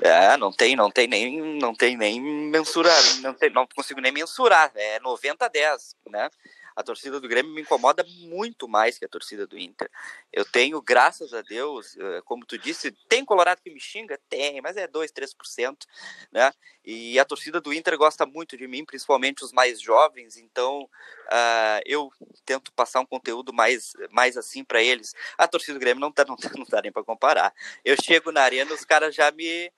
É, 0.01 0.37
não 0.37 0.53
tem, 0.53 0.75
não 0.75 0.91
tem 0.91 1.07
nem, 1.07 1.41
não 1.59 1.75
tem 1.75 1.97
nem 1.97 2.21
mensurar, 2.21 2.99
não, 3.21 3.35
tem, 3.35 3.51
não 3.51 3.67
consigo 3.67 4.01
nem 4.01 4.11
mensurar, 4.11 4.73
é 4.75 4.99
90 5.01 5.45
a 5.45 5.49
10, 5.49 5.97
né? 6.09 6.31
A 6.75 6.83
torcida 6.83 7.21
do 7.21 7.29
Grêmio 7.29 7.53
me 7.53 7.63
incomoda 7.63 8.05
muito 8.21 8.69
mais 8.69 8.99
que 8.99 9.05
a 9.05 9.09
torcida 9.09 9.47
do 9.47 9.59
Inter. 9.59 9.91
Eu 10.33 10.45
tenho, 10.45 10.81
graças 10.81 11.35
a 11.35 11.43
Deus, 11.43 11.97
eh, 11.99 12.23
como 12.25 12.47
tu 12.47 12.57
disse, 12.59 12.91
tem 13.09 13.25
Colorado 13.25 13.61
que 13.63 13.71
me 13.71 13.81
xinga? 13.81 14.19
Tem, 14.29 14.61
mas 14.61 14.77
é 14.77 14.87
2, 14.87 15.11
3%, 15.13 15.87
né? 16.31 16.53
E 16.85 17.19
a 17.19 17.25
torcida 17.25 17.61
do 17.61 17.73
Inter 17.73 17.97
gosta 17.97 18.27
muito 18.27 18.57
de 18.57 18.67
mim, 18.67 18.85
principalmente 18.85 19.45
os 19.45 19.53
mais 19.53 19.81
jovens, 19.81 20.37
então 20.37 20.83
uh, 20.83 21.81
eu 21.87 22.11
tento 22.45 22.73
passar 22.73 23.01
um 23.01 23.07
conteúdo 23.07 23.53
mais, 23.53 23.93
mais 24.11 24.37
assim 24.37 24.65
para 24.65 24.83
eles. 24.83 25.15
A 25.39 25.47
torcida 25.47 25.75
do 25.75 25.81
Grêmio 25.81 26.01
não 26.01 26.11
tá, 26.11 26.25
não, 26.25 26.37
não 26.57 26.67
dá 26.69 26.83
nem 26.83 26.91
para 26.91 27.05
comparar. 27.05 27.55
Eu 27.85 27.97
chego 28.03 28.33
na 28.33 28.43
arena, 28.43 28.75
os 28.75 28.85
caras 28.85 29.15
já 29.15 29.31
me 29.31 29.71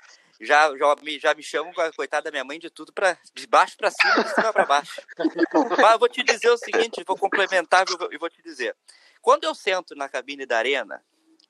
já, 0.44 0.76
já, 0.76 0.96
me, 1.02 1.18
já 1.18 1.34
me 1.34 1.42
chamam, 1.42 1.72
coitada 1.96 2.24
da 2.24 2.30
minha 2.30 2.44
mãe, 2.44 2.58
de 2.58 2.70
tudo 2.70 2.92
para 2.92 3.18
de 3.32 3.46
baixo 3.46 3.76
para 3.76 3.90
cima 3.90 4.14
e 4.18 4.24
de 4.24 4.34
cima 4.34 4.52
para 4.52 4.64
baixo. 4.64 5.02
Mas 5.80 5.92
eu 5.92 5.98
vou 5.98 6.08
te 6.08 6.22
dizer 6.22 6.50
o 6.50 6.56
seguinte, 6.56 7.02
vou 7.06 7.16
complementar 7.16 7.84
e 8.10 8.18
vou 8.18 8.30
te 8.30 8.42
dizer. 8.42 8.76
Quando 9.20 9.44
eu 9.44 9.54
sento 9.54 9.94
na 9.94 10.08
cabine 10.08 10.44
da 10.44 10.58
arena, 10.58 11.02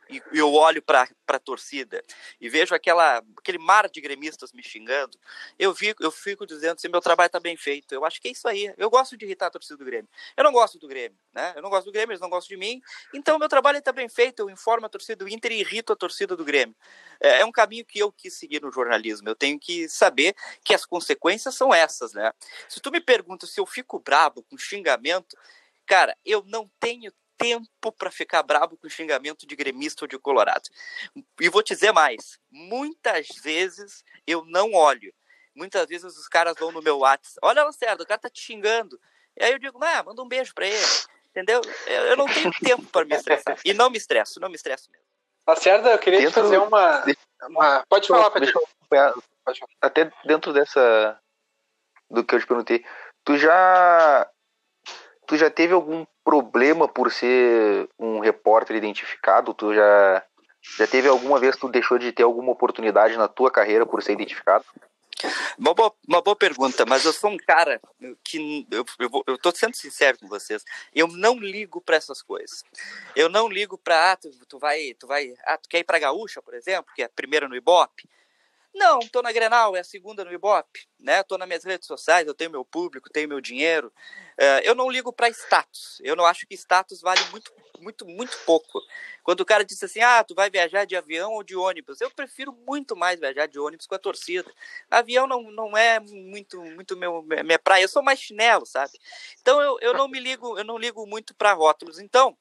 e 0.08 0.22
eu 0.32 0.52
olho 0.52 0.82
para 0.82 1.08
a 1.28 1.38
torcida 1.38 2.02
e 2.40 2.48
vejo 2.48 2.74
aquela, 2.74 3.22
aquele 3.38 3.58
mar 3.58 3.88
de 3.88 4.00
gremistas 4.00 4.52
me 4.52 4.62
xingando, 4.62 5.18
eu 5.58 5.74
fico, 5.74 6.02
eu 6.02 6.10
fico 6.10 6.46
dizendo 6.46 6.74
assim, 6.74 6.88
meu 6.88 7.00
trabalho 7.00 7.26
está 7.26 7.40
bem 7.40 7.56
feito. 7.56 7.94
Eu 7.94 8.04
acho 8.04 8.20
que 8.20 8.28
é 8.28 8.30
isso 8.30 8.46
aí. 8.46 8.72
Eu 8.76 8.90
gosto 8.90 9.16
de 9.16 9.24
irritar 9.24 9.46
a 9.46 9.50
torcida 9.50 9.76
do 9.76 9.84
Grêmio. 9.84 10.08
Eu 10.36 10.44
não 10.44 10.52
gosto 10.52 10.78
do 10.78 10.86
Grêmio, 10.86 11.18
né? 11.32 11.52
Eu 11.56 11.62
não 11.62 11.70
gosto 11.70 11.86
do 11.86 11.92
Grêmio, 11.92 12.12
eles 12.12 12.20
não 12.20 12.28
gostam 12.30 12.56
de 12.56 12.60
mim. 12.60 12.82
Então, 13.12 13.38
meu 13.38 13.48
trabalho 13.48 13.78
está 13.78 13.92
bem 13.92 14.08
feito. 14.08 14.40
Eu 14.40 14.50
informo 14.50 14.86
a 14.86 14.88
torcida 14.88 15.24
do 15.24 15.28
Inter 15.28 15.52
e 15.52 15.60
irrito 15.60 15.92
a 15.92 15.96
torcida 15.96 16.36
do 16.36 16.44
Grêmio. 16.44 16.74
É, 17.20 17.40
é 17.40 17.44
um 17.44 17.52
caminho 17.52 17.84
que 17.84 17.98
eu 17.98 18.12
quis 18.12 18.34
seguir 18.34 18.60
no 18.60 18.70
jornalismo. 18.70 19.28
Eu 19.28 19.34
tenho 19.34 19.58
que 19.58 19.88
saber 19.88 20.34
que 20.62 20.74
as 20.74 20.84
consequências 20.84 21.54
são 21.54 21.72
essas, 21.72 22.12
né? 22.12 22.32
Se 22.68 22.80
tu 22.80 22.90
me 22.90 23.00
pergunta 23.00 23.46
se 23.46 23.60
eu 23.60 23.66
fico 23.66 23.98
brabo 23.98 24.42
com 24.42 24.58
xingamento, 24.58 25.36
cara, 25.86 26.16
eu 26.24 26.42
não 26.46 26.70
tenho 26.78 27.12
tempo 27.44 27.92
para 27.92 28.10
ficar 28.10 28.42
brabo 28.42 28.76
com 28.76 28.88
xingamento 28.88 29.46
de 29.46 29.54
gremista 29.54 30.04
ou 30.04 30.08
de 30.08 30.18
colorado. 30.18 30.68
E 31.40 31.48
vou 31.48 31.62
te 31.62 31.74
dizer 31.74 31.92
mais: 31.92 32.38
muitas 32.50 33.28
vezes 33.42 34.02
eu 34.26 34.44
não 34.46 34.72
olho. 34.72 35.12
Muitas 35.54 35.86
vezes 35.86 36.16
os 36.16 36.26
caras 36.26 36.56
vão 36.58 36.72
no 36.72 36.82
meu 36.82 36.98
WhatsApp, 36.98 37.38
olha, 37.40 37.70
certo, 37.70 38.02
o 38.02 38.06
cara 38.06 38.20
tá 38.20 38.30
te 38.30 38.40
xingando. 38.40 38.98
E 39.36 39.44
aí 39.44 39.52
eu 39.52 39.58
digo, 39.58 39.78
ah, 39.84 40.02
manda 40.02 40.20
um 40.20 40.28
beijo 40.28 40.52
para 40.52 40.66
ele. 40.66 40.86
Entendeu? 41.30 41.60
Eu 41.86 42.16
não 42.16 42.26
tenho 42.26 42.50
tempo 42.62 42.84
para 42.86 43.04
me 43.04 43.14
estressar. 43.14 43.58
E 43.64 43.72
não 43.72 43.90
me 43.90 43.98
estresso, 43.98 44.40
não 44.40 44.48
me 44.48 44.56
estresso 44.56 44.90
mesmo. 44.90 45.06
Lacerda, 45.46 45.90
eu 45.90 45.98
queria 45.98 46.20
dentro, 46.20 46.32
te 46.32 46.44
fazer 46.44 46.58
uma. 46.58 47.04
uma... 47.42 47.84
Pode 47.88 48.08
falar, 48.08 48.30
Pode 48.30 48.52
falar. 48.52 49.14
Até 49.80 50.10
dentro 50.24 50.52
dessa. 50.52 51.20
do 52.10 52.24
que 52.24 52.34
eu 52.34 52.40
te 52.40 52.46
perguntei. 52.46 52.84
Tu 53.24 53.36
já 53.36 54.28
tu 55.26 55.36
já 55.36 55.50
teve 55.50 55.72
algum 55.72 56.04
problema 56.24 56.88
por 56.88 57.12
ser 57.12 57.88
um 57.98 58.18
repórter 58.18 58.76
identificado? 58.76 59.52
Tu 59.54 59.74
já, 59.74 60.24
já 60.78 60.86
teve 60.86 61.08
alguma 61.08 61.38
vez 61.38 61.54
que 61.54 61.60
tu 61.60 61.68
deixou 61.68 61.98
de 61.98 62.10
ter 62.12 62.22
alguma 62.22 62.52
oportunidade 62.52 63.16
na 63.16 63.28
tua 63.28 63.50
carreira 63.50 63.84
por 63.84 64.02
ser 64.02 64.12
identificado? 64.12 64.64
Uma 65.56 65.72
boa, 65.74 65.94
uma 66.06 66.20
boa 66.20 66.36
pergunta, 66.36 66.84
mas 66.84 67.04
eu 67.04 67.12
sou 67.12 67.30
um 67.30 67.36
cara 67.36 67.80
que 68.22 68.66
eu, 68.70 68.84
eu, 68.98 69.24
eu 69.26 69.38
tô 69.38 69.52
sendo 69.54 69.74
sincero 69.74 70.18
com 70.18 70.26
vocês. 70.26 70.64
Eu 70.94 71.08
não 71.08 71.38
ligo 71.38 71.80
para 71.80 71.96
essas 71.96 72.20
coisas. 72.20 72.64
Eu 73.14 73.28
não 73.28 73.48
ligo 73.48 73.78
para 73.78 74.12
ah, 74.12 74.16
tu, 74.16 74.30
tu, 74.48 74.58
vai, 74.58 74.94
tu 74.98 75.06
vai, 75.06 75.32
ah, 75.46 75.56
tu 75.56 75.68
quer 75.68 75.78
ir 75.78 75.84
para 75.84 75.98
Gaúcha, 75.98 76.42
por 76.42 76.54
exemplo, 76.54 76.92
que 76.94 77.02
é 77.02 77.06
a 77.06 77.08
primeira 77.10 77.48
no 77.48 77.56
Ibope. 77.56 78.08
Não, 78.74 78.98
estou 78.98 79.22
na 79.22 79.30
Grenal, 79.30 79.76
é 79.76 79.80
a 79.80 79.84
segunda 79.84 80.24
no 80.24 80.32
Ibope, 80.32 80.88
né? 80.98 81.20
Estou 81.20 81.38
nas 81.38 81.46
minhas 81.46 81.62
redes 81.62 81.86
sociais, 81.86 82.26
eu 82.26 82.34
tenho 82.34 82.50
meu 82.50 82.64
público, 82.64 83.08
tenho 83.08 83.28
meu 83.28 83.40
dinheiro. 83.40 83.92
Uh, 84.36 84.60
eu 84.64 84.74
não 84.74 84.90
ligo 84.90 85.12
para 85.12 85.28
status. 85.28 85.98
Eu 86.02 86.16
não 86.16 86.26
acho 86.26 86.44
que 86.44 86.54
status 86.54 87.00
vale 87.00 87.20
muito, 87.30 87.52
muito, 87.78 88.04
muito 88.04 88.36
pouco. 88.44 88.80
Quando 89.22 89.42
o 89.42 89.44
cara 89.44 89.64
diz 89.64 89.80
assim, 89.80 90.00
ah, 90.00 90.24
tu 90.24 90.34
vai 90.34 90.50
viajar 90.50 90.84
de 90.86 90.96
avião 90.96 91.32
ou 91.34 91.44
de 91.44 91.54
ônibus, 91.54 92.00
eu 92.00 92.10
prefiro 92.10 92.52
muito 92.66 92.96
mais 92.96 93.20
viajar 93.20 93.46
de 93.46 93.60
ônibus 93.60 93.86
com 93.86 93.94
a 93.94 93.98
torcida. 93.98 94.52
Avião 94.90 95.28
não, 95.28 95.42
não 95.52 95.76
é 95.76 96.00
muito, 96.00 96.60
muito 96.60 96.96
meu, 96.96 97.22
minha 97.22 97.58
praia. 97.60 97.84
Eu 97.84 97.88
sou 97.88 98.02
mais 98.02 98.18
chinelo, 98.18 98.66
sabe? 98.66 98.98
Então 99.40 99.62
eu, 99.62 99.78
eu 99.80 99.94
não 99.94 100.08
me 100.08 100.18
ligo, 100.18 100.58
eu 100.58 100.64
não 100.64 100.76
ligo 100.76 101.06
muito 101.06 101.32
para 101.32 101.52
rótulos. 101.52 102.00
Então 102.00 102.36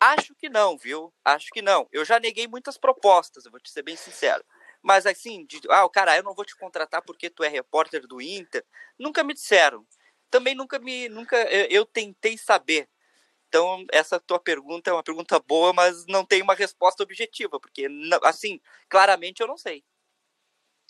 Acho 0.00 0.32
que 0.36 0.48
não, 0.48 0.78
viu? 0.78 1.12
Acho 1.24 1.50
que 1.50 1.60
não. 1.60 1.88
Eu 1.90 2.04
já 2.04 2.20
neguei 2.20 2.46
muitas 2.46 2.78
propostas, 2.78 3.44
eu 3.44 3.50
vou 3.50 3.58
te 3.58 3.68
ser 3.68 3.82
bem 3.82 3.96
sincero. 3.96 4.44
Mas 4.88 5.04
assim, 5.04 5.44
de, 5.44 5.60
ah, 5.68 5.86
cara, 5.90 6.16
eu 6.16 6.22
não 6.22 6.34
vou 6.34 6.46
te 6.46 6.56
contratar 6.56 7.02
porque 7.02 7.28
tu 7.28 7.44
é 7.44 7.48
repórter 7.48 8.06
do 8.06 8.22
Inter. 8.22 8.64
Nunca 8.98 9.22
me 9.22 9.34
disseram. 9.34 9.86
Também 10.30 10.54
nunca 10.54 10.78
me, 10.78 11.10
nunca 11.10 11.36
eu, 11.52 11.66
eu 11.66 11.84
tentei 11.84 12.38
saber. 12.38 12.88
Então, 13.46 13.84
essa 13.92 14.18
tua 14.18 14.40
pergunta 14.40 14.88
é 14.88 14.92
uma 14.94 15.02
pergunta 15.02 15.38
boa, 15.40 15.74
mas 15.74 16.06
não 16.06 16.24
tem 16.24 16.40
uma 16.40 16.54
resposta 16.54 17.02
objetiva, 17.02 17.60
porque 17.60 17.86
assim, 18.22 18.58
claramente 18.88 19.42
eu 19.42 19.46
não 19.46 19.58
sei. 19.58 19.84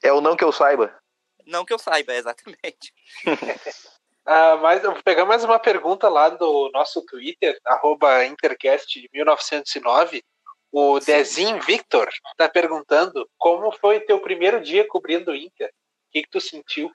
É 0.01 0.13
o 0.13 0.21
não 0.21 0.37
que 0.37 0.45
eu 0.45 0.53
saiba. 0.53 0.97
Não 1.45 1.65
que 1.65 1.73
eu 1.73 1.79
saiba, 1.79 2.15
exatamente. 2.15 2.95
ah, 4.25 4.59
mas 4.59 4.85
eu 4.85 4.93
vou 4.93 5.03
pegar 5.03 5.25
mais 5.25 5.43
uma 5.43 5.59
pergunta 5.59 6.09
lá 6.09 6.29
do 6.29 6.71
nosso 6.73 7.05
Twitter, 7.05 7.59
arroba 7.65 8.25
Intercast1909. 8.27 10.23
O 10.71 11.01
Dezin 11.01 11.59
Victor 11.61 12.09
está 12.31 12.49
perguntando 12.49 13.29
como 13.39 13.73
foi 13.73 14.01
teu 14.01 14.21
primeiro 14.21 14.61
dia 14.61 14.87
cobrindo 14.87 15.31
o 15.31 15.35
Inter? 15.35 15.69
O 15.69 16.11
que, 16.13 16.23
que 16.23 16.31
tu 16.31 16.41
sentiu? 16.41 16.91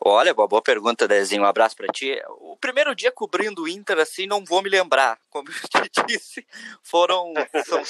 Olha, 0.00 0.32
boa, 0.34 0.62
pergunta, 0.62 1.08
Dezinho. 1.08 1.42
Um 1.42 1.46
abraço 1.46 1.76
para 1.76 1.88
ti. 1.88 2.20
O 2.28 2.56
primeiro 2.56 2.94
dia 2.94 3.12
cobrindo 3.12 3.62
o 3.62 3.68
Inter, 3.68 3.98
assim, 3.98 4.26
não 4.26 4.44
vou 4.44 4.62
me 4.62 4.68
lembrar. 4.68 5.18
Como 5.28 5.48
eu 5.48 5.90
te 5.90 6.02
disse, 6.06 6.46
foram. 6.82 7.32
São, 7.64 7.82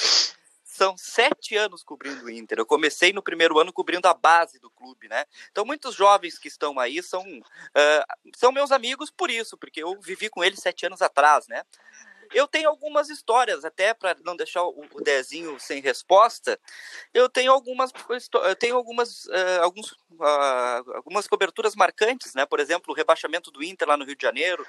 são 0.63 0.97
sete 0.97 1.55
anos 1.55 1.83
cobrindo 1.83 2.25
o 2.25 2.29
Inter. 2.29 2.59
Eu 2.59 2.65
comecei 2.65 3.13
no 3.13 3.21
primeiro 3.21 3.59
ano 3.59 3.73
cobrindo 3.73 4.07
a 4.07 4.13
base 4.13 4.59
do 4.59 4.69
clube, 4.69 5.07
né? 5.07 5.25
Então, 5.51 5.65
muitos 5.65 5.95
jovens 5.95 6.37
que 6.37 6.47
estão 6.47 6.79
aí 6.79 7.03
são, 7.03 7.21
uh, 7.23 8.31
são 8.35 8.51
meus 8.51 8.71
amigos 8.71 9.11
por 9.11 9.29
isso, 9.29 9.57
porque 9.57 9.83
eu 9.83 9.99
vivi 10.01 10.29
com 10.29 10.43
eles 10.43 10.59
sete 10.59 10.85
anos 10.85 11.01
atrás, 11.01 11.47
né? 11.47 11.63
Eu 12.33 12.47
tenho 12.47 12.69
algumas 12.69 13.09
histórias, 13.09 13.65
até 13.65 13.93
para 13.93 14.15
não 14.23 14.35
deixar 14.35 14.63
o 14.63 14.85
Dezinho 15.03 15.59
sem 15.59 15.81
resposta, 15.81 16.59
eu 17.13 17.29
tenho 17.29 17.51
algumas, 17.51 17.91
eu 18.45 18.55
tenho 18.55 18.75
algumas, 18.75 19.25
uh, 19.25 19.61
alguns, 19.61 19.91
uh, 19.91 20.93
algumas 20.95 21.27
coberturas 21.27 21.75
marcantes, 21.75 22.33
né? 22.33 22.45
Por 22.45 22.59
exemplo, 22.59 22.93
o 22.93 22.95
rebaixamento 22.95 23.51
do 23.51 23.63
Inter 23.63 23.87
lá 23.87 23.97
no 23.97 24.05
Rio 24.05 24.15
de 24.15 24.21
Janeiro. 24.21 24.65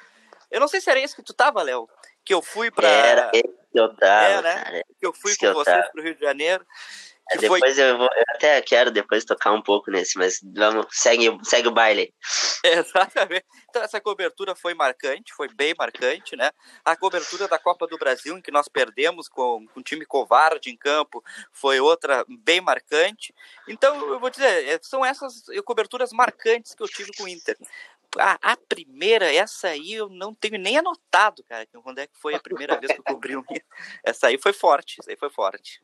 Eu 0.51 0.61
não 0.61 0.69
sei 0.69 0.81
se 0.81 0.91
era 0.91 1.01
esse 1.01 1.17
que 1.17 1.23
tu 1.23 1.33
tava, 1.33 1.63
Léo, 1.63 1.89
que 2.25 2.35
eu 2.35 2.43
fui 2.43 2.71
para 2.71 2.89
Era 2.89 3.31
esse 3.33 3.43
que 3.43 3.81
eu 3.81 3.95
tava, 3.97 4.25
é, 4.25 4.43
né? 4.43 4.65
Cara, 4.65 4.85
que 4.99 5.07
eu 5.07 5.13
fui 5.13 5.35
com 5.37 5.53
vocês 5.55 5.89
para 5.89 6.01
o 6.01 6.05
Rio 6.05 6.15
de 6.15 6.21
Janeiro. 6.21 6.67
Depois 7.39 7.77
foi... 7.77 7.85
eu, 7.85 7.99
vou, 7.99 8.09
eu 8.15 8.25
até 8.35 8.61
quero 8.61 8.91
depois 8.91 9.25
tocar 9.25 9.53
um 9.53 9.63
pouco 9.63 9.91
nesse, 9.91 10.19
mas 10.19 10.41
vamos, 10.43 10.87
segue, 10.91 11.39
segue 11.45 11.69
o 11.69 11.73
baile. 11.73 12.13
Exatamente. 12.65 13.45
Então 13.69 13.83
essa 13.83 14.01
cobertura 14.01 14.55
foi 14.55 14.75
marcante, 14.75 15.33
foi 15.33 15.49
bem 15.49 15.75
marcante, 15.79 16.37
né? 16.37 16.51
A 16.85 16.97
cobertura 16.97 17.49
da 17.49 17.59
Copa 17.59 17.87
do 17.87 17.97
Brasil, 17.97 18.37
em 18.37 18.43
que 18.43 18.51
nós 18.51 18.69
perdemos 18.69 19.29
com, 19.29 19.67
com 19.69 19.81
um 19.81 19.83
time 19.83 20.05
covarde 20.05 20.71
em 20.71 20.77
campo, 20.77 21.23
foi 21.53 21.81
outra 21.81 22.25
bem 22.29 22.61
marcante. 22.61 23.35
Então, 23.69 23.95
eu 24.13 24.21
vou 24.21 24.31
dizer, 24.31 24.69
é, 24.69 24.79
são 24.83 25.05
essas 25.05 25.45
coberturas 25.65 26.13
marcantes 26.13 26.75
que 26.75 26.83
eu 26.83 26.89
tive 26.89 27.13
com 27.17 27.25
o 27.25 27.29
Inter. 27.29 27.57
A, 28.19 28.53
a, 28.53 28.57
primeira, 28.57 29.33
essa 29.33 29.69
aí 29.69 29.95
eu 29.95 30.09
não 30.11 30.35
tenho 30.35 30.59
nem 30.59 30.77
anotado, 30.77 31.43
cara, 31.45 31.67
quando 31.83 31.99
é 31.99 32.07
que 32.07 32.19
foi 32.19 32.35
a 32.35 32.41
primeira 32.41 32.79
vez 32.79 32.93
que 32.93 33.01
eu 33.01 33.05
cobri 33.05 33.35
um 33.37 33.45
Essa 34.05 34.27
aí 34.27 34.39
foi 34.39 34.53
forte, 34.53 35.01
essa 35.01 35.11
aí 35.11 35.17
foi 35.17 35.31
forte. 35.31 35.81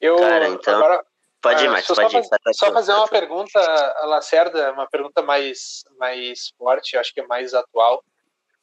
Eu, 0.00 0.16
Cara, 0.16 0.48
então. 0.48 0.76
Agora, 0.76 1.04
pode 1.40 1.64
ir, 1.64 1.68
ah, 1.68 1.70
mais, 1.72 1.86
pode 1.86 2.00
só, 2.00 2.06
ir. 2.06 2.10
Faz, 2.10 2.28
tá 2.28 2.52
só 2.52 2.72
fazer 2.72 2.92
uma 2.92 3.08
pergunta, 3.08 3.58
a 3.58 4.06
Lacerda, 4.06 4.72
uma 4.72 4.86
pergunta 4.86 5.22
mais, 5.22 5.84
mais 5.98 6.52
forte, 6.58 6.96
acho 6.96 7.12
que 7.12 7.20
é 7.20 7.26
mais 7.26 7.54
atual. 7.54 8.02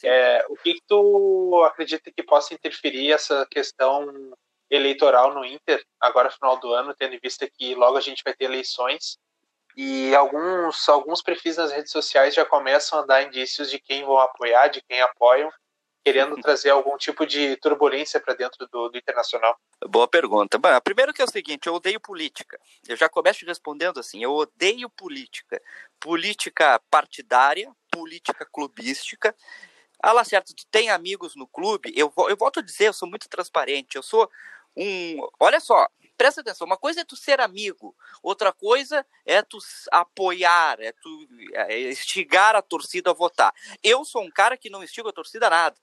É, 0.04 0.46
o 0.50 0.56
que, 0.56 0.74
que 0.74 0.82
tu 0.86 1.64
acredita 1.66 2.12
que 2.12 2.24
possa 2.24 2.54
interferir 2.54 3.14
essa 3.14 3.48
questão 3.50 4.34
eleitoral 4.70 5.34
no 5.34 5.46
Inter, 5.46 5.82
agora 6.00 6.32
final 6.32 6.60
do 6.60 6.74
ano, 6.74 6.94
tendo 6.94 7.16
em 7.16 7.20
vista 7.20 7.48
que 7.48 7.74
logo 7.76 7.96
a 7.96 8.02
gente 8.02 8.24
vai 8.24 8.34
ter 8.34 8.46
eleições 8.46 9.18
e 9.76 10.14
alguns, 10.16 10.88
alguns 10.88 11.22
perfis 11.22 11.58
nas 11.58 11.72
redes 11.72 11.92
sociais 11.92 12.34
já 12.34 12.46
começam 12.46 13.00
a 13.00 13.06
dar 13.06 13.24
indícios 13.24 13.70
de 13.70 13.80
quem 13.80 14.04
vão 14.04 14.20
apoiar, 14.20 14.68
de 14.68 14.82
quem 14.82 15.02
apoiam, 15.02 15.52
querendo 16.04 16.36
trazer 16.42 16.70
algum 16.70 16.98
tipo 16.98 17.26
de 17.26 17.56
turbulência 17.58 18.20
para 18.20 18.34
dentro 18.34 18.68
do, 18.68 18.90
do, 18.90 18.98
internacional? 18.98 19.58
Boa 19.88 20.08
pergunta. 20.08 20.58
Bom, 20.58 20.70
primeiro 20.84 21.14
que 21.14 21.22
é 21.22 21.26
o 21.26 21.32
seguinte, 21.32 21.68
eu 21.68 21.76
odeio 21.76 22.00
política. 22.00 22.60
Eu 22.88 22.98
já 22.98 23.08
começo 23.08 23.46
respondendo 23.46 24.00
assim, 24.00 24.22
eu 24.22 24.34
odeio 24.34 24.90
política. 24.90 25.62
Política 26.00 26.80
partidária, 26.92 27.72
política 27.90 28.46
clubística. 28.46 29.34
Ah, 30.02 30.24
certo, 30.26 30.54
tu 30.54 30.66
tem 30.70 30.90
amigos 30.90 31.34
no 31.36 31.48
clube, 31.48 31.94
eu, 31.96 32.12
eu 32.28 32.36
volto 32.36 32.60
a 32.60 32.64
dizer, 32.64 32.90
eu 32.90 32.94
sou 32.94 33.08
muito 33.08 33.30
transparente, 33.30 33.96
eu 33.96 34.04
sou 34.04 34.30
um... 34.76 35.26
Olha 35.40 35.62
só, 35.62 35.88
presta 36.18 36.42
atenção, 36.42 36.68
uma 36.68 36.76
coisa 36.76 37.02
é 37.02 37.06
tu 37.06 37.16
ser 37.16 37.40
amigo, 37.40 37.96
outra 38.22 38.52
coisa 38.52 39.06
é 39.26 39.42
tu 39.42 39.58
apoiar, 39.90 40.82
é 40.82 40.92
tu 40.92 41.28
é 41.54 41.90
instigar 41.90 42.54
a 42.54 42.62
torcida 42.62 43.12
a 43.12 43.14
votar. 43.14 43.54
Eu 43.82 44.04
sou 44.04 44.22
um 44.22 44.30
cara 44.30 44.58
que 44.58 44.70
não 44.70 44.84
instigo 44.84 45.08
a 45.08 45.14
torcida 45.14 45.48
a 45.48 45.50
nada. 45.50 45.78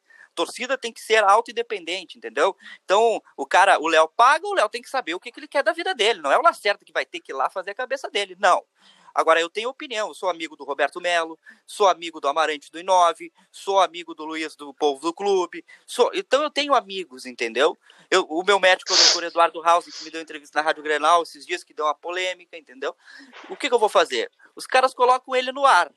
Torcida 0.45 0.79
tem 0.79 0.93
que 0.93 1.01
ser 1.01 1.23
auto-independente, 1.23 2.17
entendeu? 2.17 2.57
Então, 2.85 3.23
o 3.37 3.45
cara, 3.45 3.79
o 3.79 3.87
Léo 3.87 4.09
paga, 4.09 4.47
o 4.47 4.55
Léo 4.55 4.69
tem 4.69 4.81
que 4.81 4.89
saber 4.89 5.15
o 5.15 5.21
que, 5.21 5.31
que 5.31 5.39
ele 5.39 5.49
quer 5.49 5.63
da 5.63 5.73
vida 5.73 5.95
dele. 5.95 6.21
Não 6.21 6.33
é 6.33 6.39
o 6.39 6.43
Lacerda 6.43 6.85
que 6.85 6.93
vai 6.93 7.05
ter 7.05 7.21
que 7.21 7.33
ir 7.33 7.35
lá 7.35 7.51
fazer 7.51 7.73
a 7.73 7.75
cabeça 7.75 8.09
dele. 8.11 8.37
Não. 8.39 8.65
Agora, 9.15 9.41
eu 9.41 9.51
tenho 9.51 9.69
opinião, 9.69 10.09
eu 10.09 10.15
sou 10.15 10.31
amigo 10.31 10.57
do 10.57 10.65
Roberto 10.65 11.01
Melo, 11.01 11.39
sou 11.67 11.89
amigo 11.89 12.21
do 12.21 12.29
Amarante 12.29 12.71
do 12.71 12.79
Inove, 12.79 13.33
sou 13.51 13.81
amigo 13.81 14.15
do 14.15 14.25
Luiz 14.25 14.55
do 14.55 14.73
Povo 14.73 15.01
do 15.01 15.13
Clube, 15.13 15.65
sou... 15.85 16.11
então 16.15 16.43
eu 16.43 16.51
tenho 16.51 16.75
amigos, 16.75 17.27
entendeu? 17.27 17.77
Eu, 18.11 18.25
o 18.31 18.43
meu 18.45 18.61
médico 18.61 18.95
o 18.95 18.97
doutor 18.97 19.25
Eduardo 19.25 19.61
House, 19.63 19.87
que 19.87 20.05
me 20.05 20.11
deu 20.11 20.21
entrevista 20.21 20.59
na 20.59 20.65
Rádio 20.65 20.83
Grenal 20.83 21.23
esses 21.23 21.45
dias, 21.45 21.65
que 21.65 21.75
deu 21.75 21.87
uma 21.87 21.95
polêmica, 21.95 22.57
entendeu? 22.57 22.95
O 23.49 23.57
que, 23.57 23.69
que 23.69 23.75
eu 23.75 23.79
vou 23.79 23.89
fazer? 23.89 24.31
Os 24.55 24.67
caras 24.67 24.95
colocam 24.95 25.35
ele 25.35 25.51
no 25.51 25.67
ar, 25.67 25.93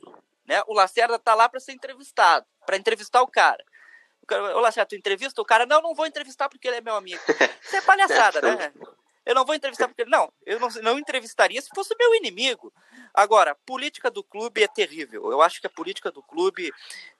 né? 0.46 0.64
O 0.68 0.74
Lacerda 0.74 1.20
tá 1.20 1.36
lá 1.36 1.48
para 1.48 1.60
ser 1.60 1.74
entrevistado, 1.74 2.46
para 2.66 2.78
entrevistar 2.78 3.22
o 3.22 3.28
cara. 3.28 3.64
O 4.24 4.26
cara, 4.26 4.58
ô 4.58 4.62
Lacerda, 4.62 4.88
tu 4.88 4.96
entrevista 4.96 5.42
o 5.42 5.46
cara? 5.46 5.66
Não, 5.66 5.82
não 5.82 5.94
vou 5.94 6.06
entrevistar 6.06 6.48
porque 6.48 6.66
ele 6.66 6.78
é 6.78 6.82
meu 6.82 6.96
amigo. 6.96 7.22
Isso 7.62 7.76
é 7.76 7.82
palhaçada, 7.82 8.40
né? 8.56 8.74
Eu 9.26 9.36
não 9.36 9.46
vou 9.46 9.54
entrevistar 9.54 9.88
porque. 9.88 10.06
Não, 10.06 10.32
eu 10.46 10.60
não, 10.60 10.70
não 10.82 10.98
entrevistaria 10.98 11.62
se 11.62 11.70
fosse 11.76 11.94
meu 12.00 12.16
inimigo. 12.16 12.74
Agora, 13.14 13.54
política 13.66 14.10
do 14.10 14.24
clube 14.24 14.64
é 14.64 14.68
terrível. 14.68 15.30
Eu 15.30 15.42
acho 15.42 15.60
que 15.60 15.68
a 15.68 15.70
política 15.70 16.10
do 16.10 16.24
clube, 16.24 16.72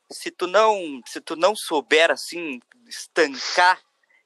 se 0.10 0.32
tu 0.32 0.48
não, 0.48 1.02
se 1.06 1.20
tu 1.20 1.36
não 1.36 1.56
souber 1.56 2.10
assim, 2.10 2.62
estancar 2.88 3.82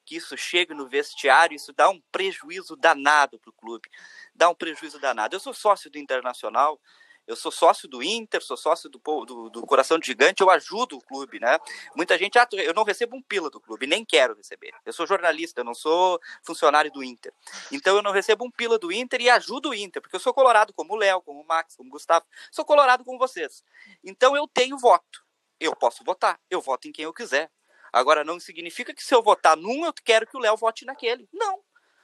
que 0.05 0.15
isso 0.15 0.37
chegue 0.37 0.73
no 0.73 0.87
vestiário, 0.87 1.55
isso 1.55 1.73
dá 1.73 1.89
um 1.89 1.99
prejuízo 2.11 2.75
danado 2.75 3.39
para 3.39 3.49
o 3.49 3.53
clube. 3.53 3.89
Dá 4.33 4.49
um 4.49 4.55
prejuízo 4.55 4.99
danado. 4.99 5.35
Eu 5.35 5.39
sou 5.39 5.53
sócio 5.53 5.89
do 5.89 5.97
Internacional, 5.97 6.79
eu 7.27 7.35
sou 7.35 7.51
sócio 7.51 7.89
do 7.89 8.01
Inter, 8.01 8.41
sou 8.41 8.55
sócio 8.55 8.89
do, 8.89 8.99
do, 9.25 9.49
do, 9.49 9.67
Coração 9.67 9.99
de 9.99 10.07
Gigante, 10.07 10.41
eu 10.41 10.49
ajudo 10.49 10.97
o 10.97 11.01
clube, 11.01 11.39
né? 11.39 11.59
Muita 11.95 12.17
gente, 12.17 12.39
ah, 12.39 12.47
eu 12.53 12.73
não 12.73 12.83
recebo 12.83 13.17
um 13.17 13.21
pila 13.21 13.49
do 13.49 13.59
clube, 13.59 13.85
nem 13.85 14.05
quero 14.05 14.33
receber. 14.33 14.73
Eu 14.85 14.93
sou 14.93 15.05
jornalista, 15.05 15.59
eu 15.59 15.65
não 15.65 15.73
sou 15.73 16.19
funcionário 16.41 16.89
do 16.89 17.03
Inter. 17.03 17.33
Então 17.71 17.97
eu 17.97 18.01
não 18.01 18.11
recebo 18.11 18.45
um 18.45 18.51
pila 18.51 18.79
do 18.79 18.91
Inter 18.91 19.21
e 19.21 19.29
ajudo 19.29 19.69
o 19.69 19.73
Inter, 19.73 20.01
porque 20.01 20.15
eu 20.15 20.19
sou 20.19 20.33
colorado 20.33 20.73
como 20.73 20.93
o 20.93 20.95
Léo, 20.95 21.21
como 21.21 21.41
o 21.41 21.45
Max, 21.45 21.75
como 21.75 21.89
o 21.89 21.91
Gustavo. 21.91 22.25
Sou 22.49 22.63
colorado 22.63 23.03
como 23.03 23.19
vocês. 23.19 23.61
Então 24.03 24.35
eu 24.35 24.47
tenho 24.47 24.77
voto. 24.77 25.21
Eu 25.59 25.75
posso 25.75 26.03
votar, 26.05 26.39
eu 26.49 26.61
voto 26.61 26.87
em 26.87 26.91
quem 26.93 27.03
eu 27.03 27.13
quiser. 27.13 27.51
Agora 27.91 28.23
não 28.23 28.39
significa 28.39 28.93
que 28.93 29.03
se 29.03 29.13
eu 29.13 29.21
votar 29.21 29.57
num, 29.57 29.85
eu 29.85 29.93
quero 29.93 30.25
que 30.27 30.37
o 30.37 30.39
Léo 30.39 30.55
vote 30.55 30.85
naquele. 30.85 31.27
Não. 31.33 31.59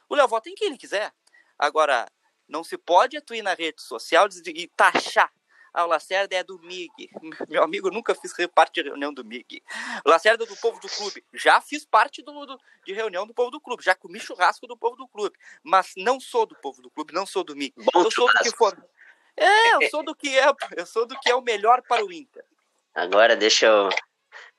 O 0.09 0.15
Léo 0.15 0.27
vota 0.27 0.49
em 0.49 0.55
quem 0.55 0.67
ele 0.67 0.77
quiser. 0.77 1.13
Agora, 1.57 2.07
não 2.53 2.63
se 2.63 2.77
pode 2.77 3.17
atuar 3.17 3.41
na 3.41 3.55
rede 3.55 3.81
social 3.81 4.27
e 4.45 4.67
taxar. 4.67 5.33
Ah, 5.73 5.85
o 5.85 5.87
Lacerda 5.87 6.35
é 6.35 6.43
do 6.43 6.59
MIG. 6.59 7.09
Meu 7.49 7.63
amigo, 7.63 7.89
nunca 7.89 8.13
fiz 8.13 8.31
parte 8.53 8.75
de 8.75 8.89
reunião 8.89 9.11
do 9.11 9.25
MIG. 9.25 9.63
O 10.05 10.09
Lacerda 10.09 10.43
é 10.43 10.47
do 10.47 10.55
povo 10.57 10.79
do 10.79 10.87
clube. 10.87 11.25
Já 11.33 11.59
fiz 11.59 11.83
parte 11.83 12.21
do, 12.21 12.45
do, 12.45 12.59
de 12.85 12.93
reunião 12.93 13.25
do 13.25 13.33
povo 13.33 13.49
do 13.49 13.59
clube. 13.59 13.83
Já 13.83 13.95
comi 13.95 14.19
churrasco 14.19 14.67
do 14.67 14.77
povo 14.77 14.95
do 14.95 15.07
clube. 15.07 15.35
Mas 15.63 15.93
não 15.97 16.19
sou 16.19 16.45
do 16.45 16.55
povo 16.55 16.79
do 16.79 16.91
clube, 16.91 17.11
não 17.11 17.25
sou 17.25 17.43
do 17.43 17.55
MIG. 17.55 17.73
Bom 17.75 18.03
eu 18.03 18.11
sou 18.11 18.27
do 18.27 18.39
que 18.39 18.55
for. 18.55 18.77
É, 19.35 19.75
eu 19.83 19.89
sou 19.89 20.03
do 20.03 20.15
que 20.15 20.37
é, 20.37 20.45
eu 20.77 20.85
sou 20.85 21.07
do 21.07 21.19
que 21.19 21.31
é 21.31 21.35
o 21.35 21.41
melhor 21.41 21.81
para 21.81 22.05
o 22.05 22.13
Inter. 22.13 22.45
Agora 22.93 23.35
deixa 23.35 23.65
eu, 23.65 23.89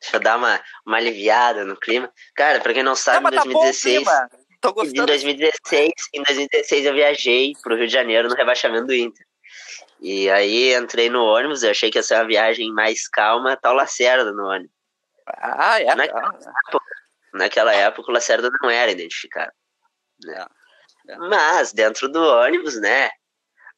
deixa 0.01 0.17
eu 0.17 0.21
dar 0.21 0.37
uma, 0.37 0.61
uma 0.85 0.97
aliviada 0.97 1.65
no 1.65 1.77
clima. 1.77 2.13
Cara, 2.35 2.61
para 2.61 2.75
quem 2.75 2.83
não 2.83 2.97
sabe, 2.97 3.31
não, 3.31 3.31
em 3.31 3.53
2016. 3.53 4.05
Tá 4.05 4.29
bom, 4.33 4.44
Tô 4.65 4.73
gostando. 4.73 5.03
Em 5.03 5.05
2016, 5.05 5.93
em 6.15 6.23
2016 6.23 6.87
eu 6.87 6.95
viajei 6.95 7.53
pro 7.63 7.77
Rio 7.77 7.87
de 7.87 7.93
Janeiro 7.93 8.31
no 8.31 8.35
rebaixamento 8.35 8.87
do 8.87 8.95
Inter. 8.95 9.27
E 10.01 10.31
aí 10.31 10.75
entrei 10.75 11.11
no 11.11 11.23
ônibus, 11.23 11.63
eu 11.63 11.71
achei 11.71 11.91
que 11.91 11.99
ia 11.99 12.03
ser 12.03 12.15
uma 12.15 12.27
viagem 12.27 12.73
mais 12.73 13.07
calma, 13.07 13.59
tá 13.59 13.71
o 13.71 13.75
Lacerda 13.75 14.33
no 14.33 14.43
ônibus. 14.47 14.73
Ah, 15.27 15.83
é? 15.83 15.95
Naquela, 15.95 16.31
ah, 16.31 16.39
época, 16.67 16.87
naquela 17.35 17.75
época 17.75 18.11
o 18.11 18.15
Lacerda 18.15 18.51
não 18.63 18.71
era 18.71 18.91
identificado. 18.91 19.53
Né? 20.25 20.47
É, 21.09 21.13
é. 21.13 21.17
Mas 21.19 21.75
dentro 21.75 22.09
do 22.09 22.23
ônibus, 22.23 22.81
né? 22.81 23.11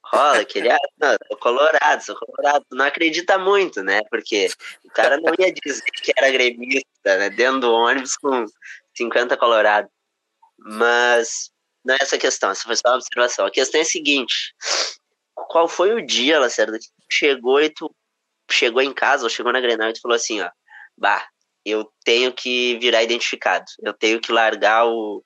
Rola 0.05 0.39
aquele, 0.39 0.71
ah, 0.71 0.79
não, 1.01 1.17
sou 1.27 1.37
colorado, 1.39 2.05
sou 2.05 2.15
colorado. 2.15 2.65
Não 2.71 2.85
acredita 2.85 3.39
muito, 3.39 3.83
né? 3.83 4.03
Porque 4.09 4.49
o 4.85 4.91
cara 4.91 5.17
não 5.17 5.35
ia 5.37 5.53
dizer 5.53 5.83
que 6.01 6.13
era 6.17 6.31
gremista, 6.31 7.17
né? 7.19 7.29
Dentro 7.29 7.59
do 7.59 7.73
ônibus 7.73 8.17
com 8.17 8.47
50 8.95 9.37
colorados. 9.37 9.96
Mas 10.59 11.51
não 11.85 11.95
é 11.95 11.99
essa 12.01 12.19
questão, 12.19 12.51
essa 12.51 12.65
foi 12.65 12.77
só 12.77 12.89
uma 12.89 12.97
observação. 12.97 13.47
A 13.47 13.51
questão 13.51 13.79
é 13.79 13.83
a 13.83 13.87
seguinte: 13.87 14.55
qual 15.35 15.69
foi 15.69 15.93
o 15.95 16.05
dia, 16.05 16.41
Lacerda, 16.41 16.79
que 16.79 16.87
chegou 17.11 17.61
e 17.61 17.71
tu 17.71 17.95
chegou 18.51 18.83
em 18.83 18.93
casa 18.93 19.25
ou 19.25 19.31
chegou 19.31 19.53
na 19.53 19.61
Grenal 19.61 19.91
e 19.91 19.93
tu 19.93 20.01
falou 20.01 20.17
assim, 20.17 20.41
ó, 20.41 20.51
bah, 20.97 21.27
eu 21.65 21.91
tenho 22.05 22.33
que 22.33 22.79
virar 22.79 23.03
identificado, 23.03 23.65
eu 23.83 23.93
tenho 23.93 24.21
que 24.21 24.33
largar 24.33 24.87
o 24.87 25.19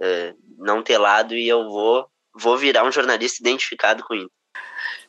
uh, 0.00 0.38
não 0.58 0.82
ter 0.82 0.98
lado 0.98 1.34
e 1.34 1.48
eu 1.48 1.68
vou 1.68 2.08
vou 2.32 2.56
virar 2.56 2.84
um 2.84 2.92
jornalista 2.92 3.42
identificado 3.42 4.04
com 4.04 4.14
isso. 4.14 4.30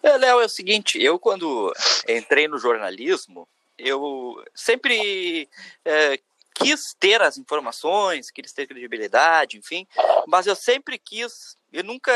É, 0.02 0.18
Léo, 0.18 0.42
é 0.42 0.46
o 0.46 0.50
seguinte, 0.50 1.02
eu 1.02 1.20
quando 1.20 1.72
entrei 2.10 2.48
no 2.48 2.58
jornalismo, 2.58 3.48
eu 3.78 4.44
sempre 4.56 5.48
é, 5.86 6.20
quis 6.62 6.96
ter 7.00 7.22
as 7.22 7.38
informações, 7.38 8.32
quis 8.32 8.54
ter 8.54 8.68
credibilidade, 8.68 9.58
enfim, 9.58 9.88
mas 10.28 10.48
eu 10.48 10.56
sempre 10.56 10.98
quis, 10.98 11.58
eu 11.72 11.84
nunca 11.84 12.12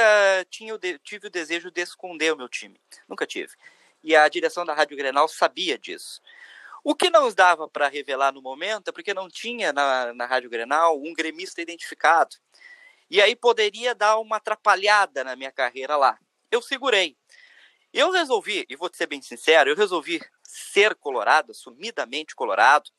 tinha, 0.49 0.77
tive 1.03 1.27
o 1.27 1.31
desejo 1.31 1.71
de 1.71 1.81
esconder 1.81 2.33
o 2.33 2.37
meu 2.37 2.47
time, 2.47 2.79
nunca 3.07 3.25
tive. 3.25 3.53
E 4.03 4.15
a 4.15 4.27
direção 4.29 4.65
da 4.65 4.73
Rádio 4.73 4.95
Grenal 4.95 5.27
sabia 5.27 5.77
disso. 5.77 6.21
O 6.83 6.93
que 6.93 7.09
não 7.09 7.31
dava 7.33 7.67
para 7.67 7.87
revelar 7.87 8.31
no 8.31 8.41
momento 8.41 8.89
é 8.89 8.91
porque 8.91 9.13
não 9.13 9.27
tinha 9.27 9.73
na, 9.73 10.13
na 10.13 10.25
Rádio 10.27 10.49
Grenal 10.49 11.01
um 11.01 11.13
gremista 11.13 11.59
identificado. 11.59 12.35
E 13.09 13.19
aí 13.19 13.35
poderia 13.35 13.95
dar 13.95 14.19
uma 14.19 14.37
atrapalhada 14.37 15.23
na 15.23 15.35
minha 15.35 15.51
carreira 15.51 15.97
lá. 15.97 16.19
Eu 16.51 16.61
segurei. 16.61 17.17
Eu 17.91 18.11
resolvi, 18.11 18.65
e 18.69 18.75
vou 18.75 18.89
ser 18.93 19.07
bem 19.07 19.21
sincero, 19.21 19.69
eu 19.69 19.75
resolvi 19.75 20.21
ser 20.43 20.93
colorado, 20.95 21.51
assumidamente 21.51 22.35
colorado, 22.35 22.91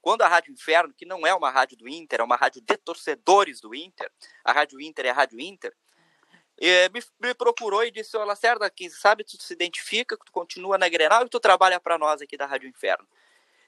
quando 0.00 0.22
a 0.22 0.28
Rádio 0.28 0.52
Inferno, 0.52 0.94
que 0.94 1.04
não 1.04 1.26
é 1.26 1.34
uma 1.34 1.50
rádio 1.50 1.76
do 1.76 1.88
Inter, 1.88 2.20
é 2.20 2.24
uma 2.24 2.36
rádio 2.36 2.62
de 2.62 2.76
torcedores 2.76 3.60
do 3.60 3.74
Inter, 3.74 4.10
a 4.44 4.52
Rádio 4.52 4.80
Inter 4.80 5.06
é 5.06 5.10
a 5.10 5.14
Rádio 5.14 5.40
Inter, 5.40 5.74
eh, 6.60 6.88
me, 6.88 7.00
me, 7.20 7.34
procurou 7.34 7.84
e 7.84 7.90
disse: 7.90 8.16
Ô 8.16 8.24
Lacerda, 8.24 8.68
quem 8.68 8.90
sabe 8.90 9.22
tu 9.24 9.40
se 9.40 9.52
identifica, 9.52 10.16
tu 10.16 10.32
continua 10.32 10.76
na 10.76 10.88
Grenal 10.88 11.24
e 11.24 11.28
tu 11.28 11.38
trabalha 11.38 11.78
para 11.78 11.96
nós 11.96 12.20
aqui 12.20 12.36
da 12.36 12.46
Rádio 12.46 12.68
Inferno. 12.68 13.06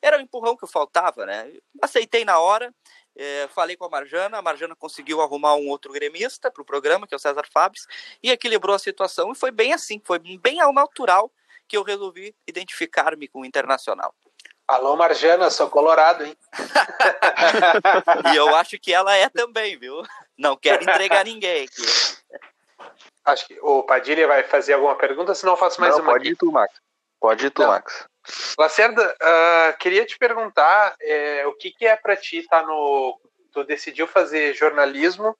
Era 0.02 0.18
o 0.18 0.20
empurrão 0.20 0.56
que 0.56 0.66
faltava, 0.66 1.26
né? 1.26 1.52
Aceitei 1.80 2.24
na 2.24 2.38
hora, 2.40 2.74
eh, 3.14 3.48
falei 3.54 3.76
com 3.76 3.84
a 3.84 3.88
Marjana, 3.90 4.38
a 4.38 4.42
Marjana 4.42 4.74
conseguiu 4.74 5.20
arrumar 5.20 5.54
um 5.54 5.68
outro 5.68 5.92
gremista 5.92 6.50
para 6.50 6.62
o 6.62 6.64
programa, 6.64 7.06
que 7.06 7.14
é 7.14 7.16
o 7.16 7.20
César 7.20 7.46
Fabres, 7.52 7.86
e 8.22 8.30
equilibrou 8.30 8.74
a 8.74 8.78
situação, 8.78 9.30
e 9.30 9.34
foi 9.36 9.50
bem 9.50 9.72
assim, 9.72 10.00
foi 10.04 10.18
bem 10.18 10.60
ao 10.60 10.72
natural 10.72 11.30
que 11.68 11.76
eu 11.76 11.82
resolvi 11.82 12.34
identificar-me 12.46 13.28
com 13.28 13.42
o 13.42 13.44
Internacional. 13.44 14.14
Alô, 14.70 14.94
Marjana, 14.94 15.50
sou 15.50 15.68
colorado, 15.68 16.24
hein? 16.24 16.36
e 18.32 18.36
eu 18.36 18.54
acho 18.54 18.78
que 18.78 18.94
ela 18.94 19.16
é 19.16 19.28
também, 19.28 19.76
viu? 19.76 20.00
Não 20.38 20.56
quero 20.56 20.84
entregar 20.84 21.24
ninguém 21.24 21.64
aqui. 21.64 21.82
Acho 23.24 23.48
que 23.48 23.58
o 23.60 23.82
Padilha 23.82 24.28
vai 24.28 24.44
fazer 24.44 24.74
alguma 24.74 24.94
pergunta, 24.94 25.34
senão 25.34 25.54
eu 25.54 25.56
faço 25.56 25.80
mais 25.80 25.96
Não, 25.96 26.04
uma. 26.04 26.12
Pode 26.12 26.22
aqui. 26.22 26.34
ir 26.34 26.36
tu, 26.36 26.52
Max. 26.52 26.72
Pode 27.18 27.46
ir 27.46 27.50
tu, 27.50 27.62
Não. 27.62 27.68
Max. 27.68 28.06
Lacerda, 28.56 29.12
uh, 29.20 29.76
queria 29.78 30.06
te 30.06 30.16
perguntar 30.16 30.94
é, 31.00 31.44
o 31.48 31.54
que, 31.54 31.72
que 31.72 31.84
é 31.84 31.96
para 31.96 32.14
ti 32.14 32.38
estar 32.38 32.60
tá 32.60 32.66
no. 32.68 33.20
Tu 33.50 33.64
decidiu 33.64 34.06
fazer 34.06 34.54
jornalismo, 34.54 35.36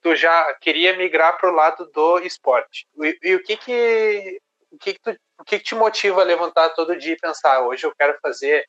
tu 0.00 0.14
já 0.14 0.54
queria 0.60 0.96
migrar 0.96 1.36
para 1.38 1.50
o 1.50 1.54
lado 1.54 1.90
do 1.90 2.20
esporte. 2.20 2.86
E, 3.02 3.18
e, 3.20 3.34
o 3.34 3.42
que 3.42 3.56
que 3.56 4.40
o 4.70 4.78
que 4.78 4.94
que, 4.94 5.00
tu, 5.00 5.16
o 5.40 5.44
que 5.44 5.58
te 5.58 5.74
motiva 5.74 6.20
a 6.20 6.24
levantar 6.24 6.68
todo 6.70 6.96
dia 6.96 7.14
e 7.14 7.18
pensar 7.18 7.62
hoje 7.62 7.84
eu 7.84 7.94
quero 7.96 8.18
fazer, 8.20 8.68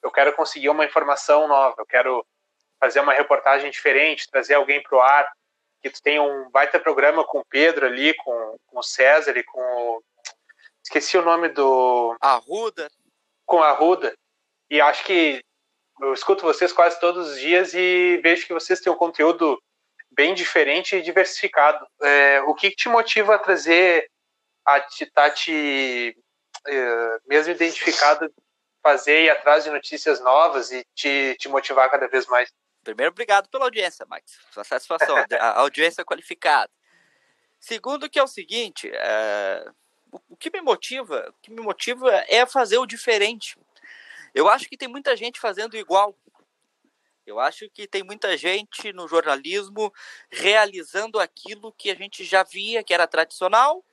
eu 0.00 0.10
quero 0.10 0.32
conseguir 0.34 0.68
uma 0.68 0.84
informação 0.84 1.48
nova, 1.48 1.74
eu 1.78 1.86
quero 1.86 2.24
fazer 2.80 3.00
uma 3.00 3.12
reportagem 3.12 3.70
diferente, 3.70 4.30
trazer 4.30 4.54
alguém 4.54 4.80
para 4.82 4.96
o 4.96 5.00
ar, 5.00 5.28
que 5.82 5.90
tu 5.90 6.00
tenha 6.00 6.22
um 6.22 6.48
baita 6.50 6.78
programa 6.78 7.24
com 7.24 7.40
o 7.40 7.44
Pedro 7.44 7.86
ali, 7.86 8.14
com, 8.14 8.56
com 8.66 8.78
o 8.78 8.82
César 8.84 9.36
e 9.36 9.42
com 9.42 9.60
o... 9.60 10.02
esqueci 10.82 11.18
o 11.18 11.22
nome 11.22 11.48
do 11.48 12.16
Arruda, 12.20 12.88
com 13.44 13.60
a 13.60 13.70
Arruda. 13.70 14.14
E 14.70 14.80
acho 14.80 15.04
que 15.04 15.40
eu 16.00 16.12
escuto 16.12 16.44
vocês 16.44 16.72
quase 16.72 17.00
todos 17.00 17.32
os 17.32 17.40
dias 17.40 17.74
e 17.74 18.20
vejo 18.22 18.46
que 18.46 18.54
vocês 18.54 18.80
têm 18.80 18.92
um 18.92 18.96
conteúdo 18.96 19.60
bem 20.12 20.34
diferente 20.34 20.96
e 20.96 21.02
diversificado. 21.02 21.84
É, 22.00 22.40
o 22.42 22.54
que, 22.54 22.70
que 22.70 22.76
te 22.76 22.88
motiva 22.88 23.34
a 23.34 23.38
trazer 23.38 24.08
a 24.64 24.80
te 24.80 26.16
é, 26.66 27.18
mesmo 27.26 27.52
identificado 27.52 28.32
fazer 28.82 29.24
e 29.24 29.30
atrás 29.30 29.64
de 29.64 29.70
notícias 29.70 30.20
novas 30.20 30.72
e 30.72 30.84
te, 30.94 31.36
te 31.38 31.48
motivar 31.48 31.90
cada 31.90 32.08
vez 32.08 32.26
mais. 32.26 32.52
Primeiro, 32.82 33.12
obrigado 33.12 33.48
pela 33.48 33.64
audiência, 33.64 34.04
Max. 34.06 34.38
Sua 34.50 34.64
satisfação. 34.64 35.16
a 35.38 35.60
audiência 35.60 36.04
qualificada. 36.04 36.70
Segundo 37.60 38.10
que 38.10 38.18
é 38.18 38.22
o 38.22 38.26
seguinte, 38.26 38.90
é, 38.92 39.64
o 40.28 40.36
que 40.36 40.50
me 40.50 40.60
motiva, 40.60 41.28
o 41.30 41.34
que 41.40 41.50
me 41.52 41.60
motiva 41.60 42.10
é 42.26 42.44
fazer 42.44 42.78
o 42.78 42.86
diferente. 42.86 43.56
Eu 44.34 44.48
acho 44.48 44.68
que 44.68 44.76
tem 44.76 44.88
muita 44.88 45.16
gente 45.16 45.38
fazendo 45.38 45.76
igual. 45.76 46.16
Eu 47.24 47.38
acho 47.38 47.70
que 47.70 47.86
tem 47.86 48.02
muita 48.02 48.36
gente 48.36 48.92
no 48.92 49.06
jornalismo 49.06 49.92
realizando 50.28 51.20
aquilo 51.20 51.72
que 51.72 51.88
a 51.88 51.94
gente 51.94 52.24
já 52.24 52.42
via 52.42 52.82
que 52.82 52.92
era 52.92 53.06
tradicional 53.06 53.84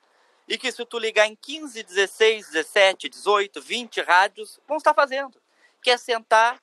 e 0.50 0.58
que 0.58 0.72
se 0.72 0.84
tu 0.84 0.98
ligar 0.98 1.28
em 1.28 1.36
15, 1.36 1.84
16, 1.84 2.48
17, 2.48 3.08
18, 3.08 3.62
20 3.62 4.02
rádios, 4.02 4.60
vão 4.68 4.78
estar 4.78 4.96
fazendo. 4.96 5.40
Que 5.80 5.92
é 5.92 5.98
sentar, 5.98 6.60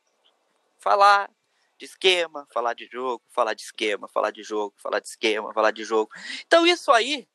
falar 0.76 1.30
de 1.78 1.84
esquema, 1.84 2.48
falar 2.52 2.74
de 2.74 2.86
jogo, 2.86 3.22
falar 3.30 3.54
de 3.54 3.62
esquema, 3.62 4.08
falar 4.08 4.32
de 4.32 4.42
jogo, 4.42 4.74
falar 4.76 4.98
de 4.98 5.06
esquema, 5.06 5.54
falar 5.54 5.70
de 5.70 5.84
jogo. 5.84 6.10
Então 6.44 6.66
isso 6.66 6.90
aí, 6.90 7.28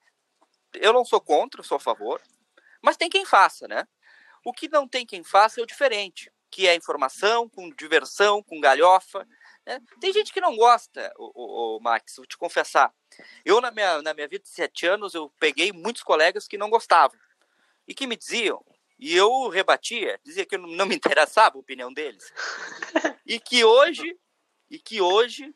eu 0.74 0.92
não 0.92 1.06
sou 1.06 1.22
contra, 1.22 1.64
sou 1.64 1.78
a 1.78 1.80
favor, 1.80 2.22
mas 2.82 2.98
tem 2.98 3.10
quem 3.10 3.26
faça, 3.26 3.66
né? 3.66 3.88
O 4.44 4.52
que 4.52 4.68
não 4.68 4.86
tem 4.86 5.06
quem 5.06 5.24
faça 5.24 5.62
é 5.62 5.64
o 5.64 5.68
diferente, 5.68 6.30
que 6.50 6.68
é 6.68 6.76
informação, 6.76 7.48
com 7.48 7.70
diversão, 7.70 8.44
com 8.44 8.60
galhofa. 8.60 9.26
Né? 9.66 9.80
Tem 10.00 10.12
gente 10.12 10.34
que 10.34 10.42
não 10.42 10.56
gosta, 10.56 11.14
o, 11.18 11.32
o, 11.34 11.78
o 11.78 11.80
Max, 11.80 12.16
vou 12.18 12.26
te 12.26 12.38
confessar. 12.38 12.94
Eu, 13.46 13.62
na 13.62 13.72
minha, 13.72 14.02
na 14.02 14.14
minha 14.14 14.28
vida 14.28 14.44
de 14.44 14.50
sete 14.50 14.86
anos, 14.86 15.14
eu 15.14 15.32
peguei 15.40 15.72
muitos 15.72 16.04
colegas 16.04 16.48
que 16.48 16.58
não 16.58 16.70
gostavam 16.70 17.20
e 17.88 17.94
que 17.94 18.08
me 18.08 18.16
diziam, 18.16 18.64
e 18.98 19.16
eu 19.16 19.50
rebatia, 19.50 20.20
dizia 20.24 20.46
que 20.46 20.58
não 20.58 20.86
me 20.86 20.96
interessava 20.96 21.58
a 21.58 21.60
opinião 21.60 21.92
deles. 21.92 22.32
E 23.26 23.40
que 23.40 23.64
hoje, 23.64 24.18
e 24.70 24.78
que 24.78 25.02
hoje, 25.02 25.54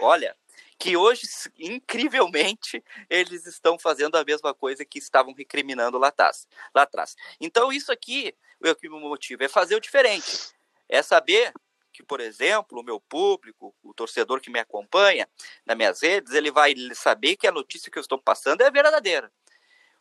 olha, 0.00 0.36
que 0.78 0.96
hoje, 0.96 1.22
incrivelmente, 1.58 2.82
eles 3.10 3.46
estão 3.46 3.78
fazendo 3.78 4.16
a 4.16 4.24
mesma 4.24 4.54
coisa 4.54 4.84
que 4.84 4.98
estavam 4.98 5.34
recriminando 5.34 5.98
lá 5.98 6.08
atrás. 6.08 6.46
Lá 6.74 6.82
atrás. 6.82 7.16
Então, 7.40 7.72
isso 7.72 7.92
aqui, 7.92 8.34
o 8.60 8.74
que 8.74 8.88
me 8.88 9.00
motiva 9.00 9.44
é 9.44 9.48
fazer 9.48 9.74
o 9.74 9.80
diferente. 9.80 10.52
É 10.88 11.02
saber 11.02 11.52
que, 11.98 12.02
por 12.04 12.20
exemplo, 12.20 12.80
o 12.80 12.84
meu 12.84 13.00
público, 13.00 13.74
o 13.82 13.92
torcedor 13.92 14.40
que 14.40 14.50
me 14.50 14.60
acompanha 14.60 15.28
nas 15.66 15.76
minhas 15.76 16.00
redes, 16.00 16.32
ele 16.32 16.48
vai 16.48 16.72
saber 16.94 17.36
que 17.36 17.44
a 17.44 17.50
notícia 17.50 17.90
que 17.90 17.98
eu 17.98 18.00
estou 18.00 18.16
passando 18.16 18.60
é 18.60 18.70
verdadeira. 18.70 19.32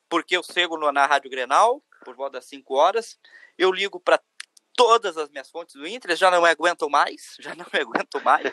Porque 0.07 0.37
eu 0.37 0.43
chego 0.43 0.77
na 0.91 1.07
Rádio 1.07 1.31
Grenal, 1.31 1.81
por 2.05 2.15
volta 2.15 2.33
das 2.33 2.45
5 2.45 2.71
horas, 2.75 3.19
eu 3.57 3.71
ligo 3.71 3.99
para 3.99 4.21
todas 4.77 5.17
as 5.17 5.27
minhas 5.29 5.49
fontes 5.49 5.75
do 5.75 5.87
Inter, 5.87 6.15
já 6.15 6.29
não 6.29 6.45
aguento 6.45 6.87
mais, 6.87 7.35
já 7.41 7.55
não 7.55 7.65
aguento 7.73 8.23
mais. 8.23 8.45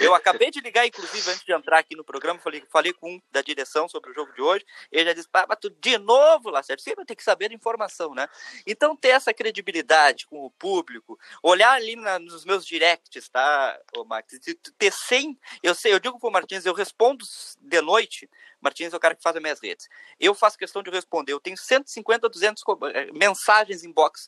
Eu 0.00 0.14
acabei 0.14 0.50
de 0.50 0.58
ligar, 0.60 0.86
inclusive, 0.86 1.30
antes 1.30 1.44
de 1.44 1.52
entrar 1.52 1.78
aqui 1.78 1.94
no 1.94 2.02
programa, 2.02 2.40
falei, 2.40 2.64
falei 2.72 2.94
com 2.94 3.12
um 3.12 3.22
da 3.30 3.42
direção 3.42 3.86
sobre 3.86 4.10
o 4.10 4.14
jogo 4.14 4.32
de 4.32 4.40
hoje, 4.40 4.64
ele 4.90 5.04
já 5.04 5.12
disse, 5.12 5.28
ah, 5.34 5.44
mas 5.46 5.58
tu 5.60 5.68
de 5.68 5.98
novo, 5.98 6.48
Lacerda, 6.48 6.82
vai 6.96 7.04
ter 7.04 7.14
que 7.14 7.22
saber 7.22 7.50
a 7.50 7.54
informação, 7.54 8.14
né? 8.14 8.26
Então, 8.66 8.96
ter 8.96 9.08
essa 9.08 9.34
credibilidade 9.34 10.26
com 10.26 10.46
o 10.46 10.50
público, 10.50 11.18
olhar 11.42 11.72
ali 11.72 11.94
na, 11.94 12.18
nos 12.18 12.46
meus 12.46 12.64
directs, 12.64 13.28
tá, 13.28 13.78
ô 13.94 14.04
Max, 14.04 14.38
ter 14.78 14.90
100, 14.90 15.38
eu 15.62 15.74
sei, 15.74 15.92
eu 15.92 16.00
digo 16.00 16.18
pro 16.18 16.30
Martins, 16.30 16.64
eu 16.64 16.72
respondo 16.72 17.22
de 17.60 17.80
noite, 17.82 18.30
Martins 18.62 18.94
é 18.94 18.96
o 18.96 19.00
cara 19.00 19.14
que 19.14 19.22
faz 19.22 19.36
as 19.36 19.42
minhas 19.42 19.60
redes, 19.60 19.90
eu 20.18 20.34
faço 20.34 20.56
questão 20.56 20.82
de 20.82 20.90
responder, 20.90 21.32
eu 21.32 21.40
tenho 21.40 21.58
150, 21.58 22.30
200 22.30 22.64
eh, 22.94 23.12
mensagens 23.12 23.84
em 23.84 23.92
box 23.92 24.26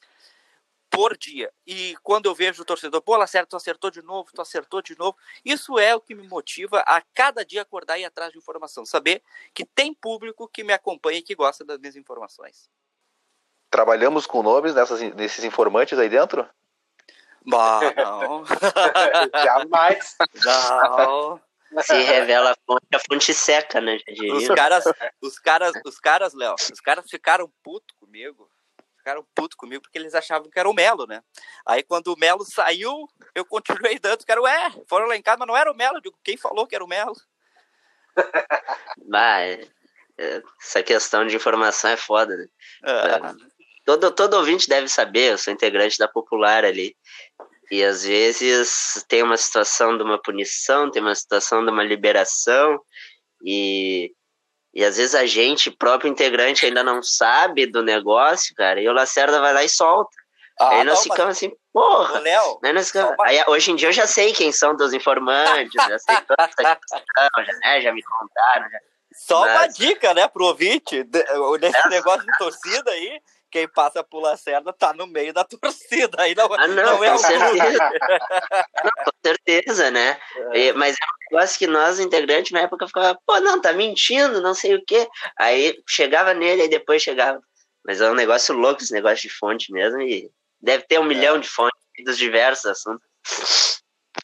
por 0.91 1.17
dia. 1.17 1.53
E 1.67 1.97
quando 2.03 2.27
eu 2.27 2.35
vejo 2.35 2.63
o 2.63 2.65
torcedor, 2.65 3.03
pô, 3.03 3.17
Lacerda, 3.17 3.47
tu 3.47 3.57
acertou 3.57 3.91
de 3.91 4.03
novo, 4.03 4.31
tu 4.35 4.41
acertou 4.41 4.81
de 4.81 4.97
novo, 4.99 5.17
isso 5.45 5.79
é 5.79 5.95
o 5.95 6.01
que 6.01 6.15
me 6.15 6.27
motiva 6.27 6.81
a 6.87 7.03
cada 7.15 7.45
dia 7.45 7.63
acordar 7.63 7.99
e 7.99 8.03
ir 8.03 8.05
atrás 8.05 8.33
de 8.33 8.39
informação. 8.39 8.85
Saber 8.85 9.23
que 9.55 9.65
tem 9.65 9.93
público 9.93 10.49
que 10.49 10.65
me 10.65 10.73
acompanha 10.73 11.19
e 11.19 11.23
que 11.23 11.35
gosta 11.35 11.65
das 11.65 11.79
minhas 11.79 11.97
informações. 11.97 12.71
Trabalhamos 13.71 14.27
com 14.27 14.43
nomes 14.43 14.75
nessas, 14.75 15.01
nesses 15.15 15.45
informantes 15.45 15.99
aí 15.99 16.09
dentro? 16.09 16.49
Bah, 17.45 17.81
não. 17.97 18.45
Jamais. 19.45 20.17
Não. 20.45 21.41
Se 21.83 22.01
revela 22.03 22.53
a 22.53 22.57
fonte, 22.67 22.87
a 22.95 22.99
fonte 23.01 23.35
seca, 23.35 23.81
né? 23.81 23.99
Os 24.33 24.47
caras, 24.49 24.85
os 25.21 25.39
caras, 25.39 25.73
os 25.85 25.99
caras, 25.99 26.33
Léo, 26.33 26.55
os 26.55 26.81
caras 26.81 27.05
ficaram 27.11 27.53
puto 27.63 27.95
comigo 27.97 28.49
ficaram 29.07 29.25
puto 29.37 29.57
comigo 29.57 29.83
porque 29.83 29.97
eles 29.97 30.17
achavam 30.17 30.51
que 30.51 30.59
era 30.59 30.69
o 30.69 30.75
Melo, 30.75 31.07
né? 31.07 31.23
Aí 31.65 31.85
quando 31.85 32.09
o 32.09 32.19
Melo 32.19 32.45
saiu, 32.45 33.09
eu 33.37 33.45
continuei 33.45 34.01
dando, 34.01 34.19
os 34.19 34.25
caras, 34.25 34.43
ué, 34.43 34.73
foram 34.89 35.07
lá 35.07 35.17
em 35.17 35.23
casa, 35.23 35.39
mas 35.39 35.47
não 35.47 35.57
era 35.57 35.71
o 35.71 35.77
Melo. 35.77 35.99
Eu 35.99 36.01
digo, 36.01 36.19
quem 36.25 36.37
falou 36.37 36.67
que 36.67 36.75
era 36.75 36.85
o 36.85 36.89
Melo? 36.89 37.15
Mas 39.07 39.71
é, 40.19 40.43
essa 40.61 40.83
questão 40.83 41.25
de 41.27 41.37
informação 41.37 41.91
é 41.91 41.97
foda, 41.97 42.37
né? 42.37 42.47
É. 42.85 43.47
Todo, 43.85 44.11
todo 44.11 44.35
ouvinte 44.35 44.69
deve 44.69 44.89
saber, 44.89 45.33
eu 45.33 45.39
sou 45.39 45.53
integrante 45.53 45.99
da 45.99 46.09
Popular 46.09 46.65
ali. 46.65 46.97
E 47.71 47.85
às 47.85 48.05
vezes 48.05 49.05
tem 49.07 49.23
uma 49.23 49.37
situação 49.37 49.97
de 49.97 50.03
uma 50.03 50.21
punição, 50.21 50.91
tem 50.91 51.03
uma 51.03 51.15
situação 51.15 51.65
de 51.65 51.71
uma 51.71 51.85
liberação, 51.85 52.81
e 53.45 54.13
e 54.77 54.85
às 54.85 54.99
vezes 54.99 55.15
a 55.15 55.25
gente, 55.25 55.71
próprio 55.71 56.11
integrante, 56.11 56.67
ainda 56.67 56.85
não 56.85 57.03
sabe 57.03 57.65
do 57.65 57.83
negócio, 57.83 58.55
cara, 58.55 58.79
e 58.79 58.87
o 58.87 58.93
Lacerda 58.93 59.41
vai 59.41 59.55
lá 59.55 59.65
e 59.65 59.71
solta. 59.71 60.15
Ah, 60.61 60.69
aí 60.69 60.85
nós 60.85 60.97
não, 60.97 61.03
ficamos 61.03 61.25
mas... 61.25 61.37
assim, 61.39 61.53
porra. 61.73 62.19
Léo, 62.19 62.59
né, 62.63 62.75
nós 62.75 62.89
ficamos... 62.89 63.17
aí, 63.25 63.43
hoje 63.47 63.71
em 63.71 63.77
dia 63.77 63.89
eu 63.89 63.93
já 63.93 64.07
sei 64.07 64.35
quem 64.35 64.53
são 64.53 64.77
dos 64.77 64.93
informantes, 64.93 65.73
já 65.73 65.99
sei 65.99 66.17
toda 66.29 66.43
essa 66.43 66.77
questão, 66.77 67.01
já, 67.39 67.53
né, 67.65 67.81
já 67.81 67.91
me 67.91 68.03
contaram. 68.03 68.71
Já. 68.71 68.79
Só 69.27 69.41
mas... 69.41 69.57
uma 69.57 69.67
dica, 69.69 70.13
né, 70.13 70.29
pro 70.29 70.45
ouvinte, 70.45 71.03
nesse 71.59 71.87
é. 71.87 71.89
negócio 71.89 72.27
de 72.27 72.37
torcida 72.37 72.91
aí, 72.91 73.19
quem 73.51 73.67
passa 73.67 74.05
por 74.05 74.21
Lacerda 74.21 74.75
tá 74.75 74.93
no 74.93 75.07
meio 75.07 75.33
da 75.33 75.43
torcida. 75.49 76.21
Aí 76.21 76.35
não, 76.35 76.53
ah, 76.53 76.69
não, 76.69 76.75
não 76.75 77.05
é 77.05 77.11
com 77.13 77.19
certeza. 77.19 77.91
não, 78.85 79.05
com 79.05 79.11
certeza, 79.25 79.91
né? 79.91 80.21
É. 80.53 80.59
E, 80.59 80.73
mas 80.75 80.95
é 80.95 80.99
negócio 81.31 81.59
que 81.59 81.67
nós, 81.67 81.99
integrantes, 82.01 82.53
na 82.53 82.61
época, 82.61 82.87
ficava, 82.87 83.19
pô, 83.27 83.41
não, 83.41 83.61
tá 83.61 83.73
mentindo, 83.73 84.41
não 84.41 84.55
sei 84.55 84.75
o 84.75 84.85
quê. 84.85 85.09
Aí 85.39 85.83
chegava 85.89 86.35
nele, 86.35 86.63
aí 86.63 86.69
depois 86.69 87.03
chegava. 87.03 87.41
Mas 87.85 88.01
é 88.01 88.11
um 88.11 88.15
negócio 88.15 88.55
louco 88.55 88.83
esse 88.83 88.93
negócio 88.93 89.29
de 89.29 89.31
fonte 89.31 89.73
mesmo, 89.73 90.01
e 90.01 90.31
deve 90.61 90.85
ter 90.85 90.99
um 90.99 91.05
é. 91.05 91.09
milhão 91.09 91.39
de 91.39 91.49
fontes 91.49 91.81
dos 92.05 92.19
diversos 92.19 92.67
assuntos. 92.67 93.07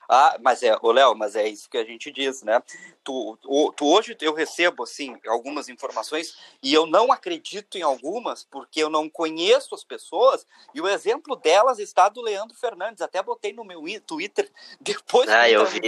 Ah, 0.09 0.37
mas 0.43 0.63
é, 0.63 0.77
ô 0.83 0.93
Léo, 0.93 1.15
mas 1.15 1.37
é 1.37 1.49
isso 1.49 1.69
que 1.71 1.79
a 1.79 1.85
gente 1.85 2.11
diz, 2.11 2.43
né? 2.43 2.63
Tu, 3.03 3.39
o, 3.45 3.73
tu, 3.73 3.87
hoje 3.87 4.17
eu 4.21 4.35
recebo, 4.35 4.83
assim, 4.83 5.19
algumas 5.27 5.69
informações 5.69 6.37
e 6.63 6.73
eu 6.73 6.87
não 6.87 7.11
acredito 7.11 7.79
em 7.79 7.83
algumas 7.83 8.45
porque 8.45 8.83
eu 8.83 8.91
não 8.91 9.09
conheço 9.09 9.75
as 9.75 9.85
pessoas 9.85 10.47
e 10.75 10.81
o 10.81 10.89
exemplo 10.89 11.35
delas 11.37 11.79
está 11.79 12.09
do 12.09 12.21
Leandro 12.21 12.57
Fernandes. 12.57 13.01
Até 13.01 13.23
botei 13.23 13.53
no 13.53 13.65
meu 13.65 13.83
Twitter 14.07 14.51
depois 14.81 15.29
ah, 15.31 15.47
que 15.47 15.53
eu 15.53 15.67
vi. 15.67 15.81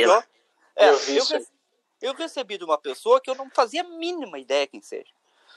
É, 0.76 0.88
eu, 0.88 0.98
vi 0.98 1.16
eu, 1.16 1.24
eu 2.02 2.14
recebi 2.14 2.58
de 2.58 2.64
uma 2.64 2.78
pessoa 2.78 3.20
que 3.20 3.30
eu 3.30 3.34
não 3.34 3.50
fazia 3.50 3.82
a 3.82 3.88
mínima 3.88 4.38
ideia 4.38 4.66
quem 4.66 4.80
seja. 4.80 5.12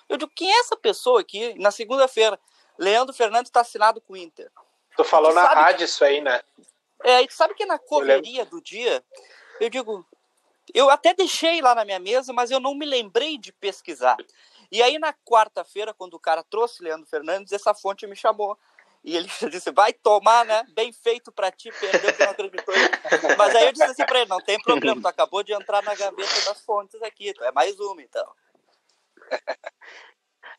Eu 0.07 0.17
digo, 0.17 0.31
quem 0.33 0.51
é 0.51 0.59
essa 0.59 0.75
pessoa 0.75 1.21
aqui? 1.21 1.53
Na 1.59 1.71
segunda-feira, 1.71 2.39
Leandro 2.77 3.13
Fernandes 3.13 3.49
está 3.49 3.61
assinado 3.61 3.99
com 3.99 4.13
o 4.13 4.17
Inter. 4.17 4.51
Tu 4.95 5.03
falou 5.03 5.31
tu 5.31 5.35
na 5.35 5.45
rádio 5.45 5.79
que... 5.79 5.83
isso 5.85 6.03
aí, 6.03 6.21
né? 6.21 6.41
É, 7.03 7.21
e 7.21 7.27
sabe 7.29 7.53
que 7.53 7.65
na 7.65 7.77
correria 7.77 8.45
do 8.45 8.61
dia, 8.61 9.03
eu 9.59 9.69
digo, 9.69 10.05
eu 10.73 10.89
até 10.89 11.13
deixei 11.13 11.61
lá 11.61 11.75
na 11.75 11.85
minha 11.85 11.99
mesa, 11.99 12.33
mas 12.33 12.51
eu 12.51 12.59
não 12.59 12.73
me 12.73 12.85
lembrei 12.85 13.37
de 13.37 13.51
pesquisar. 13.51 14.17
E 14.71 14.81
aí 14.81 14.97
na 14.97 15.13
quarta-feira, 15.13 15.93
quando 15.93 16.15
o 16.15 16.19
cara 16.19 16.43
trouxe 16.43 16.83
Leandro 16.83 17.07
Fernandes, 17.07 17.53
essa 17.53 17.73
fonte 17.73 18.07
me 18.07 18.15
chamou. 18.15 18.57
E 19.03 19.15
ele 19.15 19.27
disse, 19.51 19.71
vai 19.71 19.93
tomar, 19.93 20.45
né? 20.45 20.63
Bem 20.73 20.91
feito 20.91 21.31
para 21.31 21.51
ti, 21.51 21.71
perdeu 21.79 22.13
que 22.13 22.23
não 22.23 22.31
acreditou. 22.31 22.75
Mas 23.37 23.55
aí 23.55 23.65
eu 23.65 23.71
disse 23.71 23.85
assim 23.85 24.05
para 24.05 24.19
ele, 24.19 24.29
não 24.29 24.41
tem 24.41 24.59
problema, 24.61 25.01
tu 25.01 25.07
acabou 25.07 25.43
de 25.43 25.53
entrar 25.53 25.81
na 25.83 25.95
gaveta 25.95 26.41
das 26.45 26.61
fontes 26.61 27.01
aqui, 27.01 27.33
tu 27.33 27.43
é 27.43 27.51
mais 27.51 27.79
uma 27.79 28.01
então. 28.01 28.27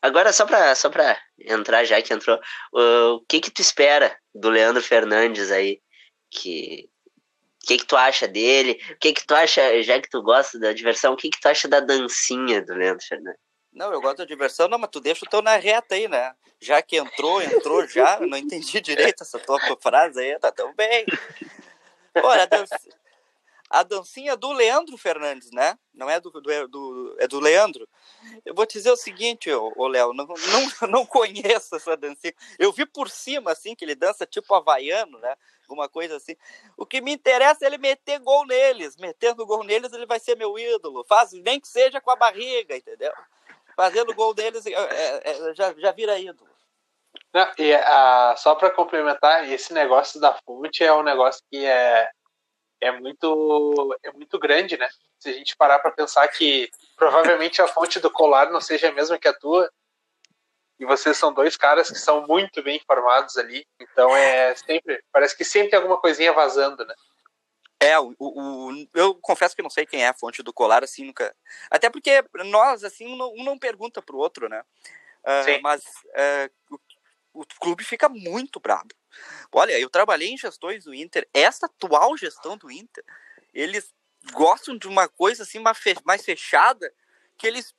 Agora, 0.01 0.31
só 0.31 0.45
para 0.45 0.73
só 0.75 0.89
pra 0.89 1.19
entrar, 1.37 1.83
já 1.83 2.01
que 2.01 2.13
entrou, 2.13 2.39
o 2.71 3.19
que 3.27 3.41
que 3.41 3.51
tu 3.51 3.61
espera 3.61 4.17
do 4.33 4.49
Leandro 4.49 4.81
Fernandes 4.81 5.51
aí? 5.51 5.81
que 6.29 6.89
o 7.61 7.67
que, 7.67 7.77
que 7.77 7.85
tu 7.85 7.97
acha 7.97 8.27
dele? 8.27 8.79
O 8.91 8.97
que, 8.97 9.13
que 9.13 9.27
tu 9.27 9.35
acha, 9.35 9.83
já 9.83 10.01
que 10.01 10.09
tu 10.09 10.23
gosta 10.23 10.57
da 10.57 10.73
diversão, 10.73 11.13
o 11.13 11.17
que, 11.17 11.29
que 11.29 11.39
tu 11.39 11.47
acha 11.47 11.67
da 11.67 11.79
dancinha 11.79 12.63
do 12.63 12.73
Leandro 12.73 13.05
Fernandes? 13.05 13.41
Não, 13.79 13.93
eu 13.93 14.01
gosto 14.01 14.17
da 14.17 14.25
diversão, 14.25 14.67
não, 14.67 14.77
mas 14.77 14.89
tu 14.89 14.99
deixa 14.99 15.23
o 15.23 15.29
teu 15.29 15.41
na 15.41 15.55
reta 15.55 15.95
aí, 15.95 16.05
né? 16.05 16.35
Já 16.59 16.81
que 16.81 16.97
entrou, 16.97 17.41
entrou 17.41 17.87
já, 17.87 18.19
não 18.19 18.37
entendi 18.37 18.81
direito 18.81 19.23
essa 19.23 19.39
tua 19.39 19.57
frase 19.79 20.19
aí, 20.19 20.37
tá 20.37 20.51
tão 20.51 20.75
bem. 20.75 21.05
Olha, 22.21 22.43
a, 22.43 23.79
a 23.79 23.83
dancinha 23.83 24.35
do 24.35 24.51
Leandro 24.51 24.97
Fernandes, 24.97 25.49
né? 25.51 25.79
Não 25.93 26.09
é 26.09 26.19
do, 26.19 26.29
do, 26.29 26.41
do 26.67 27.15
é 27.19 27.25
do 27.25 27.39
Leandro. 27.39 27.87
Eu 28.45 28.53
vou 28.53 28.65
te 28.65 28.73
dizer 28.73 28.91
o 28.91 28.97
seguinte, 28.97 29.49
ô 29.49 29.87
Léo, 29.87 30.11
não, 30.11 30.27
não, 30.27 30.87
não 30.89 31.05
conheço 31.05 31.73
essa 31.77 31.95
dancinha. 31.95 32.33
Eu 32.59 32.73
vi 32.73 32.85
por 32.85 33.09
cima, 33.09 33.53
assim, 33.53 33.75
que 33.75 33.85
ele 33.85 33.95
dança 33.95 34.25
tipo 34.25 34.53
havaiano, 34.53 35.17
né? 35.19 35.37
Alguma 35.61 35.87
coisa 35.87 36.17
assim. 36.17 36.35
O 36.75 36.85
que 36.85 36.99
me 36.99 37.13
interessa 37.13 37.63
é 37.63 37.67
ele 37.67 37.77
meter 37.77 38.19
gol 38.19 38.45
neles. 38.45 38.97
Metendo 38.97 39.45
gol 39.45 39.63
neles, 39.63 39.93
ele 39.93 40.05
vai 40.05 40.19
ser 40.19 40.35
meu 40.35 40.59
ídolo. 40.59 41.05
Faz, 41.07 41.31
nem 41.31 41.61
que 41.61 41.67
seja 41.69 42.01
com 42.01 42.11
a 42.11 42.17
barriga, 42.17 42.75
entendeu? 42.75 43.13
Fazendo 43.79 44.13
gol 44.13 44.33
deles, 44.33 44.65
é, 44.65 44.71
é, 44.73 45.21
é 45.23 45.53
já, 45.55 45.73
já 45.77 45.93
vira 45.93 46.19
ídolo. 46.19 46.49
Não, 47.33 47.49
e 47.57 47.73
a, 47.73 48.35
só 48.37 48.53
para 48.53 48.69
complementar, 48.69 49.49
esse 49.49 49.73
negócio 49.73 50.19
da 50.19 50.37
fonte 50.45 50.83
é 50.83 50.93
um 50.93 51.01
negócio 51.01 51.41
que 51.49 51.65
é 51.65 52.09
é 52.81 52.91
muito 52.91 53.97
é 54.03 54.11
muito 54.11 54.37
grande, 54.37 54.75
né? 54.75 54.89
Se 55.17 55.29
a 55.29 55.31
gente 55.31 55.55
parar 55.55 55.79
para 55.79 55.91
pensar 55.91 56.27
que 56.27 56.69
provavelmente 56.97 57.61
a 57.61 57.69
fonte 57.69 58.01
do 58.01 58.11
colar 58.11 58.51
não 58.51 58.59
seja 58.59 58.89
a 58.89 58.91
mesma 58.91 59.17
que 59.17 59.29
a 59.29 59.33
tua, 59.33 59.71
e 60.77 60.85
vocês 60.85 61.15
são 61.15 61.31
dois 61.33 61.55
caras 61.55 61.89
que 61.89 61.99
são 61.99 62.27
muito 62.27 62.61
bem 62.61 62.75
informados 62.75 63.37
ali, 63.37 63.65
então 63.79 64.13
é 64.13 64.53
sempre 64.55 65.01
parece 65.09 65.37
que 65.37 65.45
sempre 65.45 65.69
tem 65.69 65.77
alguma 65.77 66.01
coisinha 66.01 66.33
vazando, 66.33 66.83
né? 66.83 66.93
É, 67.81 67.97
o, 67.97 68.13
o, 68.19 68.87
eu 68.93 69.15
confesso 69.15 69.55
que 69.55 69.61
não 69.61 69.69
sei 69.69 69.85
quem 69.85 70.03
é 70.03 70.09
a 70.09 70.13
fonte 70.13 70.43
do 70.43 70.51
colar, 70.51 70.83
assim, 70.83 71.05
nunca. 71.05 71.33
Até 71.71 71.89
porque 71.89 72.23
nós, 72.45 72.83
assim, 72.83 73.07
um 73.07 73.15
não, 73.15 73.31
um 73.33 73.43
não 73.43 73.57
pergunta 73.57 74.01
pro 74.01 74.17
outro, 74.17 74.49
né? 74.49 74.61
Uh, 75.23 75.61
mas 75.61 75.81
uh, 75.81 76.75
o, 77.33 77.41
o 77.41 77.45
clube 77.59 77.83
fica 77.83 78.09
muito 78.09 78.59
brabo. 78.59 78.93
Olha, 79.51 79.79
eu 79.79 79.89
trabalhei 79.89 80.29
em 80.29 80.37
gestões 80.37 80.83
do 80.83 80.93
Inter. 80.93 81.27
Essa 81.33 81.67
atual 81.67 82.17
gestão 82.17 82.57
do 82.57 82.69
Inter, 82.69 83.03
eles 83.53 83.93
gostam 84.33 84.77
de 84.77 84.87
uma 84.87 85.07
coisa 85.07 85.43
assim 85.43 85.59
mais 85.59 86.23
fechada, 86.23 86.93
que 87.37 87.47
eles 87.47 87.73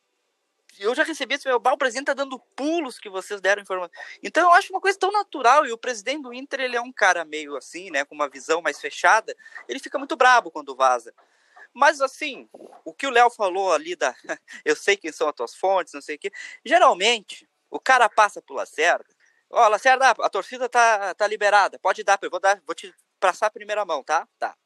eu 0.78 0.94
já 0.94 1.02
recebi 1.02 1.34
esse 1.34 1.46
meu 1.46 1.56
o 1.56 1.76
presidente 1.78 2.06
tá 2.06 2.14
dando 2.14 2.38
pulos 2.56 2.98
que 2.98 3.08
vocês 3.08 3.40
deram 3.40 3.62
informação. 3.62 3.90
Então 4.22 4.48
eu 4.48 4.52
acho 4.52 4.72
uma 4.72 4.80
coisa 4.80 4.98
tão 4.98 5.10
natural 5.12 5.66
e 5.66 5.72
o 5.72 5.78
presidente 5.78 6.22
do 6.22 6.32
Inter, 6.32 6.60
ele 6.60 6.76
é 6.76 6.80
um 6.80 6.92
cara 6.92 7.24
meio 7.24 7.56
assim, 7.56 7.90
né, 7.90 8.04
com 8.04 8.14
uma 8.14 8.28
visão 8.28 8.62
mais 8.62 8.80
fechada, 8.80 9.34
ele 9.68 9.78
fica 9.78 9.98
muito 9.98 10.16
brabo 10.16 10.50
quando 10.50 10.76
vaza. 10.76 11.14
Mas 11.72 12.00
assim, 12.00 12.48
o 12.84 12.92
que 12.92 13.06
o 13.06 13.10
Léo 13.10 13.30
falou 13.30 13.72
ali 13.72 13.94
da 13.96 14.14
eu 14.64 14.76
sei 14.76 14.96
quem 14.96 15.12
são 15.12 15.28
as 15.28 15.34
tuas 15.34 15.54
fontes, 15.54 15.94
não 15.94 16.02
sei 16.02 16.16
o 16.16 16.18
quê, 16.18 16.32
geralmente 16.64 17.48
o 17.70 17.78
cara 17.78 18.08
passa 18.08 18.42
por 18.42 18.54
Lacerda, 18.54 19.14
Ó, 19.52 19.66
Lacerda, 19.68 20.10
a 20.10 20.28
torcida 20.28 20.68
tá, 20.68 21.12
tá 21.14 21.26
liberada. 21.26 21.78
Pode 21.80 22.04
dar, 22.04 22.18
eu 22.22 22.30
vou 22.30 22.38
dar, 22.38 22.62
vou 22.64 22.74
te 22.74 22.94
passar 23.18 23.46
a 23.46 23.50
primeira 23.50 23.84
mão, 23.84 24.02
tá? 24.04 24.26
Tá. 24.38 24.56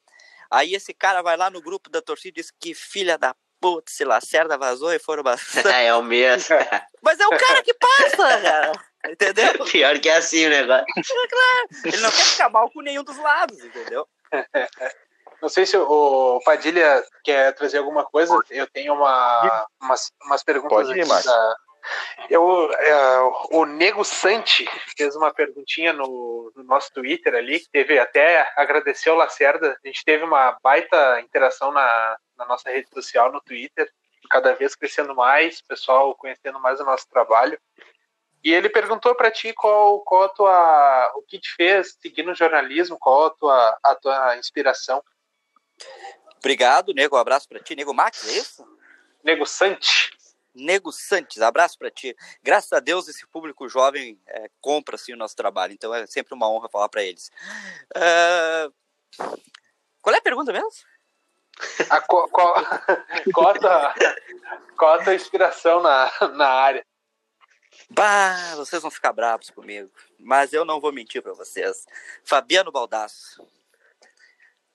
Aí 0.51 0.75
esse 0.75 0.93
cara 0.93 1.23
vai 1.23 1.37
lá 1.37 1.51
no 1.51 1.63
grupo 1.63 1.89
da 1.89 2.03
torcida 2.03 2.39
e 2.39 2.43
diz 2.43 2.51
que 2.51 2.75
filha 2.75 3.17
da 3.17 3.35
puta, 3.65 3.91
se 3.91 4.05
Lacerda 4.05 4.59
vazou 4.59 4.93
e 4.93 4.99
foram 4.99 5.23
bastante. 5.23 5.69
é 5.73 5.95
o 5.95 6.03
mesmo. 6.03 6.55
Mas 7.03 7.19
é 7.19 7.27
o 7.27 7.31
cara 7.31 7.63
que 7.63 7.73
passa, 7.73 8.43
cara. 8.43 8.73
Entendeu? 9.09 9.65
Pior 9.65 9.99
que 9.99 10.09
é 10.11 10.17
assim 10.17 10.47
o 10.47 10.51
negócio. 10.51 10.85
É 10.85 11.29
claro. 11.29 11.69
Ele 11.87 11.97
não 11.97 12.11
quer 12.11 12.25
ficar 12.25 12.51
mal 12.51 12.71
com 12.71 12.83
nenhum 12.83 13.03
dos 13.03 13.17
lados, 13.17 13.59
entendeu? 13.65 14.07
Não 15.41 15.49
sei 15.49 15.65
se 15.65 15.79
o 15.79 16.41
Padilha 16.45 17.03
quer 17.23 17.55
trazer 17.55 17.79
alguma 17.79 18.05
coisa. 18.05 18.39
Eu 18.51 18.67
tenho 18.67 18.93
uma, 18.93 19.67
umas, 19.81 20.11
umas 20.25 20.43
perguntas 20.43 20.87
Pode 20.87 20.99
ir, 20.99 21.03
aqui 21.03 21.25
da, 21.27 21.57
eu, 22.31 22.71
é, 22.73 23.21
o 23.51 23.65
Nego 23.67 24.05
Santi 24.05 24.67
fez 24.97 25.15
uma 25.15 25.33
perguntinha 25.33 25.93
no, 25.93 26.51
no, 26.57 26.65
nosso 26.65 26.93
Twitter 26.93 27.35
ali, 27.35 27.61
que 27.61 27.71
teve 27.71 27.99
até 27.99 28.51
agradecer 28.57 29.11
ao 29.11 29.17
Lacerda. 29.17 29.79
A 29.85 29.87
gente 29.87 30.05
teve 30.05 30.25
uma 30.25 30.59
baita 30.63 31.21
interação 31.21 31.71
na, 31.71 32.17
na 32.37 32.45
nossa 32.45 32.71
rede 32.71 32.89
social, 32.91 33.33
no 33.33 33.41
Twitter, 33.41 33.93
cada 34.31 34.55
vez 34.55 34.75
crescendo 34.75 35.15
mais, 35.15 35.61
pessoal 35.61 36.15
conhecendo 36.15 36.59
mais 36.61 36.81
o 36.81 36.85
nosso 36.85 37.09
trabalho. 37.09 37.59
E 38.43 38.53
ele 38.53 38.69
perguntou 38.69 39.15
para 39.15 39.31
ti 39.31 39.53
qual, 39.55 40.01
qual 40.01 40.25
a 40.25 40.29
tua, 40.29 41.13
o 41.17 41.23
que 41.23 41.39
te 41.39 41.55
fez 41.55 41.97
seguir 42.01 42.23
no 42.23 42.35
jornalismo, 42.35 42.99
qual 42.99 43.27
a 43.27 43.31
tua, 43.31 43.79
a 43.83 43.95
tua 43.95 44.37
inspiração. 44.37 45.03
Obrigado, 46.37 46.93
Nego. 46.93 47.17
Um 47.17 47.21
abraço 47.21 47.49
para 47.49 47.61
ti. 47.61 47.75
Nego 47.75 47.95
Max, 47.95 48.29
é 48.29 48.33
isso? 48.33 48.67
Nego 49.23 49.47
Santi. 49.47 50.15
Nego 50.55 50.93
Santos, 50.93 51.43
abraço 51.43 51.77
para 51.77 51.91
ti. 51.91 52.17
Graças 52.43 52.73
a 52.73 52.79
Deus 52.79 53.09
esse 53.09 53.27
público 53.27 53.69
jovem 53.69 54.21
é, 54.27 54.49
compra 54.61 54.95
assim, 54.95 55.13
o 55.13 55.17
nosso 55.17 55.35
trabalho, 55.35 55.73
então 55.73 55.93
é 55.93 56.07
sempre 56.07 56.33
uma 56.33 56.49
honra 56.49 56.69
falar 56.69 56.89
para 56.89 57.03
eles. 57.03 57.29
Uh... 57.97 58.73
Qual 60.01 60.15
é 60.15 60.19
a 60.19 60.23
pergunta 60.23 60.53
mesmo? 60.53 60.71
A, 61.89 62.01
qual, 62.01 62.29
qual, 62.29 62.55
qual, 63.33 63.49
a 63.49 63.55
tua, 63.55 63.95
qual 64.77 64.95
a 64.95 65.05
tua 65.05 65.15
inspiração 65.15 65.83
na, 65.83 66.11
na 66.35 66.49
área? 66.49 66.85
Bah, 67.91 68.55
vocês 68.57 68.83
vão 68.83 68.91
ficar 68.91 69.13
bravos 69.13 69.51
comigo, 69.51 69.91
mas 70.19 70.53
eu 70.53 70.65
não 70.65 70.81
vou 70.81 70.93
mentir 70.93 71.23
para 71.23 71.33
vocês. 71.33 71.85
Fabiano 72.25 72.73
Baldasso. 72.73 73.47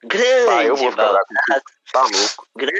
Grande, 0.03 0.49
ah, 0.51 0.63
eu 0.63 0.75
vou 0.75 0.91
ficar 0.91 1.13
Tá 1.91 2.03
louco. 2.03 2.47
Grande. 2.55 2.79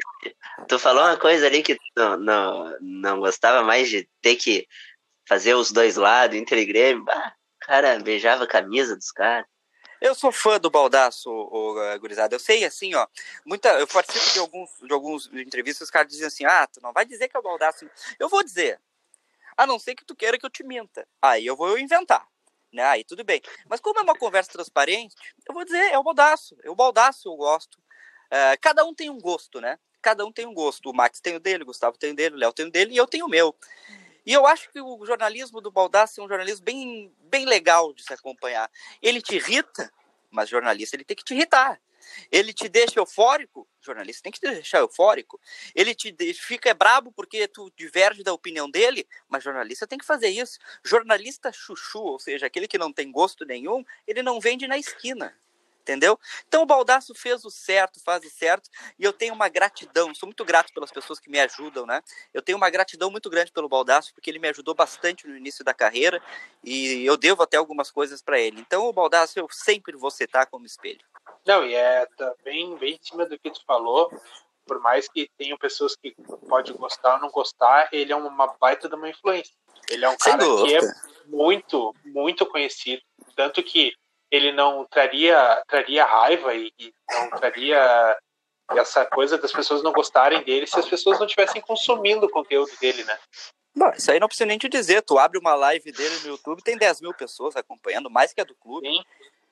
Tu 0.68 0.80
falou 0.80 1.04
uma 1.04 1.18
coisa 1.18 1.48
ali 1.48 1.62
que 1.62 1.78
não, 1.96 2.18
não, 2.18 2.78
não 2.80 3.20
gostava 3.20 3.62
mais 3.64 3.90
de 3.90 4.08
ter 4.22 4.36
que 4.36 4.68
fazer 5.28 5.54
os 5.54 5.72
dois 5.72 5.98
lados, 5.98 6.38
Inter 6.38 6.60
e 6.60 6.66
Grêmio. 6.66 7.04
Bah, 7.04 7.34
cara, 7.60 8.00
beijava 8.00 8.46
a 8.46 8.48
camisa 8.48 8.96
dos 8.96 9.12
caras. 9.12 9.46
Eu 10.02 10.16
sou 10.16 10.32
fã 10.32 10.60
do 10.60 10.70
Baldaço, 10.70 11.30
o, 11.30 12.00
gurizada. 12.00 12.34
Eu 12.34 12.40
sei, 12.40 12.64
assim, 12.64 12.96
ó. 12.96 13.06
Muita, 13.46 13.70
eu 13.80 13.88
participo 13.88 14.32
de 14.32 14.40
alguns, 14.40 14.70
de 14.82 14.94
alguns 14.94 15.28
entrevistas, 15.34 15.88
os 15.88 15.92
caras 15.92 16.10
dizem 16.10 16.28
assim: 16.28 16.46
ah, 16.46 16.68
tu 16.68 16.82
não 16.82 16.94
vai 16.94 17.06
dizer 17.06 17.28
que 17.28 17.36
é 17.36 17.40
o 17.40 17.44
Baldaço. 17.44 17.90
Eu 18.18 18.30
vou 18.30 18.44
dizer. 18.44 18.80
A 19.58 19.68
não 19.68 19.78
ser 19.78 19.94
que 19.94 20.06
tu 20.06 20.16
queira 20.16 20.38
que 20.38 20.46
eu 20.46 20.50
te 20.50 20.64
minta. 20.64 21.06
Aí 21.22 21.46
eu 21.46 21.56
vou 21.56 21.78
inventar. 21.78 22.26
Né? 22.72 22.84
Aí 22.84 23.04
tudo 23.04 23.24
bem. 23.24 23.42
Mas 23.68 23.82
como 23.82 24.00
é 24.00 24.04
uma 24.04 24.16
conversa 24.16 24.52
transparente, 24.52 25.16
eu 25.48 25.54
vou 25.54 25.66
dizer, 25.66 25.92
é 25.92 25.98
o 25.98 26.04
baldaço. 26.04 26.56
É 26.64 26.70
o 26.70 26.76
baldaço 26.76 27.28
eu 27.28 27.36
gosto. 27.36 27.78
Uh, 27.78 28.56
cada 28.62 28.86
um 28.86 28.94
tem 28.94 29.10
um 29.10 29.20
gosto, 29.20 29.60
né? 29.60 29.78
Cada 30.02 30.26
um 30.26 30.32
tem 30.32 30.46
um 30.46 30.54
gosto. 30.54 30.90
O 30.90 30.94
Max 30.94 31.20
tem 31.20 31.36
o 31.36 31.40
dele, 31.40 31.64
o 31.64 31.66
Gustavo 31.66 31.98
tem 31.98 32.12
o 32.12 32.16
dele, 32.16 32.36
o 32.36 32.38
Léo 32.38 32.54
tem 32.54 32.68
o 32.68 32.72
dele 32.72 32.94
e 32.94 32.98
eu 32.98 33.08
tenho 33.08 33.26
o 33.26 33.30
meu. 33.30 33.54
E 34.30 34.34
eu 34.34 34.46
acho 34.46 34.70
que 34.70 34.80
o 34.80 35.04
jornalismo 35.08 35.60
do 35.60 35.72
Baldaço 35.72 36.22
é 36.22 36.24
um 36.24 36.28
jornalismo 36.28 36.64
bem, 36.64 37.12
bem 37.22 37.48
legal 37.48 37.92
de 37.92 38.04
se 38.04 38.14
acompanhar. 38.14 38.70
Ele 39.02 39.24
te 39.24 39.38
irrita, 39.38 39.92
mas 40.30 40.48
jornalista 40.48 40.96
ele 40.96 41.04
tem 41.04 41.18
que 41.18 41.24
te 41.24 41.34
irritar. 41.34 41.82
Ele 42.32 42.54
te 42.54 42.70
deixa 42.70 43.00
eufórico, 43.00 43.68
jornalista 43.82 44.22
tem 44.22 44.32
que 44.32 44.40
te 44.40 44.48
deixar 44.52 44.82
eufórico. 44.82 45.42
Ele 45.74 45.96
te 45.96 46.16
fica 46.36 46.76
brabo 46.76 47.12
porque 47.12 47.48
tu 47.48 47.72
diverge 47.76 48.22
da 48.22 48.32
opinião 48.32 48.70
dele, 48.70 49.08
mas 49.28 49.44
jornalista 49.44 49.88
tem 49.88 49.98
que 49.98 50.06
fazer 50.06 50.30
isso. 50.30 50.60
Jornalista 50.86 51.52
chuchu, 51.52 51.98
ou 51.98 52.20
seja, 52.20 52.46
aquele 52.46 52.68
que 52.68 52.78
não 52.78 52.94
tem 52.94 53.12
gosto 53.12 53.44
nenhum, 53.46 53.84
ele 54.06 54.22
não 54.22 54.40
vende 54.40 54.68
na 54.68 54.78
esquina 54.78 55.36
entendeu? 55.90 56.20
Então 56.48 56.62
o 56.62 56.66
Baldaço 56.66 57.16
fez 57.16 57.44
o 57.44 57.50
certo, 57.50 58.00
faz 58.04 58.24
o 58.24 58.30
certo, 58.30 58.70
e 58.98 59.04
eu 59.04 59.12
tenho 59.12 59.34
uma 59.34 59.50
gratidão, 59.50 60.14
sou 60.14 60.28
muito 60.28 60.46
grato 60.46 60.72
pelas 60.72 60.92
pessoas 60.92 61.20
que 61.20 61.30
me 61.30 61.40
ajudam, 61.40 61.86
né? 61.86 62.02
Eu 62.32 62.42
tenho 62.44 62.58
uma 62.58 62.70
gratidão 62.70 63.10
muito 63.10 63.30
grande 63.30 63.52
pelo 63.52 63.68
Baldaço, 63.68 64.14
porque 64.14 64.30
ele 64.30 64.40
me 64.40 64.50
ajudou 64.50 64.76
bastante 64.76 65.28
no 65.28 65.36
início 65.36 65.66
da 65.66 65.74
carreira, 65.74 66.22
e 66.64 67.04
eu 67.04 67.18
devo 67.18 67.42
até 67.42 67.58
algumas 67.58 67.90
coisas 67.90 68.22
para 68.22 68.40
ele. 68.40 68.62
Então 68.62 68.86
o 68.86 68.94
Baldaço 68.94 69.40
eu 69.40 69.48
sempre 69.52 69.98
vou 69.98 70.12
citar 70.12 70.46
como 70.46 70.66
espelho. 70.66 71.02
Não, 71.46 71.66
e 71.66 71.74
é 71.74 72.08
bem, 72.44 72.78
bem 72.78 72.96
em 72.96 73.00
cima 73.02 73.26
do 73.26 73.40
que 73.40 73.50
tu 73.50 73.64
falou, 73.66 74.12
por 74.68 74.80
mais 74.80 75.10
que 75.10 75.28
tenham 75.38 75.58
pessoas 75.58 75.96
que 75.96 76.14
pode 76.48 76.72
gostar 76.74 77.16
ou 77.16 77.22
não 77.22 77.32
gostar, 77.32 77.90
ele 77.92 78.14
é 78.14 78.16
uma 78.16 78.48
baita 78.60 78.88
de 78.88 78.94
uma 78.94 79.10
influência. 79.10 79.56
Ele 79.90 80.06
é 80.06 80.10
um 80.10 80.18
cara 80.18 80.44
que 80.44 80.76
é 80.76 80.80
muito, 81.26 81.96
muito 82.06 82.46
conhecido, 82.46 83.02
tanto 83.36 83.64
que 83.64 83.94
ele 84.32 84.52
não 84.52 84.86
traria, 84.86 85.64
traria 85.68 86.06
raiva 86.06 86.54
e, 86.54 86.72
e 86.80 86.94
não 87.14 87.30
traria 87.32 88.18
essa 88.72 89.06
coisa 89.06 89.38
das 89.38 89.52
pessoas 89.52 89.82
não 89.82 89.92
gostarem 89.92 90.44
dele 90.44 90.68
se 90.68 90.80
as 90.80 90.88
pessoas 90.88 91.18
não 91.18 91.26
estivessem 91.26 91.62
consumindo 91.62 92.26
o 92.26 92.30
conteúdo 92.30 92.72
dele, 92.80 93.04
né? 93.04 93.18
Bom, 93.76 93.92
isso 93.92 94.12
aí 94.12 94.20
não 94.20 94.28
precisa 94.28 94.46
nem 94.46 94.58
te 94.58 94.68
dizer. 94.68 95.02
Tu 95.02 95.18
abre 95.18 95.40
uma 95.40 95.56
live 95.56 95.92
dele 95.92 96.20
no 96.20 96.30
YouTube, 96.30 96.62
tem 96.62 96.78
10 96.78 97.02
mil 97.02 97.14
pessoas 97.14 97.56
acompanhando, 97.56 98.10
mais 98.10 98.34
que 98.34 98.42
a 98.42 98.44
do 98.44 98.56
clube. 98.56 98.88
Sim. 98.88 99.04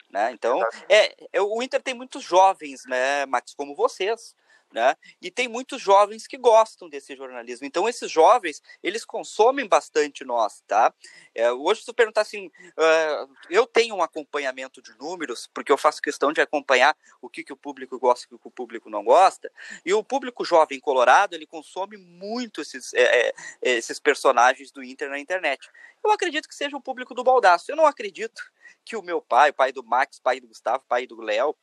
Né? 0.09 0.31
Então, 0.31 0.61
é, 0.87 1.15
é, 1.33 1.41
o 1.41 1.61
Inter 1.61 1.81
tem 1.81 1.93
muitos 1.93 2.23
jovens, 2.23 2.83
né, 2.85 3.25
Max, 3.25 3.53
como 3.53 3.75
vocês, 3.75 4.33
né? 4.71 4.95
E 5.21 5.31
tem 5.31 5.47
muitos 5.47 5.81
jovens 5.81 6.27
que 6.27 6.37
gostam 6.37 6.89
desse 6.89 7.15
jornalismo. 7.15 7.65
Então, 7.65 7.87
esses 7.87 8.11
jovens, 8.11 8.61
eles 8.83 9.05
consomem 9.05 9.67
bastante 9.67 10.25
nós, 10.25 10.61
tá? 10.67 10.93
É, 11.33 11.51
hoje, 11.51 11.81
se 11.81 11.85
tu 11.85 11.93
perguntar 11.93 12.21
assim, 12.21 12.47
uh, 12.47 13.35
eu 13.49 13.65
tenho 13.65 13.95
um 13.95 14.01
acompanhamento 14.01 14.81
de 14.81 14.97
números, 14.97 15.49
porque 15.53 15.71
eu 15.71 15.77
faço 15.77 16.01
questão 16.01 16.33
de 16.33 16.41
acompanhar 16.41 16.95
o 17.21 17.29
que, 17.29 17.43
que 17.43 17.53
o 17.53 17.57
público 17.57 17.97
gosta 17.97 18.27
e 18.29 18.35
o 18.35 18.39
que 18.39 18.47
o 18.47 18.51
público 18.51 18.89
não 18.89 19.03
gosta, 19.03 19.51
e 19.85 19.93
o 19.93 20.03
público 20.03 20.43
jovem 20.43 20.79
colorado, 20.79 21.33
ele 21.33 21.45
consome 21.45 21.97
muito 21.97 22.61
esses, 22.61 22.93
é, 22.93 23.29
é, 23.29 23.33
esses 23.61 23.99
personagens 23.99 24.71
do 24.71 24.83
Inter 24.83 25.09
na 25.09 25.19
internet. 25.19 25.69
Eu 26.03 26.11
acredito 26.11 26.47
que 26.47 26.55
seja 26.55 26.75
o 26.75 26.81
público 26.81 27.13
do 27.13 27.23
Baldaço. 27.23 27.71
Eu 27.71 27.75
não 27.75 27.85
acredito 27.85 28.41
que 28.85 28.95
o 28.95 29.01
meu 29.01 29.21
pai, 29.21 29.51
pai 29.51 29.71
do 29.73 29.83
Max, 29.83 30.19
pai 30.19 30.39
do 30.39 30.47
Gustavo, 30.47 30.83
pai 30.87 31.05
do 31.05 31.19
Léo, 31.21 31.55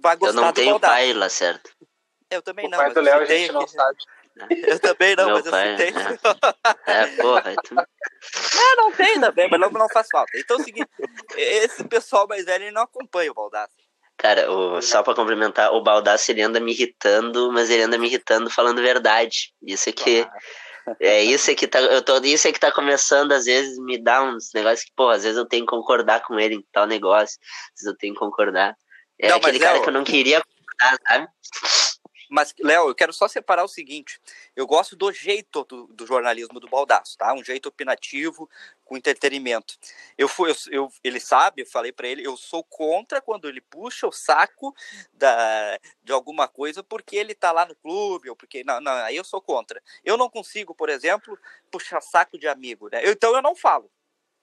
vai 0.00 0.16
gostar 0.16 0.32
do 0.32 0.38
Eu 0.38 0.44
não 0.44 0.52
tenho 0.52 0.80
pai 0.80 1.12
lá, 1.14 1.28
certo? 1.28 1.74
Eu 2.30 2.42
também 2.42 2.66
o 2.66 2.70
não. 2.70 2.78
pai 2.78 2.86
mas 2.86 2.94
do 2.94 3.00
eu 3.00 3.04
Léo 3.04 3.20
a 3.20 3.24
gente 3.24 3.52
não 3.52 3.60
aqui. 3.62 3.72
sabe. 3.72 3.98
Eu 4.68 4.78
também 4.78 5.16
não, 5.16 5.26
Meu 5.26 5.34
mas 5.34 5.46
eu 5.46 5.50
pai, 5.50 5.76
citei. 5.76 5.92
É, 6.86 7.06
porra. 7.20 7.54
Tu... 7.64 7.74
É, 7.74 8.76
não 8.76 8.92
tem 8.92 9.06
ainda 9.14 9.32
bem, 9.32 9.48
mas 9.50 9.58
não, 9.58 9.68
não 9.68 9.88
faz 9.88 10.06
falta. 10.12 10.30
Então 10.38 10.58
é 10.58 10.60
o 10.60 10.64
seguinte, 10.64 10.88
esse 11.36 11.82
pessoal 11.88 12.24
mais 12.28 12.44
velho 12.44 12.62
ele 12.64 12.70
não 12.70 12.82
acompanha 12.82 13.32
o 13.32 13.34
Baldassi. 13.34 13.74
Cara, 14.16 14.48
o, 14.50 14.80
só 14.80 15.02
pra 15.02 15.14
complementar, 15.14 15.72
o 15.72 15.82
Baldassi 15.82 16.30
ele 16.30 16.42
anda 16.42 16.60
me 16.60 16.72
irritando, 16.72 17.50
mas 17.52 17.68
ele 17.68 17.82
anda 17.82 17.98
me 17.98 18.06
irritando 18.06 18.48
falando 18.48 18.80
verdade. 18.80 19.52
Isso 19.60 19.88
é 19.88 19.92
que. 19.92 20.26
É 21.00 21.22
isso 21.22 21.50
é 21.50 21.54
que 21.54 21.66
tá. 21.66 21.80
Eu 21.80 22.00
tô, 22.00 22.16
isso 22.18 22.46
é 22.48 22.52
que 22.52 22.60
tá 22.60 22.70
começando, 22.72 23.32
às 23.32 23.44
vezes, 23.44 23.76
me 23.78 23.98
dá 23.98 24.22
uns 24.22 24.50
negócios 24.54 24.84
que, 24.84 24.92
pô, 24.96 25.08
às 25.08 25.24
vezes 25.24 25.36
eu 25.36 25.46
tenho 25.46 25.66
que 25.66 25.70
concordar 25.70 26.22
com 26.22 26.38
ele 26.38 26.54
em 26.54 26.64
tal 26.72 26.86
negócio. 26.86 27.36
Às 27.74 27.82
vezes 27.82 27.92
eu 27.92 27.96
tenho 27.96 28.14
que 28.14 28.20
concordar. 28.20 28.76
É 29.20 29.28
Não, 29.30 29.36
aquele 29.38 29.58
cara 29.58 29.74
Léo, 29.74 29.82
que 29.82 29.88
eu 29.88 29.92
não 29.92 30.04
queria 30.04 30.40
concordar, 30.40 30.98
sabe? 31.08 31.28
Mas, 32.30 32.54
Léo, 32.60 32.88
eu 32.88 32.94
quero 32.94 33.12
só 33.12 33.26
separar 33.28 33.64
o 33.64 33.68
seguinte. 33.68 34.20
Eu 34.54 34.66
gosto 34.66 34.94
do 34.96 35.10
jeito 35.12 35.64
do, 35.64 35.86
do 35.88 36.06
jornalismo 36.06 36.60
do 36.60 36.68
Baldaço, 36.68 37.16
tá? 37.16 37.32
Um 37.34 37.42
jeito 37.42 37.66
opinativo, 37.68 38.48
com 38.84 38.96
entretenimento. 38.96 39.74
Eu 40.16 40.28
fui, 40.28 40.50
eu, 40.50 40.56
eu- 40.70 40.92
ele 41.02 41.20
sabe, 41.20 41.62
eu 41.62 41.66
falei 41.66 41.92
pra 41.92 42.06
ele, 42.08 42.26
eu 42.26 42.36
sou 42.36 42.62
contra 42.64 43.20
quando 43.20 43.48
ele 43.48 43.60
puxa 43.60 44.06
o 44.06 44.12
saco 44.12 44.74
da, 45.12 45.78
de 46.02 46.12
alguma 46.12 46.48
coisa 46.48 46.82
porque 46.82 47.16
ele 47.16 47.34
tá 47.34 47.52
lá 47.52 47.64
no 47.66 47.74
clube, 47.76 48.30
ou 48.30 48.36
porque. 48.36 48.62
Não, 48.64 48.80
não, 48.80 48.92
aí 48.92 49.16
eu 49.16 49.24
sou 49.24 49.40
contra. 49.40 49.82
Eu 50.04 50.16
não 50.16 50.28
consigo, 50.30 50.74
por 50.74 50.88
exemplo, 50.88 51.38
puxar 51.70 52.00
saco 52.00 52.38
de 52.38 52.48
amigo, 52.48 52.88
né? 52.90 53.04
Eu- 53.06 53.12
então 53.12 53.34
eu 53.34 53.42
não 53.42 53.56
falo. 53.56 53.90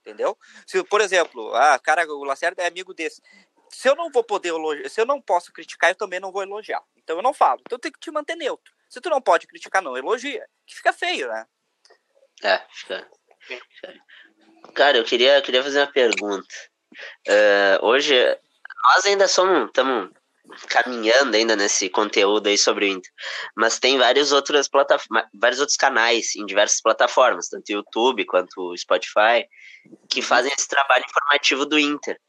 Entendeu? 0.01 0.37
Se, 0.67 0.83
por 0.83 1.01
exemplo, 1.01 1.53
ah, 1.55 1.79
cara, 1.79 2.05
o 2.13 2.23
Lacerda 2.23 2.61
é 2.63 2.67
amigo 2.67 2.93
desse. 2.93 3.21
Se 3.69 3.89
eu 3.89 3.95
não 3.95 4.09
vou 4.11 4.23
poder 4.23 4.49
elogiar, 4.49 4.89
se 4.89 5.01
eu 5.01 5.05
não 5.05 5.21
posso 5.21 5.51
criticar, 5.51 5.89
eu 5.91 5.95
também 5.95 6.19
não 6.19 6.31
vou 6.31 6.43
elogiar. 6.43 6.81
Então 6.97 7.17
eu 7.17 7.23
não 7.23 7.33
falo. 7.33 7.61
Então 7.65 7.77
tem 7.79 7.91
que 7.91 7.99
te 7.99 8.11
manter 8.11 8.35
neutro. 8.35 8.73
Se 8.89 9.01
tu 9.01 9.09
não 9.09 9.21
pode 9.21 9.47
criticar, 9.47 9.81
não 9.81 9.97
elogia. 9.97 10.45
Que 10.65 10.75
fica 10.75 10.93
feio, 10.93 11.27
né? 11.27 11.45
É, 12.43 12.61
fica. 12.71 13.09
fica- 13.41 13.65
Cara, 14.73 14.97
eu 14.97 15.03
queria, 15.03 15.37
eu 15.37 15.41
queria 15.41 15.63
fazer 15.63 15.79
uma 15.79 15.91
pergunta. 15.91 16.47
É, 17.27 17.79
hoje, 17.81 18.15
nós 18.83 19.05
ainda 19.05 19.27
somos. 19.27 19.67
Estamos 19.67 20.11
caminhando 20.69 21.35
ainda 21.35 21.55
nesse 21.55 21.89
conteúdo 21.89 22.47
aí 22.47 22.57
sobre 22.57 22.85
o 22.85 22.87
Inter. 22.89 23.11
Mas 23.55 23.79
tem 23.79 23.97
várias 23.97 24.31
outras 24.31 24.67
plataformas, 24.67 25.27
vários 25.33 25.59
outros 25.59 25.75
canais 25.75 26.35
em 26.35 26.45
diversas 26.45 26.81
plataformas, 26.81 27.49
tanto 27.49 27.71
YouTube 27.71 28.25
quanto 28.25 28.53
o 28.61 28.77
Spotify, 28.77 29.47
que 30.09 30.21
fazem 30.21 30.51
esse 30.55 30.67
trabalho 30.67 31.03
informativo 31.03 31.65
do 31.65 31.79
Inter. 31.79 32.19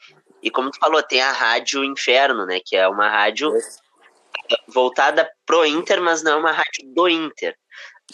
E 0.47 0.51
como 0.51 0.71
tu 0.71 0.79
falou, 0.79 1.03
tem 1.03 1.21
a 1.21 1.33
Rádio 1.33 1.83
Inferno, 1.83 2.47
né? 2.47 2.61
Que 2.65 2.77
é 2.77 2.87
uma 2.87 3.09
rádio 3.09 3.53
voltada 4.69 5.29
pro 5.45 5.67
Inter, 5.67 6.01
mas 6.01 6.23
não 6.23 6.35
é 6.35 6.37
uma 6.37 6.53
rádio 6.53 6.85
do 6.85 7.09
Inter. 7.09 7.59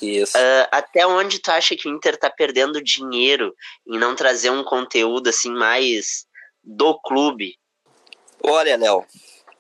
Isso. 0.01 0.33
Ah, 0.35 0.79
até 0.79 1.07
onde 1.07 1.41
tu 1.41 1.51
acha 1.51 1.77
que 1.77 1.87
o 1.87 1.95
Inter 1.95 2.17
tá 2.17 2.31
perdendo 2.31 2.83
dinheiro 2.83 3.55
em 3.87 3.99
não 3.99 4.17
trazer 4.17 4.49
um 4.49 4.65
conteúdo 4.65 5.29
assim 5.29 5.53
mais 5.53 6.27
do 6.65 6.99
clube? 7.01 7.59
Olha, 8.43 8.79
Léo, 8.79 9.05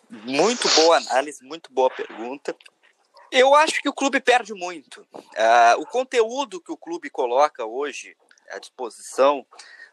muito 0.09 0.67
boa 0.71 0.97
análise, 0.97 1.45
muito 1.45 1.71
boa 1.71 1.91
pergunta. 1.91 2.57
Eu 3.31 3.55
acho 3.55 3.83
que 3.83 3.89
o 3.91 3.95
clube 3.95 4.19
perde 4.19 4.55
muito. 4.55 5.07
Ah, 5.37 5.75
o 5.79 5.85
conteúdo 5.85 6.59
que 6.59 6.73
o 6.73 6.79
clube 6.79 7.11
coloca 7.11 7.67
hoje 7.67 8.17
à 8.49 8.59
disposição 8.59 9.45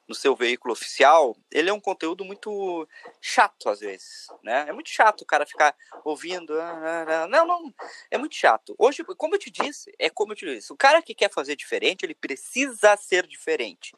no 0.10 0.16
seu 0.16 0.36
veículo 0.36 0.74
oficial, 0.74 1.38
ele 1.52 1.70
é 1.70 1.74
um 1.74 1.80
conteúdo 1.80 2.26
muito 2.26 2.88
chato 3.22 3.70
às 3.70 3.80
vezes, 3.80 4.28
né? 4.42 4.66
É 4.68 4.74
muito 4.74 4.90
chato 4.90 5.22
o 5.22 5.26
cara 5.26 5.46
ficar 5.46 5.76
ouvindo, 6.04 6.60
ah, 6.60 7.06
ah, 7.08 7.24
ah. 7.24 7.28
não, 7.28 7.46
não, 7.46 7.74
é 8.10 8.18
muito 8.18 8.34
chato. 8.34 8.74
Hoje, 8.80 9.04
como 9.04 9.36
eu 9.36 9.40
te 9.40 9.52
disse, 9.52 9.94
é 10.00 10.10
como 10.10 10.32
eu 10.32 10.36
te 10.36 10.48
disse, 10.48 10.74
o 10.74 10.76
cara 10.76 11.00
que 11.00 11.14
quer 11.14 11.32
fazer 11.32 11.56
diferente, 11.56 12.04
ele 12.04 12.16
precisa 12.16 12.98
ser 12.98 13.28
diferente. 13.28 13.96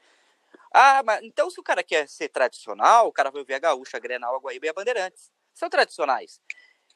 Ah, 0.73 1.01
mas 1.01 1.23
então 1.23 1.49
se 1.49 1.59
o 1.61 1.63
cara 1.63 1.81
quer 1.81 2.09
ser 2.09 2.27
tradicional, 2.27 3.07
o 3.07 3.13
cara 3.13 3.31
vai 3.31 3.45
ver 3.45 3.53
a 3.53 3.59
Gaúcha, 3.59 3.95
a 3.95 3.99
Grenal, 3.99 4.35
a 4.35 4.39
Guaíba 4.39 4.65
e 4.65 4.69
a 4.69 4.73
Bandeirantes. 4.73 5.31
São 5.53 5.69
tradicionais. 5.69 6.41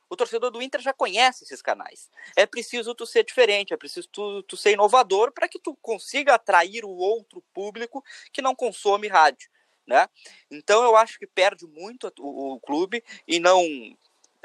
O 0.09 0.15
torcedor 0.15 0.51
do 0.51 0.61
Inter 0.61 0.81
já 0.81 0.93
conhece 0.93 1.43
esses 1.43 1.61
canais. 1.61 2.09
É 2.35 2.45
preciso 2.45 2.93
tu 2.93 3.05
ser 3.05 3.23
diferente, 3.23 3.73
é 3.73 3.77
preciso 3.77 4.07
tu, 4.09 4.43
tu 4.43 4.55
ser 4.55 4.71
inovador 4.71 5.31
para 5.31 5.47
que 5.47 5.59
tu 5.59 5.75
consiga 5.81 6.35
atrair 6.35 6.85
o 6.85 6.89
outro 6.89 7.43
público 7.53 8.03
que 8.31 8.41
não 8.41 8.55
consome 8.55 9.07
rádio, 9.07 9.49
né? 9.85 10.07
Então 10.49 10.83
eu 10.83 10.95
acho 10.95 11.17
que 11.17 11.25
perde 11.25 11.65
muito 11.65 12.11
o, 12.19 12.53
o 12.53 12.59
clube 12.59 13.03
e 13.27 13.39
não 13.39 13.63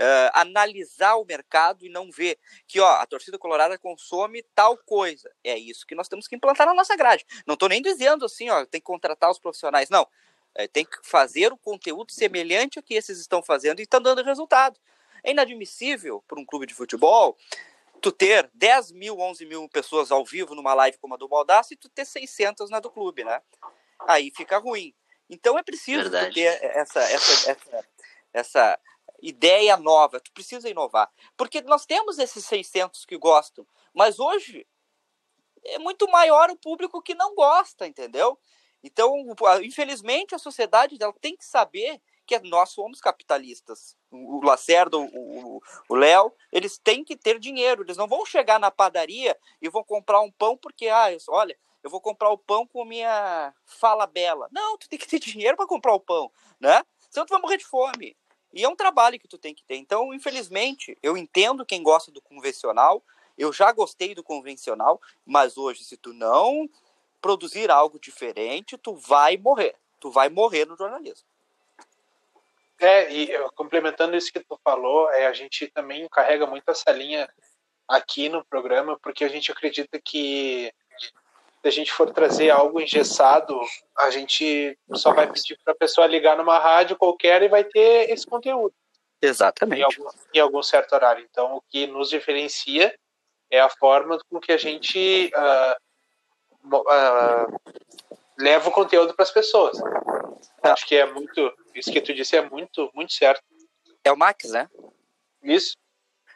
eh, 0.03 0.31
analisar 0.33 1.17
o 1.17 1.27
mercado 1.27 1.85
e 1.85 1.91
não 1.91 2.11
ver 2.11 2.39
que 2.67 2.81
ó, 2.81 2.89
a 2.95 3.05
torcida 3.05 3.39
colorada 3.39 3.77
consome 3.77 4.43
tal 4.55 4.75
coisa. 4.79 5.31
É 5.45 5.59
isso 5.59 5.87
que 5.87 5.95
nós 5.95 6.09
temos 6.09 6.27
que 6.27 6.35
implantar 6.35 6.67
na 6.67 6.73
nossa 6.73 6.97
grade. 6.97 7.27
Não 7.47 7.53
estou 7.53 7.69
nem 7.69 7.83
dizendo 7.83 8.25
assim, 8.25 8.49
ó, 8.49 8.65
tem 8.65 8.81
que 8.81 8.87
contratar 8.87 9.31
os 9.31 9.39
profissionais. 9.39 9.91
Não. 9.91 10.09
É, 10.55 10.67
tem 10.67 10.87
que 10.87 10.97
fazer 11.03 11.53
o 11.53 11.59
conteúdo 11.59 12.13
semelhante 12.13 12.79
ao 12.79 12.83
que 12.83 12.95
esses 12.95 13.21
estão 13.21 13.43
fazendo 13.43 13.81
e 13.81 13.83
estão 13.83 14.01
dando 14.01 14.25
resultado. 14.25 14.81
É 15.23 15.31
inadmissível 15.31 16.23
para 16.27 16.41
um 16.41 16.45
clube 16.45 16.67
de 16.67 16.75
futebol 16.75 17.37
tu 18.01 18.11
ter 18.11 18.51
10 18.55 18.93
mil, 18.93 19.19
11 19.19 19.45
mil 19.45 19.69
pessoas 19.69 20.11
ao 20.11 20.25
vivo 20.25 20.55
numa 20.55 20.75
live 20.75 20.99
como 20.99 21.15
a 21.15 21.17
do 21.17 21.29
Baldassi 21.29 21.75
e 21.75 21.77
tu 21.77 21.89
ter 21.89 22.05
600 22.05 22.71
na 22.71 22.81
do 22.81 22.91
clube, 22.91 23.25
né? 23.25 23.43
Aí 24.09 24.33
fica 24.35 24.59
ruim. 24.59 24.95
Então 25.29 25.59
é 25.59 25.63
preciso 25.63 26.11
ter 26.11 26.63
essa, 26.63 27.01
essa, 27.01 27.51
essa, 27.51 27.89
essa 28.33 28.81
ideia 29.23 29.77
nova. 29.77 30.19
Tu 30.19 30.33
precisa 30.33 30.69
inovar. 30.69 31.11
Porque 31.37 31.61
nós 31.63 31.87
temos 31.87 32.19
esses 32.19 32.45
600 32.47 33.05
que 33.05 33.17
gostam, 33.19 33.67
mas 33.95 34.19
hoje 34.19 34.67
é 35.65 35.79
muito 35.79 36.11
maior 36.11 36.51
o 36.51 36.57
público 36.57 37.03
que 37.03 37.15
não 37.15 37.35
gosta, 37.35 37.87
entendeu? 37.87 38.39
Então, 38.83 39.15
infelizmente, 39.63 40.35
a 40.35 40.39
sociedade 40.39 40.97
ela 40.99 41.13
tem 41.21 41.37
que 41.37 41.45
saber 41.45 42.01
que 42.39 42.49
nós 42.49 42.69
somos 42.71 43.01
capitalistas. 43.01 43.97
O 44.11 44.41
Lacerda, 44.45 44.97
o- 44.99 45.61
Léo, 45.91 46.33
eles 46.53 46.79
têm 46.79 47.03
que 47.03 47.17
ter 47.17 47.39
dinheiro. 47.39 47.83
Eles 47.83 47.97
não 47.97 48.07
vão 48.07 48.25
chegar 48.25 48.61
na 48.61 48.71
padaria 48.71 49.37
e 49.61 49.69
vão 49.69 49.83
comprar 49.83 50.21
um 50.21 50.31
pão 50.31 50.57
porque, 50.57 50.89
ah, 50.89 51.11
eu- 51.13 51.19
olha, 51.31 51.59
eu 51.83 51.91
vou 51.91 52.01
comprar 52.01 52.31
o 52.31 52.39
pão 52.39 52.67
com 52.67 52.85
minha 52.85 53.53
fala 53.65 54.07
bela. 54.07 54.49
Não, 54.53 54.77
tu 54.79 54.89
tem 54.89 54.99
que 54.99 55.09
ter 55.09 55.19
dinheiro 55.43 55.57
para 55.57 55.67
comprar 55.67 55.95
o 55.95 56.01
pão, 56.01 56.31
né? 56.61 56.85
Senão 57.11 57.27
tu 57.27 57.31
vai 57.31 57.41
morrer 57.41 57.57
de 57.57 57.65
fome. 57.65 58.17
E 58.53 58.65
é 58.65 58.69
um 58.69 58.77
trabalho 58.77 59.19
que 59.19 59.29
tu 59.29 59.39
tem 59.39 59.55
que 59.55 59.65
ter. 59.65 59.77
Então, 59.77 60.13
infelizmente, 60.13 60.97
eu 61.03 61.17
entendo 61.17 61.65
quem 61.65 61.83
gosta 61.83 62.11
do 62.11 62.21
convencional. 62.21 63.03
Eu 63.39 63.53
já 63.53 63.73
gostei 63.73 64.15
do 64.15 64.23
convencional, 64.23 65.01
mas 65.25 65.57
hoje, 65.57 65.85
se 65.85 65.97
tu 65.97 66.13
não 66.13 66.69
produzir 67.21 67.71
algo 67.71 67.99
diferente, 67.99 68.77
tu 68.77 68.95
vai 68.95 69.37
morrer. 69.37 69.77
Tu 70.01 70.11
vai 70.11 70.29
morrer 70.29 70.67
no 70.67 70.77
jornalismo. 70.77 71.29
É, 72.81 73.13
e 73.13 73.31
eu, 73.31 73.51
complementando 73.53 74.17
isso 74.17 74.33
que 74.33 74.41
tu 74.41 74.59
falou, 74.65 75.11
é, 75.11 75.27
a 75.27 75.33
gente 75.33 75.67
também 75.69 76.09
carrega 76.09 76.47
muito 76.47 76.69
essa 76.71 76.91
linha 76.91 77.29
aqui 77.87 78.29
no 78.29 78.45
programa, 78.45 78.99
porque 79.03 79.25
a 79.25 79.29
gente 79.29 79.53
acredita 79.53 80.01
que 80.03 80.73
se 81.63 81.69
a 81.69 81.71
gente 81.71 81.93
for 81.93 82.11
trazer 82.11 82.49
algo 82.51 82.81
engessado, 82.81 83.61
a 83.99 84.11
gente 84.11 84.79
só 84.95 85.13
vai 85.13 85.31
pedir 85.31 85.59
para 85.63 85.75
a 85.75 85.77
pessoa 85.77 86.07
ligar 86.07 86.37
numa 86.37 86.59
rádio 86.59 86.97
qualquer 86.97 87.43
e 87.43 87.49
vai 87.49 87.65
ter 87.65 88.11
esse 88.11 88.27
conteúdo 88.27 88.75
em 89.23 89.27
Exatamente. 89.27 89.83
algum, 89.83 90.11
em 90.33 90.39
algum 90.39 90.63
certo 90.63 90.95
horário. 90.95 91.27
Então, 91.31 91.57
o 91.57 91.61
que 91.61 91.87
nos 91.87 92.09
diferencia 92.09 92.99
é 93.51 93.61
a 93.61 93.69
forma 93.69 94.19
com 94.31 94.41
que 94.41 94.53
a 94.53 94.57
gente 94.57 95.31
mo- 96.63 96.85
ah, 96.89 97.47
leva 98.39 98.71
o 98.71 98.73
conteúdo 98.73 99.13
para 99.13 99.25
as 99.25 99.31
pessoas. 99.31 99.79
Acho 100.63 100.87
que 100.87 100.97
é 100.97 101.05
muito. 101.05 101.53
Isso 101.75 101.93
que 101.93 102.01
tu 102.01 102.13
disse 102.15 102.37
é 102.37 102.49
muito, 102.49 102.91
muito 102.95 103.13
certo. 103.13 103.43
É 104.05 104.11
o 104.13 104.17
Max, 104.17 104.51
né? 104.51 104.69
Isso. 105.43 105.77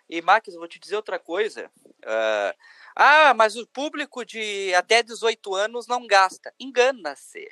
E, 0.08 0.20
Max, 0.20 0.48
eu 0.52 0.58
vou 0.58 0.68
te 0.68 0.78
dizer 0.78 0.96
outra 0.96 1.18
coisa. 1.18 1.70
Ah, 2.04 2.54
ah, 2.94 3.34
mas 3.34 3.56
o 3.56 3.66
público 3.66 4.24
de 4.24 4.72
até 4.74 5.02
18 5.02 5.54
anos 5.54 5.86
não 5.86 6.06
gasta. 6.06 6.52
Engana-se. 6.60 7.48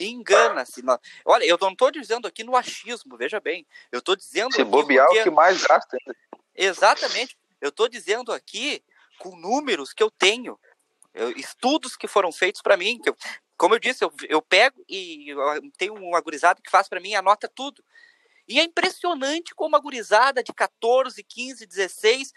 Engana-se. 0.00 0.82
Olha, 1.24 1.44
eu 1.44 1.58
não 1.60 1.72
estou 1.72 1.90
dizendo 1.90 2.26
aqui 2.26 2.42
no 2.42 2.56
achismo, 2.56 3.16
veja 3.16 3.38
bem. 3.40 3.66
Eu 3.92 3.98
estou 4.00 4.16
dizendo 4.16 4.52
Se 4.54 4.64
bobear, 4.64 5.06
porque- 5.06 5.20
o 5.20 5.24
que 5.24 5.30
mais 5.30 5.62
gasta. 5.62 5.96
Exatamente. 6.54 7.36
Eu 7.60 7.68
estou 7.68 7.88
dizendo 7.88 8.32
aqui 8.32 8.82
com 9.18 9.36
números 9.36 9.92
que 9.92 10.02
eu 10.02 10.10
tenho, 10.10 10.58
eu- 11.14 11.30
estudos 11.32 11.94
que 11.96 12.08
foram 12.08 12.32
feitos 12.32 12.60
para 12.62 12.76
mim. 12.76 12.98
Que 13.00 13.10
eu- 13.10 13.16
como 13.56 13.74
eu 13.74 13.78
disse, 13.78 14.04
eu, 14.04 14.12
eu 14.28 14.42
pego 14.42 14.84
e 14.88 15.28
eu 15.28 15.38
tenho 15.76 15.94
um 15.94 16.14
agorizado 16.14 16.62
que 16.62 16.70
faz 16.70 16.88
para 16.88 17.00
mim, 17.00 17.14
anota 17.14 17.48
tudo. 17.48 17.84
E 18.48 18.58
é 18.58 18.64
impressionante 18.64 19.54
como 19.54 19.76
a 19.76 19.80
gurizada 19.80 20.42
de 20.42 20.52
14, 20.52 21.22
15, 21.22 21.66
16, 21.66 22.32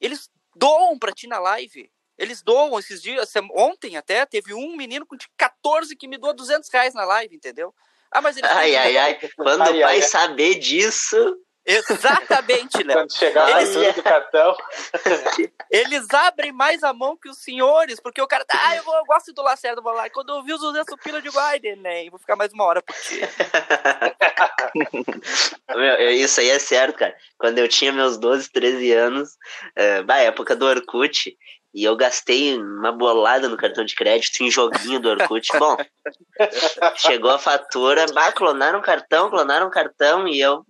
eles 0.00 0.30
doam 0.54 0.98
para 0.98 1.12
ti 1.12 1.26
na 1.26 1.38
live. 1.38 1.90
Eles 2.16 2.42
doam 2.42 2.78
esses 2.78 3.02
dias. 3.02 3.30
Ontem 3.52 3.96
até 3.96 4.24
teve 4.24 4.54
um 4.54 4.74
menino 4.74 5.06
de 5.18 5.28
14 5.36 5.94
que 5.94 6.08
me 6.08 6.16
doou 6.16 6.34
200 6.34 6.68
reais 6.70 6.94
na 6.94 7.04
live, 7.04 7.36
entendeu? 7.36 7.74
Ah, 8.10 8.22
mas 8.22 8.36
têm 8.36 8.44
Ai, 8.44 8.74
ai, 8.74 8.96
ai. 8.96 9.20
Quando 9.36 9.62
Ai, 9.62 9.78
o 9.78 9.80
pai 9.82 9.96
ai, 9.96 9.96
ai. 9.96 10.02
saber 10.02 10.54
disso, 10.54 11.36
Exatamente, 11.66 12.82
Léo. 12.84 12.98
Quando 12.98 13.12
chegar 13.12 13.46
a 13.46 13.60
eles... 13.60 13.94
do 13.94 14.02
cartão. 14.02 14.56
Eles 15.68 16.06
abrem 16.14 16.52
mais 16.52 16.84
a 16.84 16.92
mão 16.92 17.16
que 17.16 17.28
os 17.28 17.38
senhores, 17.38 17.98
porque 17.98 18.22
o 18.22 18.26
cara 18.26 18.44
tá, 18.44 18.56
ah, 18.68 18.76
eu, 18.76 18.84
vou, 18.84 18.94
eu 18.94 19.04
gosto 19.04 19.32
do 19.32 19.42
Lacerda, 19.42 19.80
vou 19.80 19.92
lá. 19.92 20.06
E 20.06 20.10
quando 20.10 20.28
eu 20.28 20.44
vi 20.44 20.52
os 20.52 20.60
200 20.60 20.94
pila 21.02 21.20
de 21.20 21.28
guarda, 21.28 21.74
nem, 21.76 22.08
vou 22.08 22.20
ficar 22.20 22.36
mais 22.36 22.52
uma 22.52 22.64
hora 22.64 22.80
por 22.80 22.94
ti. 22.94 23.18
Meu, 25.74 26.10
isso 26.12 26.40
aí 26.40 26.50
é 26.50 26.58
certo, 26.60 26.96
cara. 26.96 27.16
Quando 27.36 27.58
eu 27.58 27.66
tinha 27.66 27.92
meus 27.92 28.16
12, 28.16 28.52
13 28.52 28.92
anos, 28.92 29.30
é, 29.74 30.02
na 30.02 30.18
época 30.18 30.54
do 30.54 30.66
Orkut, 30.66 31.36
e 31.74 31.84
eu 31.84 31.96
gastei 31.96 32.56
uma 32.56 32.92
bolada 32.92 33.48
no 33.48 33.56
cartão 33.56 33.84
de 33.84 33.96
crédito 33.96 34.42
em 34.42 34.50
joguinho 34.50 35.00
do 35.00 35.10
Orkut. 35.10 35.48
Bom, 35.58 35.76
chegou 36.96 37.30
a 37.30 37.38
fatura, 37.38 38.06
bah, 38.14 38.32
clonaram 38.32 38.78
um 38.78 38.82
cartão, 38.82 39.28
clonaram 39.28 39.66
um 39.66 39.70
cartão 39.70 40.28
e 40.28 40.40
eu 40.40 40.64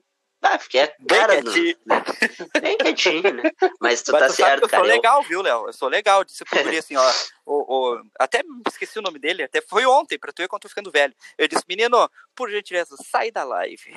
ah, 0.55 0.59
fiquei 0.59 0.86
cara 1.09 1.34
bem 1.34 1.42
quietinho. 1.42 1.76
Do... 1.86 2.61
Bem 2.61 2.78
quietinho, 2.78 3.34
né? 3.34 3.51
Mas 3.80 4.03
tu 4.03 4.12
Mas 4.12 4.20
tá 4.20 4.28
tu 4.28 4.34
certo, 4.34 4.62
eu 4.62 4.68
cara. 4.68 4.82
Eu 4.82 4.86
sou 4.86 4.97
legal, 4.97 5.22
viu, 5.22 5.42
Léo? 5.42 5.66
Eu 5.66 5.72
sou 5.72 5.88
legal. 5.88 6.24
Disse 6.24 6.44
pro 6.44 6.62
guri 6.62 6.78
assim, 6.78 6.97
ó. 6.97 7.12
O, 7.44 7.94
o, 7.94 8.03
até 8.18 8.42
esqueci 8.66 8.99
o 8.99 9.03
nome 9.03 9.20
dele, 9.20 9.44
até 9.44 9.61
foi 9.61 9.86
ontem, 9.86 10.18
pra 10.18 10.32
tu 10.32 10.42
ver 10.42 10.49
quando 10.49 10.62
tô 10.62 10.68
ficando 10.68 10.90
velho. 10.90 11.14
Eu 11.38 11.47
disse, 11.47 11.62
menino, 11.68 12.11
por 12.34 12.51
gentileza, 12.51 12.97
sai 13.09 13.30
da 13.30 13.44
live. 13.44 13.94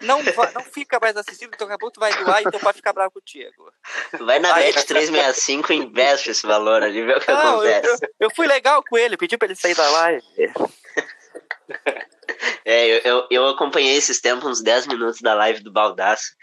Não, 0.00 0.22
não 0.22 0.62
fica 0.62 0.98
mais 0.98 1.14
assistindo, 1.14 1.50
daqui 1.50 1.64
a 1.64 1.78
pouco 1.78 1.92
tu 1.92 2.00
vai 2.00 2.14
doar 2.24 2.40
e 2.40 2.50
teu 2.50 2.58
pai 2.58 2.72
ficar 2.72 2.94
bravo 2.94 3.10
contigo. 3.12 3.70
Vai 4.18 4.38
na 4.38 4.54
Bet 4.54 4.86
365 4.86 5.72
e 5.72 5.76
investe 5.76 6.30
esse 6.30 6.46
valor 6.46 6.82
ali, 6.82 7.04
vê 7.04 7.16
o 7.16 7.20
que 7.20 7.30
não, 7.30 7.54
acontece. 7.56 8.04
Eu, 8.04 8.10
eu, 8.20 8.30
fui 8.34 8.46
legal 8.46 8.82
com 8.82 8.96
ele, 8.96 9.16
pedi 9.18 9.36
pra 9.36 9.46
ele 9.46 9.56
sair 9.56 9.74
da 9.74 9.88
live. 9.90 10.24
É, 12.68 13.08
eu, 13.08 13.24
eu, 13.30 13.46
acompanhei 13.46 13.94
esses 13.94 14.20
tempos, 14.20 14.44
uns 14.44 14.60
10 14.60 14.88
minutos 14.88 15.20
da 15.20 15.34
live 15.34 15.60
do 15.60 15.70
Baldaço. 15.70 16.34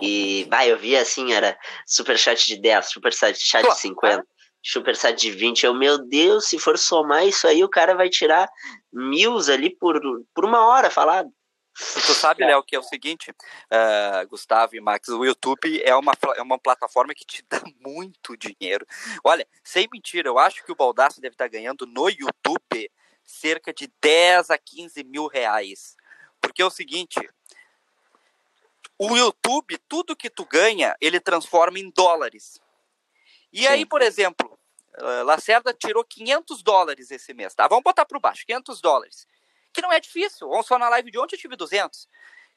E, 0.00 0.46
vai, 0.48 0.70
eu 0.70 0.78
vi 0.78 0.96
assim, 0.96 1.32
era 1.32 1.58
super 1.84 2.16
chat 2.16 2.46
de 2.46 2.56
10, 2.56 2.88
super 2.88 3.12
chat 3.12 3.36
de 3.36 3.76
50, 3.76 4.24
super 4.62 4.94
chat 4.94 5.20
de 5.20 5.32
20. 5.32 5.66
Eu, 5.66 5.74
meu 5.74 5.98
Deus, 5.98 6.46
se 6.46 6.56
for 6.56 6.78
somar 6.78 7.26
isso 7.26 7.48
aí, 7.48 7.64
o 7.64 7.68
cara 7.68 7.96
vai 7.96 8.08
tirar 8.08 8.48
mil 8.92 9.36
ali 9.38 9.70
por, 9.70 10.00
por 10.32 10.44
uma 10.44 10.64
hora 10.68 10.88
falado. 10.88 11.28
Tu 11.74 12.14
sabe, 12.14 12.44
Léo, 12.44 12.62
que 12.62 12.76
é 12.76 12.78
o 12.78 12.82
seguinte, 12.84 13.32
uh, 13.32 14.28
Gustavo 14.28 14.76
e 14.76 14.80
Max, 14.80 15.08
o 15.08 15.24
YouTube 15.24 15.82
é 15.82 15.96
uma, 15.96 16.12
é 16.36 16.42
uma 16.42 16.60
plataforma 16.60 17.12
que 17.12 17.24
te 17.24 17.44
dá 17.50 17.60
muito 17.80 18.36
dinheiro. 18.36 18.86
Olha, 19.24 19.44
sem 19.64 19.88
mentira, 19.92 20.28
eu 20.28 20.38
acho 20.38 20.64
que 20.64 20.70
o 20.70 20.76
Baldaço 20.76 21.20
deve 21.20 21.34
estar 21.34 21.48
ganhando 21.48 21.86
no 21.86 22.08
YouTube 22.08 22.88
cerca 23.32 23.72
de 23.72 23.90
10 24.00 24.50
a 24.50 24.58
15 24.58 25.02
mil 25.04 25.26
reais. 25.26 25.96
Porque 26.40 26.62
é 26.62 26.64
o 26.64 26.70
seguinte, 26.70 27.18
o 28.98 29.16
YouTube, 29.16 29.78
tudo 29.88 30.16
que 30.16 30.28
tu 30.28 30.44
ganha, 30.44 30.94
ele 31.00 31.18
transforma 31.18 31.78
em 31.78 31.90
dólares. 31.90 32.60
E 33.52 33.62
Sim. 33.62 33.66
aí, 33.66 33.86
por 33.86 34.02
exemplo, 34.02 34.58
eh, 34.94 35.22
Lacerda 35.22 35.72
tirou 35.72 36.04
500 36.04 36.62
dólares 36.62 37.10
esse 37.10 37.32
mês, 37.32 37.54
tá? 37.54 37.66
Vamos 37.68 37.84
botar 37.84 38.04
para 38.04 38.18
baixo, 38.18 38.46
500 38.46 38.80
dólares. 38.80 39.26
Que 39.72 39.82
não 39.82 39.92
é 39.92 39.98
difícil. 39.98 40.48
Vamos 40.48 40.66
só 40.66 40.78
na 40.78 40.88
live 40.90 41.10
de 41.10 41.18
ontem 41.18 41.36
eu 41.36 41.40
tive 41.40 41.56
200. 41.56 42.08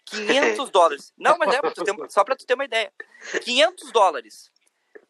500 0.06 0.70
dólares. 0.72 1.14
Não, 1.18 1.38
mas 1.38 1.54
é 1.54 1.62
pra 1.62 1.72
ter, 1.72 2.12
só 2.12 2.24
para 2.24 2.36
tu 2.36 2.46
ter 2.46 2.54
uma 2.54 2.66
ideia. 2.66 2.92
500 3.44 3.92
dólares. 3.92 4.52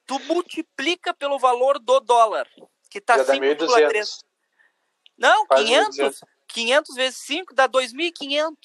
Tu 0.06 0.20
multiplica 0.20 1.14
pelo 1.14 1.40
valor 1.40 1.80
do 1.80 2.00
dólar, 2.00 2.48
que 2.90 3.02
tá 3.02 3.18
5,3. 3.18 4.24
Não, 5.18 5.46
500, 5.48 6.22
500 6.48 6.96
vezes 6.96 7.18
5 7.20 7.54
dá 7.54 7.68
2.500. 7.68 8.56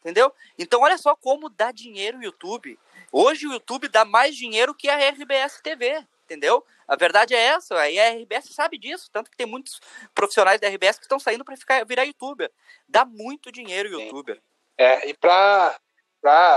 Entendeu? 0.00 0.32
Então, 0.58 0.80
olha 0.80 0.98
só 0.98 1.14
como 1.14 1.48
dá 1.48 1.70
dinheiro 1.70 2.18
o 2.18 2.24
YouTube. 2.24 2.76
Hoje 3.12 3.46
o 3.46 3.52
YouTube 3.52 3.88
dá 3.88 4.04
mais 4.04 4.34
dinheiro 4.34 4.74
que 4.74 4.88
a 4.88 4.96
RBS 5.10 5.60
TV, 5.62 6.04
entendeu? 6.24 6.64
A 6.88 6.96
verdade 6.96 7.34
é 7.34 7.38
essa, 7.38 7.88
e 7.88 8.00
a 8.00 8.10
RBS 8.10 8.52
sabe 8.52 8.78
disso, 8.78 9.08
tanto 9.12 9.30
que 9.30 9.36
tem 9.36 9.46
muitos 9.46 9.80
profissionais 10.14 10.60
da 10.60 10.68
RBS 10.68 10.98
que 10.98 11.04
estão 11.04 11.20
saindo 11.20 11.44
para 11.44 11.56
ficar 11.56 11.84
virar 11.86 12.04
youtuber. 12.04 12.50
Dá 12.88 13.04
muito 13.04 13.52
dinheiro 13.52 13.90
o 13.90 14.00
youtuber. 14.00 14.42
É, 14.76 15.08
e 15.08 15.14
para 15.14 15.78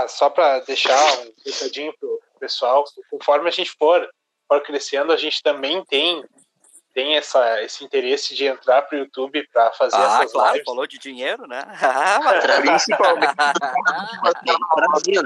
só 0.08 0.28
para 0.28 0.60
deixar 0.60 0.98
um 1.20 1.32
recadinho 1.44 1.94
pro 1.98 2.20
pessoal, 2.40 2.84
conforme 3.10 3.48
a 3.48 3.52
gente 3.52 3.70
for, 3.72 4.08
for 4.48 4.62
crescendo, 4.62 5.12
a 5.12 5.16
gente 5.16 5.42
também 5.42 5.84
tem 5.84 6.24
tem 6.96 7.14
essa, 7.14 7.62
esse 7.62 7.84
interesse 7.84 8.34
de 8.34 8.46
entrar 8.46 8.80
para 8.80 8.96
o 8.96 9.00
YouTube 9.00 9.46
para 9.52 9.70
fazer 9.72 9.96
ah, 9.96 10.20
essas 10.20 10.32
claro, 10.32 10.52
lives. 10.54 10.64
falou 10.64 10.86
de 10.86 10.98
dinheiro, 10.98 11.46
né? 11.46 11.60
Principalmente. 12.62 13.34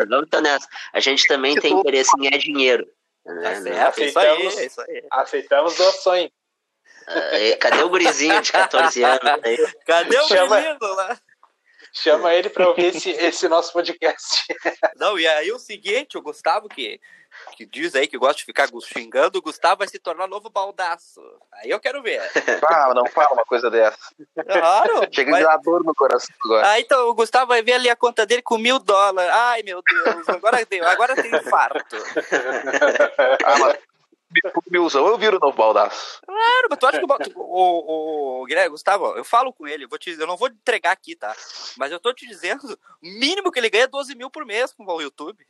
vamos 0.09 0.25
estar 0.25 0.41
nessa. 0.41 0.67
A 0.93 0.99
gente 0.99 1.29
também 1.29 1.55
tem 1.55 1.73
interesse 1.73 2.11
em 2.19 2.23
ganhar 2.23 2.39
dinheiro. 2.39 2.85
Né? 3.25 3.73
Tá 3.73 3.87
aceitamos, 3.87 4.45
isso 4.45 4.59
aí, 4.59 4.67
isso 4.67 4.81
aí. 4.81 5.05
aceitamos 5.13 5.77
doações. 5.77 6.31
Uh, 7.07 7.59
cadê 7.61 7.85
o 7.85 7.89
gurizinho 7.89 8.43
de 8.43 8.51
14 8.51 9.05
anos? 9.05 9.21
Aí? 9.45 9.57
Cadê 9.87 10.19
o 10.19 10.27
Chama... 10.27 10.61
menino 10.61 10.95
lá? 10.97 11.17
Chama 11.93 12.35
ele 12.35 12.49
para 12.49 12.69
ouvir 12.69 12.95
esse, 12.95 13.11
esse 13.11 13.49
nosso 13.49 13.73
podcast. 13.73 14.45
Não, 14.97 15.19
e 15.19 15.27
aí 15.27 15.51
o 15.53 15.59
seguinte, 15.59 16.17
o 16.17 16.23
Gustavo, 16.23 16.69
que 16.69 17.01
que 17.57 17.65
diz 17.65 17.95
aí 17.95 18.07
que 18.07 18.19
gosta 18.19 18.39
de 18.39 18.45
ficar 18.45 18.69
xingando, 18.83 19.39
o 19.39 19.43
Gustavo 19.43 19.79
vai 19.79 19.89
se 19.89 19.99
tornar 19.99 20.27
novo 20.27 20.51
baldaço. 20.51 21.21
Aí 21.53 21.71
eu 21.71 21.81
quero 21.81 22.03
ver. 22.03 22.21
Ah, 22.67 22.93
não 22.95 23.07
fala 23.07 23.33
uma 23.33 23.45
coisa 23.45 23.71
dessa. 23.71 23.99
Claro. 24.47 25.07
Chega 25.13 25.31
mas... 25.31 25.41
de 25.41 25.47
dar 25.47 25.57
dor 25.59 25.85
no 25.85 25.95
coração 25.95 26.35
agora. 26.45 26.69
Ah, 26.69 26.81
então 26.81 27.09
o 27.09 27.15
Gustavo 27.15 27.47
vai 27.47 27.63
ver 27.63 27.75
ali 27.75 27.89
a 27.89 27.97
conta 27.97 28.27
dele 28.27 28.43
com 28.43 28.59
mil 28.59 28.79
dólares. 28.79 29.33
Ai, 29.33 29.63
meu 29.63 29.83
Deus, 29.83 30.29
agora 30.29 30.65
deu, 30.67 30.87
agora 30.87 31.15
tem 31.15 31.35
infarto. 31.35 31.97
ah, 33.45 33.59
mas 33.59 33.79
milzão, 34.71 35.07
eu 35.07 35.19
viro 35.19 35.39
novo 35.41 35.57
baldaço. 35.57 36.21
Claro, 36.25 36.67
mas 36.71 36.79
tu 36.79 36.87
acha 36.87 36.99
que 36.99 37.33
o, 37.35 37.43
o, 37.43 38.43
o, 38.43 38.45
Guilherme, 38.47 38.71
Gustavo, 38.71 39.17
eu 39.17 39.25
falo 39.25 39.53
com 39.53 39.67
ele, 39.67 39.85
eu, 39.85 39.89
vou 39.89 39.99
te, 39.99 40.11
eu 40.11 40.27
não 40.27 40.37
vou 40.37 40.49
entregar 40.49 40.93
aqui, 40.93 41.17
tá? 41.17 41.35
Mas 41.77 41.91
eu 41.91 42.01
tô 42.01 42.13
te 42.13 42.27
dizendo, 42.27 42.79
o 43.03 43.07
mínimo 43.07 43.51
que 43.51 43.59
ele 43.59 43.71
ganha 43.71 43.85
é 43.85 43.89
12 43.89 44.15
mil 44.15 44.31
por 44.31 44.47
mês 44.47 44.73
com 44.73 44.85
o 44.85 45.01
YouTube 45.01 45.45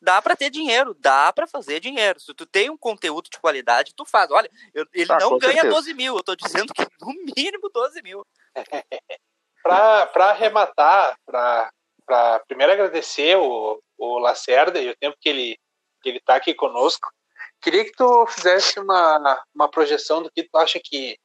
dá 0.00 0.22
para 0.22 0.34
ter 0.34 0.50
dinheiro, 0.50 0.94
dá 0.94 1.32
para 1.32 1.46
fazer 1.46 1.78
dinheiro. 1.78 2.18
Se 2.18 2.32
tu 2.32 2.46
tem 2.46 2.70
um 2.70 2.76
conteúdo 2.76 3.28
de 3.28 3.38
qualidade, 3.38 3.94
tu 3.94 4.04
faz. 4.04 4.30
Olha, 4.30 4.50
eu, 4.72 4.86
ele 4.94 5.06
tá, 5.06 5.18
não 5.18 5.38
ganha 5.38 5.54
certeza. 5.54 5.74
12 5.74 5.94
mil, 5.94 6.16
eu 6.16 6.22
tô 6.22 6.34
dizendo 6.34 6.72
que 6.72 6.86
no 7.00 7.12
mínimo 7.36 7.68
12 7.68 8.02
mil. 8.02 8.26
para 9.62 10.30
arrematar, 10.30 11.18
para 11.26 12.40
primeiro 12.48 12.72
agradecer 12.72 13.36
o, 13.36 13.82
o 13.98 14.18
Lacerda 14.18 14.80
e 14.80 14.88
o 14.88 14.96
tempo 14.96 15.16
que 15.20 15.28
ele 15.28 15.58
que 16.02 16.08
ele 16.08 16.20
tá 16.20 16.36
aqui 16.36 16.54
conosco. 16.54 17.12
Queria 17.60 17.84
que 17.84 17.92
tu 17.92 18.26
fizesse 18.26 18.78
uma, 18.80 19.44
uma 19.54 19.70
projeção 19.70 20.22
do 20.22 20.30
que 20.30 20.44
tu 20.44 20.56
acha 20.56 20.80
que 20.82 21.18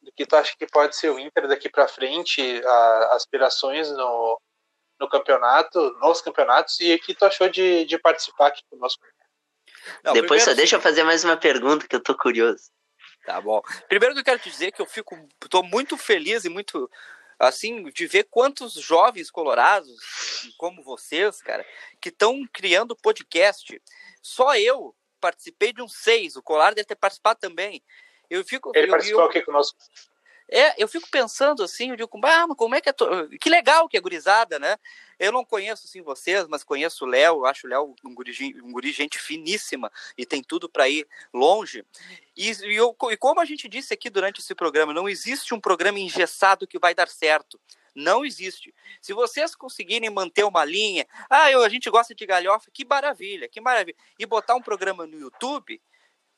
do 0.00 0.12
que 0.12 0.24
tu 0.24 0.36
acha 0.36 0.54
que 0.56 0.66
pode 0.66 0.96
ser 0.96 1.10
o 1.10 1.18
Inter 1.18 1.48
daqui 1.48 1.68
para 1.68 1.88
frente, 1.88 2.40
a, 2.64 3.14
aspirações 3.14 3.90
no, 3.90 4.40
no 4.98 5.08
campeonato, 5.08 5.92
nos 6.00 6.20
campeonatos, 6.20 6.78
e 6.80 6.94
o 6.94 6.98
que 6.98 7.14
tu 7.14 7.24
achou 7.24 7.48
de, 7.48 7.84
de 7.84 7.98
participar 7.98 8.48
aqui 8.48 8.62
conosco? 8.70 9.04
Não, 10.02 10.12
Depois 10.12 10.42
só 10.42 10.54
deixa 10.54 10.76
eu 10.76 10.80
fazer 10.80 11.02
mais 11.02 11.24
uma 11.24 11.36
pergunta 11.36 11.86
que 11.86 11.96
eu 11.96 12.02
tô 12.02 12.16
curioso. 12.16 12.70
Tá 13.24 13.40
bom. 13.40 13.60
Primeiro 13.88 14.14
que 14.14 14.20
eu 14.20 14.24
quero 14.24 14.38
te 14.38 14.50
dizer 14.50 14.72
que 14.72 14.80
eu 14.80 14.86
fico, 14.86 15.16
tô 15.50 15.62
muito 15.62 15.96
feliz 15.96 16.44
e 16.44 16.48
muito 16.48 16.90
assim 17.38 17.84
de 17.90 18.06
ver 18.06 18.24
quantos 18.30 18.72
jovens 18.74 19.30
colorados 19.30 20.52
como 20.56 20.82
vocês, 20.82 21.40
cara, 21.42 21.64
que 22.00 22.08
estão 22.08 22.46
criando 22.52 22.96
podcast. 22.96 23.80
Só 24.22 24.56
eu 24.56 24.94
participei 25.20 25.72
de 25.72 25.82
um 25.82 25.88
seis, 25.88 26.36
o 26.36 26.42
Colar 26.42 26.74
deve 26.74 26.86
ter 26.86 26.96
participado 26.96 27.38
também. 27.40 27.82
Eu 28.30 28.44
fico. 28.44 28.72
Ele 28.74 28.86
eu, 28.86 28.90
participou 28.90 29.22
eu, 29.22 29.28
aqui 29.28 29.42
conosco. 29.42 29.78
É, 30.50 30.82
eu 30.82 30.88
fico 30.88 31.08
pensando 31.10 31.62
assim, 31.62 31.90
eu 31.90 31.96
digo, 31.96 32.10
ah, 32.24 32.46
como 32.56 32.74
é 32.74 32.80
que 32.80 32.88
é. 32.88 32.92
To... 32.92 33.28
Que 33.40 33.50
legal 33.50 33.88
que 33.88 33.96
é 33.96 34.00
gurizada, 34.00 34.58
né? 34.58 34.76
Eu 35.18 35.32
não 35.32 35.44
conheço 35.44 35.86
assim 35.86 36.00
vocês, 36.00 36.46
mas 36.48 36.62
conheço 36.62 37.04
o 37.04 37.08
Léo, 37.08 37.44
acho 37.44 37.66
o 37.66 37.70
Léo 37.70 37.94
um 38.04 38.14
guri, 38.14 38.54
um 38.62 38.70
guri 38.70 38.92
gente 38.92 39.18
finíssima 39.18 39.90
e 40.16 40.24
tem 40.24 40.42
tudo 40.42 40.68
para 40.68 40.88
ir 40.88 41.06
longe. 41.32 41.84
E, 42.36 42.50
e, 42.50 42.76
eu, 42.76 42.96
e 43.10 43.16
como 43.16 43.40
a 43.40 43.44
gente 43.44 43.68
disse 43.68 43.92
aqui 43.92 44.08
durante 44.08 44.40
esse 44.40 44.54
programa, 44.54 44.94
não 44.94 45.08
existe 45.08 45.52
um 45.54 45.60
programa 45.60 45.98
engessado 45.98 46.66
que 46.66 46.78
vai 46.78 46.94
dar 46.94 47.08
certo. 47.08 47.60
Não 47.94 48.24
existe. 48.24 48.72
Se 49.00 49.12
vocês 49.12 49.56
conseguirem 49.56 50.08
manter 50.08 50.44
uma 50.44 50.64
linha, 50.64 51.04
ah, 51.28 51.50
eu, 51.50 51.64
a 51.64 51.68
gente 51.68 51.90
gosta 51.90 52.14
de 52.14 52.24
galhofa, 52.24 52.70
que 52.72 52.84
maravilha, 52.84 53.48
que 53.48 53.60
maravilha. 53.60 53.96
E 54.16 54.24
botar 54.24 54.54
um 54.54 54.62
programa 54.62 55.04
no 55.04 55.18
YouTube, 55.18 55.80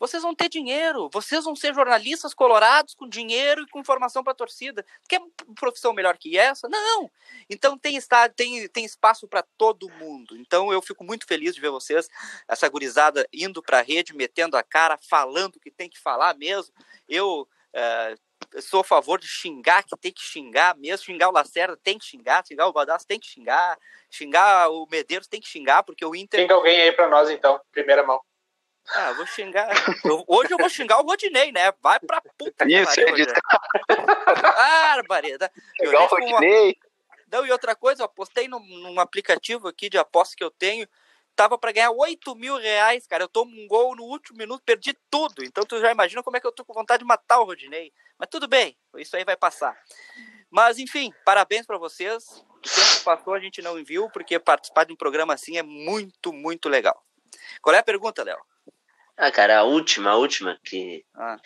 vocês 0.00 0.22
vão 0.22 0.34
ter 0.34 0.48
dinheiro, 0.48 1.10
vocês 1.12 1.44
vão 1.44 1.54
ser 1.54 1.74
jornalistas 1.74 2.32
colorados 2.32 2.94
com 2.94 3.06
dinheiro 3.06 3.62
e 3.62 3.68
com 3.68 3.78
informação 3.78 4.24
para 4.24 4.32
a 4.32 4.36
torcida. 4.36 4.84
Quer 5.06 5.20
profissão 5.54 5.92
melhor 5.92 6.16
que 6.16 6.38
essa? 6.38 6.66
Não. 6.70 7.10
Então 7.50 7.76
tem, 7.76 7.96
está, 7.96 8.26
tem, 8.26 8.66
tem 8.68 8.84
espaço 8.84 9.28
para 9.28 9.44
todo 9.58 9.90
mundo. 9.90 10.38
Então 10.38 10.72
eu 10.72 10.80
fico 10.80 11.04
muito 11.04 11.26
feliz 11.26 11.54
de 11.54 11.60
ver 11.60 11.68
vocês, 11.68 12.08
essa 12.48 12.66
gurizada 12.66 13.28
indo 13.30 13.62
para 13.62 13.80
a 13.80 13.82
rede, 13.82 14.16
metendo 14.16 14.56
a 14.56 14.62
cara, 14.62 14.96
falando 14.96 15.56
o 15.56 15.60
que 15.60 15.70
tem 15.70 15.90
que 15.90 15.98
falar 15.98 16.34
mesmo. 16.34 16.74
Eu 17.06 17.46
uh, 17.74 18.62
sou 18.62 18.80
a 18.80 18.84
favor 18.84 19.20
de 19.20 19.28
xingar, 19.28 19.84
que 19.84 19.94
tem 19.98 20.12
que 20.12 20.22
xingar 20.22 20.76
mesmo, 20.78 21.04
xingar 21.04 21.28
o 21.28 21.32
Lacerda 21.32 21.76
tem 21.76 21.98
que 21.98 22.06
xingar, 22.06 22.42
xingar 22.46 22.66
o 22.68 22.72
Baldasso 22.72 23.06
tem 23.06 23.20
que 23.20 23.26
xingar, 23.26 23.78
xingar 24.10 24.70
o 24.70 24.86
Medeiros 24.90 25.28
tem 25.28 25.42
que 25.42 25.48
xingar, 25.48 25.82
porque 25.82 26.06
o 26.06 26.16
Inter... 26.16 26.40
Xinga 26.40 26.54
alguém 26.54 26.80
aí 26.80 26.92
pra 26.92 27.06
nós, 27.06 27.28
então, 27.28 27.60
primeira 27.70 28.02
mão. 28.02 28.18
Ah, 28.88 29.12
vou 29.12 29.26
xingar. 29.26 29.68
Eu, 30.04 30.24
hoje 30.26 30.52
eu 30.52 30.58
vou 30.58 30.68
xingar 30.68 31.00
o 31.00 31.04
Rodinei, 31.04 31.52
né? 31.52 31.72
Vai 31.80 32.00
pra 32.00 32.20
puta 32.36 32.66
que 32.66 32.74
Isso, 32.74 32.94
pariu. 32.94 33.26
Barbaridade. 34.42 35.52
Xingar 35.80 36.02
o 36.02 36.06
Rodinei. 36.06 36.76
Não, 37.30 37.46
e 37.46 37.52
outra 37.52 37.76
coisa, 37.76 38.02
eu 38.02 38.06
apostei 38.06 38.48
num, 38.48 38.58
num 38.58 38.98
aplicativo 38.98 39.68
aqui 39.68 39.88
de 39.88 39.96
aposta 39.96 40.34
que 40.36 40.42
eu 40.42 40.50
tenho, 40.50 40.88
tava 41.36 41.56
para 41.56 41.72
ganhar 41.72 41.92
8 41.92 42.34
mil 42.34 42.56
reais, 42.56 43.06
cara. 43.06 43.24
Eu 43.24 43.28
tomo 43.28 43.52
um 43.52 43.68
gol 43.68 43.94
no 43.94 44.02
último 44.02 44.38
minuto, 44.38 44.62
perdi 44.64 44.96
tudo. 45.08 45.44
Então 45.44 45.64
tu 45.64 45.80
já 45.80 45.92
imagina 45.92 46.22
como 46.22 46.36
é 46.36 46.40
que 46.40 46.46
eu 46.46 46.52
tô 46.52 46.64
com 46.64 46.74
vontade 46.74 47.00
de 47.00 47.06
matar 47.06 47.40
o 47.40 47.44
Rodinei. 47.44 47.92
Mas 48.18 48.28
tudo 48.28 48.48
bem, 48.48 48.76
isso 48.96 49.16
aí 49.16 49.24
vai 49.24 49.36
passar. 49.36 49.78
Mas 50.50 50.78
enfim, 50.78 51.12
parabéns 51.24 51.64
para 51.64 51.78
vocês. 51.78 52.44
O 52.50 52.60
tempo 52.60 53.04
passou, 53.04 53.32
a 53.32 53.40
gente 53.40 53.62
não 53.62 53.82
viu, 53.84 54.10
porque 54.10 54.38
participar 54.38 54.84
de 54.84 54.92
um 54.92 54.96
programa 54.96 55.32
assim 55.32 55.56
é 55.56 55.62
muito, 55.62 56.32
muito 56.32 56.68
legal. 56.68 57.02
Qual 57.62 57.74
é 57.74 57.78
a 57.78 57.82
pergunta, 57.82 58.22
Léo? 58.24 58.38
Ah, 59.20 59.30
cara, 59.30 59.58
a 59.58 59.64
última, 59.64 60.12
a 60.12 60.16
última 60.16 60.58
que. 60.64 61.04
Ah. 61.14 61.36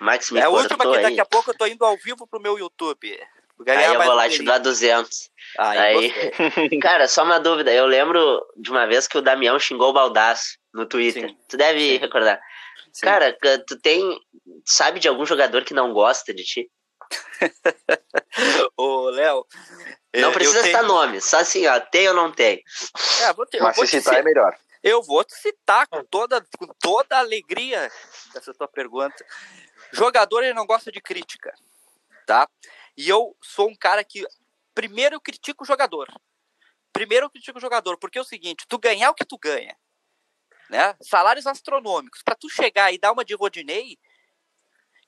Max 0.00 0.30
me 0.30 0.38
É 0.38 0.44
a 0.44 0.48
última 0.48 0.78
que 0.78 1.02
daqui 1.02 1.20
a 1.20 1.26
pouco 1.26 1.50
eu 1.50 1.58
tô 1.58 1.66
indo 1.66 1.84
ao 1.84 1.96
vivo 1.96 2.28
pro 2.28 2.40
meu 2.40 2.56
YouTube. 2.56 3.20
Aí 3.66 3.84
eu 3.86 4.00
vou 4.00 4.14
lá 4.14 4.28
te 4.28 4.40
dar 4.44 4.58
200. 4.58 5.28
Aí, 5.58 6.12
aí... 6.56 6.78
cara, 6.80 7.08
só 7.08 7.24
uma 7.24 7.40
dúvida. 7.40 7.72
Eu 7.72 7.86
lembro 7.86 8.40
de 8.56 8.70
uma 8.70 8.86
vez 8.86 9.08
que 9.08 9.18
o 9.18 9.20
Damião 9.20 9.58
xingou 9.58 9.90
o 9.90 9.92
Baldaço 9.92 10.58
no 10.72 10.86
Twitter. 10.86 11.28
Sim. 11.28 11.36
Tu 11.48 11.56
deve 11.56 11.80
Sim. 11.80 11.96
recordar. 11.96 12.40
Sim. 12.92 13.04
Cara, 13.04 13.36
tu 13.66 13.76
tem. 13.80 14.00
Sabe 14.64 15.00
de 15.00 15.08
algum 15.08 15.26
jogador 15.26 15.64
que 15.64 15.74
não 15.74 15.92
gosta 15.92 16.32
de 16.32 16.44
ti? 16.44 16.70
Ô, 18.78 19.10
Léo. 19.10 19.44
Não 20.14 20.30
precisa 20.32 20.62
citar 20.62 20.82
tenho... 20.82 20.94
nome, 20.94 21.20
só 21.20 21.40
assim, 21.40 21.66
ó, 21.66 21.80
tem 21.80 22.08
ou 22.08 22.14
não 22.14 22.30
tem. 22.30 22.62
É, 23.22 23.32
vou 23.32 23.44
ter, 23.44 23.60
Mas 23.60 23.76
se 23.76 23.86
citar 23.88 24.14
é 24.14 24.22
melhor. 24.22 24.56
Eu 24.82 25.02
vou 25.02 25.24
te 25.24 25.34
citar 25.34 25.86
com 25.88 26.04
toda, 26.04 26.44
com 26.58 26.66
toda 26.80 27.16
a 27.16 27.20
alegria 27.20 27.90
dessa 28.32 28.54
tua 28.54 28.68
pergunta. 28.68 29.24
Jogador, 29.92 30.42
ele 30.42 30.54
não 30.54 30.66
gosta 30.66 30.92
de 30.92 31.00
crítica, 31.00 31.54
tá? 32.26 32.48
E 32.96 33.08
eu 33.08 33.36
sou 33.42 33.68
um 33.68 33.74
cara 33.76 34.04
que 34.04 34.26
primeiro 34.74 35.16
eu 35.16 35.20
critico 35.20 35.64
o 35.64 35.66
jogador. 35.66 36.08
Primeiro 36.92 37.26
eu 37.26 37.30
critico 37.30 37.58
o 37.58 37.60
jogador, 37.60 37.98
porque 37.98 38.18
é 38.18 38.20
o 38.20 38.24
seguinte, 38.24 38.66
tu 38.68 38.78
ganhar 38.78 39.10
o 39.10 39.14
que 39.14 39.24
tu 39.24 39.38
ganha, 39.38 39.76
né? 40.70 40.96
Salários 41.00 41.46
astronômicos, 41.46 42.22
para 42.22 42.34
tu 42.34 42.48
chegar 42.48 42.92
e 42.92 42.98
dar 42.98 43.12
uma 43.12 43.24
de 43.24 43.34
Rodinei, 43.34 43.98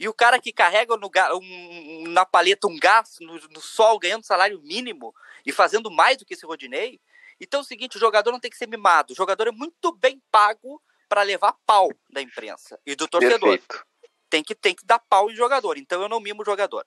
e 0.01 0.09
o 0.09 0.15
cara 0.15 0.41
que 0.41 0.51
carrega 0.51 0.97
no, 0.97 1.11
um, 1.35 2.09
na 2.09 2.25
paleta 2.25 2.67
um 2.67 2.79
gás 2.79 3.17
no, 3.21 3.35
no, 3.35 3.61
sol, 3.61 3.99
ganhando 3.99 4.25
salário 4.25 4.59
mínimo 4.63 5.15
e 5.45 5.53
fazendo 5.53 5.91
mais 5.91 6.17
do 6.17 6.25
que 6.25 6.33
esse 6.33 6.47
Rodinei. 6.47 6.99
Então 7.41 7.61
é 7.61 7.63
o 7.63 7.67
seguinte, 7.67 7.97
o 7.97 8.01
jogador 8.01 8.31
não 8.31 8.41
tem 8.41 8.51
que 8.51 8.57
ser 8.57 8.69
mimado. 8.69 9.13
O 9.13 9.17
jogador 9.17 9.49
é 9.49 9.53
muito 9.53 9.93
bem 9.97 10.23
pago 10.31 10.83
para 11.09 11.23
levar 11.23 11.55
pau 11.67 11.91
da 12.09 12.21
imprensa 12.21 12.79
e 12.87 12.95
do 12.95 13.09
torcedor. 13.09 13.41
Perfeito. 13.41 13.87
Tem 14.29 14.45
que, 14.45 14.55
tem 14.55 14.75
que 14.75 14.85
dar 14.85 14.99
pau 14.99 15.31
em 15.31 15.35
jogador. 15.35 15.77
Então 15.79 16.01
eu 16.03 16.09
não 16.09 16.21
mimo 16.21 16.43
o 16.43 16.45
jogador. 16.45 16.87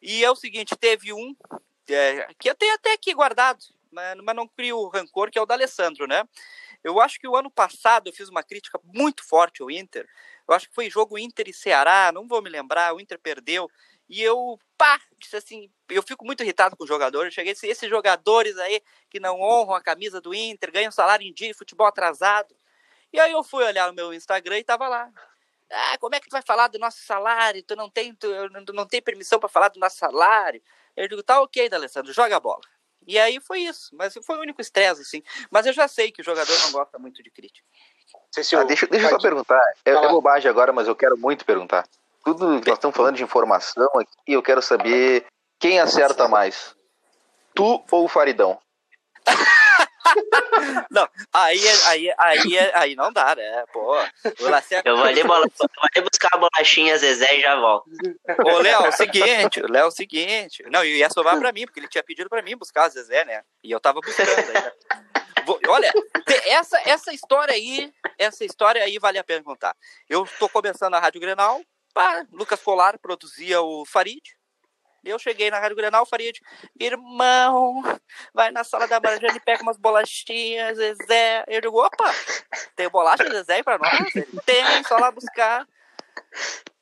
E 0.00 0.24
é 0.24 0.30
o 0.30 0.36
seguinte, 0.36 0.76
teve 0.76 1.12
um 1.12 1.34
é, 1.88 2.28
que 2.38 2.48
eu 2.48 2.54
tenho 2.54 2.74
até 2.74 2.92
aqui 2.92 3.12
guardado, 3.12 3.58
mas, 3.90 4.16
mas 4.22 4.36
não 4.36 4.46
crio 4.46 4.88
rancor, 4.88 5.30
que 5.30 5.38
é 5.38 5.42
o 5.42 5.46
da 5.46 5.54
Alessandro, 5.54 6.06
né? 6.06 6.22
Eu 6.82 7.00
acho 7.00 7.18
que 7.18 7.28
o 7.28 7.36
ano 7.36 7.50
passado 7.50 8.08
eu 8.08 8.12
fiz 8.12 8.28
uma 8.28 8.42
crítica 8.42 8.80
muito 8.82 9.22
forte 9.26 9.62
ao 9.62 9.70
Inter. 9.70 10.06
Eu 10.48 10.54
acho 10.54 10.68
que 10.68 10.74
foi 10.74 10.88
jogo 10.88 11.18
Inter 11.18 11.48
e 11.48 11.52
Ceará, 11.52 12.10
não 12.12 12.26
vou 12.26 12.40
me 12.40 12.48
lembrar, 12.48 12.94
o 12.94 13.00
Inter 13.00 13.18
perdeu. 13.18 13.68
E 14.10 14.20
eu, 14.20 14.58
pá, 14.76 15.00
disse 15.18 15.36
assim, 15.36 15.70
eu 15.88 16.02
fico 16.02 16.26
muito 16.26 16.42
irritado 16.42 16.76
com 16.76 16.82
os 16.82 16.88
jogadores. 16.88 17.26
Eu 17.26 17.32
cheguei 17.32 17.52
a 17.52 17.70
esses 17.70 17.88
jogadores 17.88 18.58
aí 18.58 18.82
que 19.08 19.20
não 19.20 19.40
honram 19.40 19.72
a 19.72 19.80
camisa 19.80 20.20
do 20.20 20.34
Inter, 20.34 20.72
ganham 20.72 20.90
salário 20.90 21.24
em 21.24 21.32
dia, 21.32 21.54
futebol 21.54 21.86
atrasado. 21.86 22.52
E 23.12 23.20
aí 23.20 23.30
eu 23.30 23.44
fui 23.44 23.62
olhar 23.62 23.88
o 23.88 23.94
meu 23.94 24.12
Instagram 24.12 24.58
e 24.58 24.64
tava 24.64 24.88
lá. 24.88 25.08
Ah, 25.70 25.96
como 26.00 26.16
é 26.16 26.18
que 26.18 26.28
tu 26.28 26.32
vai 26.32 26.42
falar 26.42 26.66
do 26.66 26.78
nosso 26.80 26.98
salário? 27.04 27.62
Tu 27.62 27.76
não 27.76 27.88
tem, 27.88 28.12
tu, 28.12 28.26
não 28.72 28.84
tem 28.84 29.00
permissão 29.00 29.38
para 29.38 29.48
falar 29.48 29.68
do 29.68 29.78
nosso 29.78 29.96
salário. 29.96 30.60
Eu 30.96 31.06
digo, 31.06 31.22
tá 31.22 31.40
ok, 31.40 31.68
D'Alessandro, 31.68 32.12
joga 32.12 32.36
a 32.36 32.40
bola. 32.40 32.62
E 33.06 33.16
aí 33.16 33.40
foi 33.40 33.60
isso, 33.60 33.94
mas 33.94 34.12
foi 34.26 34.36
o 34.36 34.40
único 34.40 34.60
estresse, 34.60 35.02
assim. 35.02 35.22
Mas 35.52 35.66
eu 35.66 35.72
já 35.72 35.86
sei 35.86 36.10
que 36.10 36.20
o 36.20 36.24
jogador 36.24 36.58
não 36.62 36.72
gosta 36.72 36.98
muito 36.98 37.22
de 37.22 37.30
crítica. 37.30 37.64
Ah, 38.56 38.64
deixa, 38.64 38.88
deixa 38.88 39.06
eu 39.06 39.10
só 39.10 39.18
perguntar. 39.20 39.62
É, 39.84 39.92
é, 39.92 40.08
bobagem 40.08 40.50
agora, 40.50 40.72
mas 40.72 40.88
eu 40.88 40.96
quero 40.96 41.16
muito 41.16 41.44
perguntar. 41.44 41.86
Tudo 42.24 42.46
nós 42.46 42.66
estamos 42.66 42.96
falando 42.96 43.16
de 43.16 43.22
informação 43.22 43.88
aqui, 43.94 44.32
eu 44.32 44.42
quero 44.42 44.60
saber 44.60 45.26
quem 45.58 45.80
acerta 45.80 46.28
mais. 46.28 46.74
Tu 47.54 47.84
ou 47.90 48.04
o 48.04 48.08
Faridão? 48.08 48.58
não, 50.90 51.08
aí, 51.32 51.60
aí, 51.86 52.14
aí, 52.18 52.58
aí 52.74 52.94
não 52.94 53.12
dá, 53.12 53.34
né? 53.34 53.64
Pô, 53.72 53.96
eu 54.84 54.96
vou 54.96 55.04
ali, 55.04 55.22
vou 55.22 55.36
ali 55.36 56.02
buscar 56.02 56.30
a 56.32 56.38
bolachinha 56.38 56.96
Zezé 56.98 57.38
e 57.38 57.40
já 57.42 57.56
volto. 57.56 57.90
Ô, 58.44 58.58
Léo, 58.58 58.88
o 58.88 58.92
seguinte, 58.92 59.62
Léo, 59.62 59.88
o 59.88 59.90
seguinte. 59.90 60.62
Não, 60.70 60.84
e 60.84 60.98
ia 60.98 61.10
sobrar 61.10 61.38
pra 61.38 61.52
mim, 61.52 61.64
porque 61.66 61.80
ele 61.80 61.88
tinha 61.88 62.02
pedido 62.02 62.28
pra 62.28 62.42
mim 62.42 62.56
buscar 62.56 62.84
a 62.84 62.88
Zezé, 62.88 63.24
né? 63.24 63.42
E 63.62 63.70
eu 63.70 63.80
tava 63.80 64.00
buscando 64.00 64.28
aí. 64.28 64.72
Olha, 65.68 65.92
essa, 66.46 66.80
essa 66.84 67.12
história 67.12 67.54
aí, 67.54 67.92
essa 68.18 68.44
história 68.44 68.82
aí 68.82 68.98
vale 68.98 69.18
a 69.18 69.24
pena 69.24 69.42
contar. 69.42 69.74
Eu 70.08 70.26
tô 70.38 70.48
começando 70.48 70.94
a 70.94 71.00
Rádio 71.00 71.20
Grenal, 71.20 71.60
pá, 71.92 72.26
Lucas 72.32 72.60
Colar 72.62 72.98
produzia 72.98 73.60
o 73.60 73.84
Farid, 73.84 74.22
eu 75.04 75.18
cheguei 75.18 75.50
na 75.50 75.58
Rádio 75.58 75.76
Grenal, 75.76 76.04
faria 76.04 76.32
de 76.32 76.40
irmão, 76.78 77.82
vai 78.34 78.50
na 78.50 78.62
sala 78.62 78.86
da 78.86 79.00
Marjane 79.00 79.36
e 79.36 79.40
pega 79.40 79.62
umas 79.62 79.78
bolachinhas, 79.78 80.76
Zezé. 80.76 81.44
Eu 81.48 81.60
digo, 81.60 81.80
opa, 81.82 82.14
tem 82.76 82.88
bolacha 82.88 83.24
Zezé 83.30 83.62
pra 83.62 83.78
nós? 83.78 84.12
Tem, 84.44 84.84
só 84.84 84.98
lá 84.98 85.10
buscar. 85.10 85.66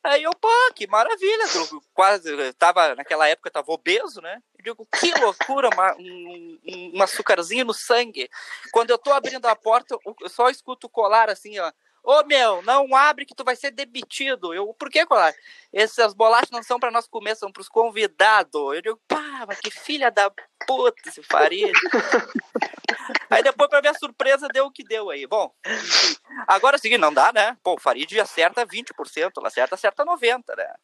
Aí 0.03 0.23
eu, 0.23 0.33
pô, 0.33 0.49
que 0.75 0.87
maravilha. 0.87 1.45
Eu 1.55 1.83
quase, 1.95 2.53
tava, 2.55 2.95
naquela 2.97 3.29
época 3.29 3.49
eu 3.49 3.53
tava 3.53 3.71
obeso, 3.71 4.21
né? 4.21 4.43
Eu 4.59 4.65
digo, 4.65 4.89
que 4.99 5.13
loucura, 5.21 5.69
uma, 5.73 5.95
um, 5.97 6.59
um 6.95 7.03
açúcarzinho 7.03 7.67
no 7.67 7.75
sangue. 7.75 8.29
Quando 8.73 8.91
eu 8.91 8.99
tô 8.99 9.13
abrindo 9.13 9.47
a 9.47 9.55
porta, 9.55 9.97
eu 10.21 10.29
só 10.29 10.49
escuto 10.49 10.89
colar 10.89 11.31
assim, 11.31 11.59
ó. 11.59 11.71
Ô 12.11 12.25
meu, 12.25 12.63
não 12.63 12.97
abre 12.97 13.27
que 13.27 13.35
tu 13.35 13.45
vai 13.45 13.55
ser 13.55 13.71
demitido. 13.71 14.55
Eu, 14.55 14.73
por 14.73 14.89
que, 14.89 15.05
Colar? 15.05 15.35
Essas 15.71 16.15
bolachas 16.15 16.51
não 16.51 16.63
são 16.63 16.81
para 16.81 16.91
nós 16.91 17.07
comer, 17.07 17.37
são 17.37 17.53
para 17.53 17.61
os 17.61 17.69
convidados. 17.69 18.55
Eu 18.55 18.81
digo, 18.81 18.99
pá, 19.07 19.45
mas 19.47 19.61
que 19.61 19.71
filha 19.71 20.11
da 20.11 20.33
puta 20.67 21.07
esse 21.07 21.23
Farid. 21.23 21.71
aí 23.29 23.43
depois, 23.43 23.69
para 23.69 23.83
minha 23.83 23.93
surpresa, 23.93 24.49
deu 24.49 24.65
o 24.65 24.71
que 24.71 24.83
deu 24.85 25.11
aí. 25.11 25.27
Bom, 25.27 25.53
enfim. 25.67 26.17
Agora 26.47 26.77
é 26.77 26.79
o 26.79 26.81
seguinte, 26.81 26.99
não 26.99 27.13
dá, 27.13 27.31
né? 27.31 27.59
Pô, 27.63 27.75
o 27.75 27.79
Farid 27.79 28.19
acerta 28.19 28.67
20%, 28.67 29.33
ela 29.37 29.49
acerta, 29.49 29.75
acerta 29.75 30.03
90%, 30.03 30.45
né? 30.57 30.75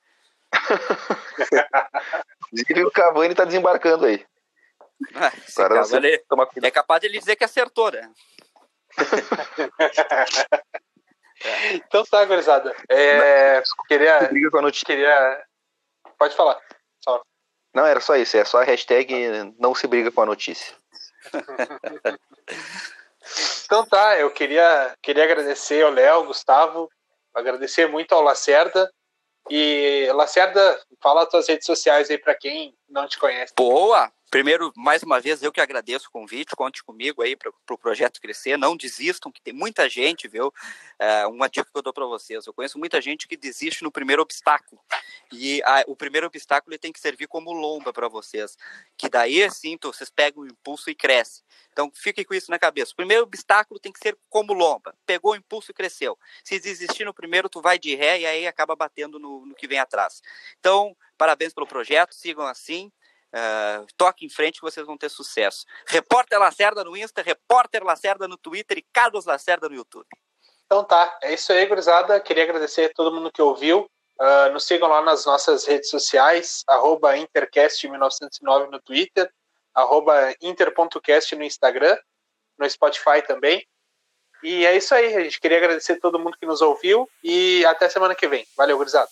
Inclusive 2.53 2.85
o 2.85 2.91
Cavani 2.91 3.35
tá 3.35 3.47
desembarcando 3.47 4.05
aí. 4.05 4.27
Ah, 5.15 5.33
Cavani, 5.57 6.21
é 6.63 6.71
capaz 6.71 7.01
de 7.01 7.07
ele 7.07 7.19
dizer 7.19 7.35
que 7.35 7.45
acertou, 7.45 7.91
né? 7.91 8.13
Então 11.87 12.05
tá, 12.05 12.25
gurizada. 12.25 12.75
É, 12.89 13.63
queria, 13.89 14.21
briga 14.29 14.51
com 14.51 14.59
a 14.59 14.63
notícia. 14.63 14.87
queria. 14.87 15.45
Pode 16.19 16.35
falar. 16.35 16.61
Só. 17.03 17.23
Não, 17.75 17.87
era 17.87 18.01
só 18.01 18.17
isso. 18.17 18.37
É 18.37 18.45
só 18.45 18.61
a 18.63 18.65
hashtag 18.65 19.55
não 19.59 19.75
se 19.75 19.87
briga 19.87 20.11
com 20.11 20.23
a 20.23 20.27
notícia. 20.27 20.75
então 23.65 23.87
tá, 23.87 24.19
eu 24.19 24.31
queria, 24.31 24.95
queria 25.03 25.25
agradecer 25.25 25.83
ao 25.83 25.91
Léo, 25.91 26.27
Gustavo, 26.27 26.91
agradecer 27.35 27.89
muito 27.89 28.15
ao 28.15 28.23
Lacerda. 28.23 28.91
E 29.51 30.09
Lacerda, 30.15 30.81
fala 31.03 31.25
as 31.25 31.29
tuas 31.29 31.49
redes 31.49 31.67
sociais 31.67 32.11
aí 32.11 32.17
para 32.17 32.35
quem 32.35 32.75
não 32.89 33.07
te 33.07 33.19
conhece. 33.19 33.53
Boa! 33.57 34.11
Primeiro, 34.35 34.73
mais 34.77 35.01
uma 35.05 35.21
vez, 35.21 35.45
eu 35.45 35.53
que 35.53 35.61
agradeço 35.61 36.09
o 36.09 36.11
convite, 36.11 36.57
conte 36.57 36.83
comigo 36.83 37.23
aí 37.23 37.37
para 37.37 37.51
o 37.51 37.55
pro 37.65 37.79
projeto 37.79 38.21
crescer, 38.21 38.59
não 38.59 38.77
desistam, 38.77 39.31
que 39.31 39.41
tem 39.41 39.55
muita 39.55 39.89
gente, 39.89 40.27
viu? 40.27 40.53
É, 40.99 41.25
uma 41.29 41.49
dica 41.49 41.71
que 41.71 41.79
eu 41.79 41.83
dou 41.83 41.93
para 41.93 42.05
vocês, 42.05 42.45
eu 42.45 42.53
conheço 42.53 42.77
muita 42.77 43.01
gente 43.01 43.29
que 43.29 43.37
desiste 43.37 43.85
no 43.85 43.93
primeiro 43.93 44.23
obstáculo, 44.23 44.83
e 45.31 45.63
a, 45.63 45.85
o 45.87 45.95
primeiro 45.95 46.27
obstáculo 46.27 46.77
tem 46.77 46.93
que 46.93 46.99
servir 46.99 47.29
como 47.29 47.53
lomba 47.53 47.93
para 47.93 48.09
vocês, 48.09 48.57
que 48.99 49.09
daí, 49.09 49.45
assim, 49.45 49.79
vocês 49.81 50.11
pegam 50.11 50.43
o 50.43 50.49
impulso 50.49 50.91
e 50.91 50.97
crescem. 50.97 51.45
Então, 51.71 51.93
fiquem 51.95 52.25
com 52.25 52.35
isso 52.35 52.51
na 52.51 52.59
cabeça. 52.59 52.91
O 52.91 52.97
primeiro 52.97 53.23
obstáculo 53.23 53.79
tem 53.79 53.93
que 53.93 54.01
ser 54.01 54.19
como 54.29 54.53
lomba, 54.53 54.97
pegou 55.07 55.35
o 55.35 55.37
impulso 55.37 55.71
e 55.71 55.75
cresceu. 55.75 56.19
Se 56.43 56.59
desistir 56.59 57.05
no 57.05 57.15
primeiro, 57.15 57.49
tu 57.49 57.63
vai 57.63 57.79
de 57.79 57.95
ré 57.95 58.19
e 58.19 58.27
aí 58.27 58.49
acaba 58.49 58.75
batendo 58.75 59.17
no, 59.21 59.47
no 59.47 59.55
que 59.55 59.69
vem 59.69 59.79
atrás. 59.79 60.21
Então, 60.59 60.97
parabéns 61.17 61.55
pelo 61.55 61.69
projeto, 61.69 62.17
sigam 62.17 62.45
assim, 62.45 62.91
Uh, 63.35 63.85
toque 63.97 64.25
em 64.25 64.29
frente 64.29 64.61
que 64.61 64.65
vocês 64.65 64.87
vão 64.87 64.97
ter 64.97 65.09
sucesso. 65.09 65.65
Repórter 65.89 66.39
Lacerda 66.39 66.85
no 66.85 66.97
Insta, 66.97 67.21
Repórter 67.21 67.83
Lacerda 67.83 68.29
no 68.29 68.39
Twitter 68.39 68.79
e 68.79 68.87
Carlos 68.93 69.25
Lacerda 69.25 69.69
no 69.69 69.75
YouTube. 69.75 70.07
Então 70.67 70.85
tá, 70.85 71.19
é 71.21 71.35
isso 71.35 71.53
aí, 71.53 71.67
gurizada. 71.67 72.21
Queria 72.21 72.45
agradecer 72.45 72.85
a 72.85 72.95
todo 72.95 73.13
mundo 73.13 73.33
que 73.33 73.43
ouviu. 73.43 73.91
Uh, 74.21 74.53
nos 74.53 74.65
sigam 74.65 74.89
lá 74.89 75.03
nas 75.03 75.27
nossas 75.27 75.65
redes 75.65 75.91
sociais, 75.91 76.63
arroba 76.69 77.17
intercast1909 77.17 78.71
no 78.71 78.81
Twitter, 78.81 79.29
arroba 79.75 80.33
inter.cast 80.41 81.35
no 81.35 81.43
Instagram, 81.43 81.99
no 82.57 82.71
Spotify 82.71 83.21
também. 83.27 83.67
E 84.45 84.65
é 84.65 84.77
isso 84.77 84.95
aí, 84.95 85.17
a 85.17 85.21
gente 85.25 85.41
queria 85.41 85.59
agradecer 85.59 85.95
a 85.95 86.01
todo 86.01 86.21
mundo 86.21 86.37
que 86.39 86.47
nos 86.47 86.63
ouviu 86.63 87.11
e 87.25 87.67
até 87.67 87.89
semana 87.89 88.15
que 88.15 88.29
vem. 88.29 88.47
Valeu, 88.57 88.77
gurizada. 88.77 89.11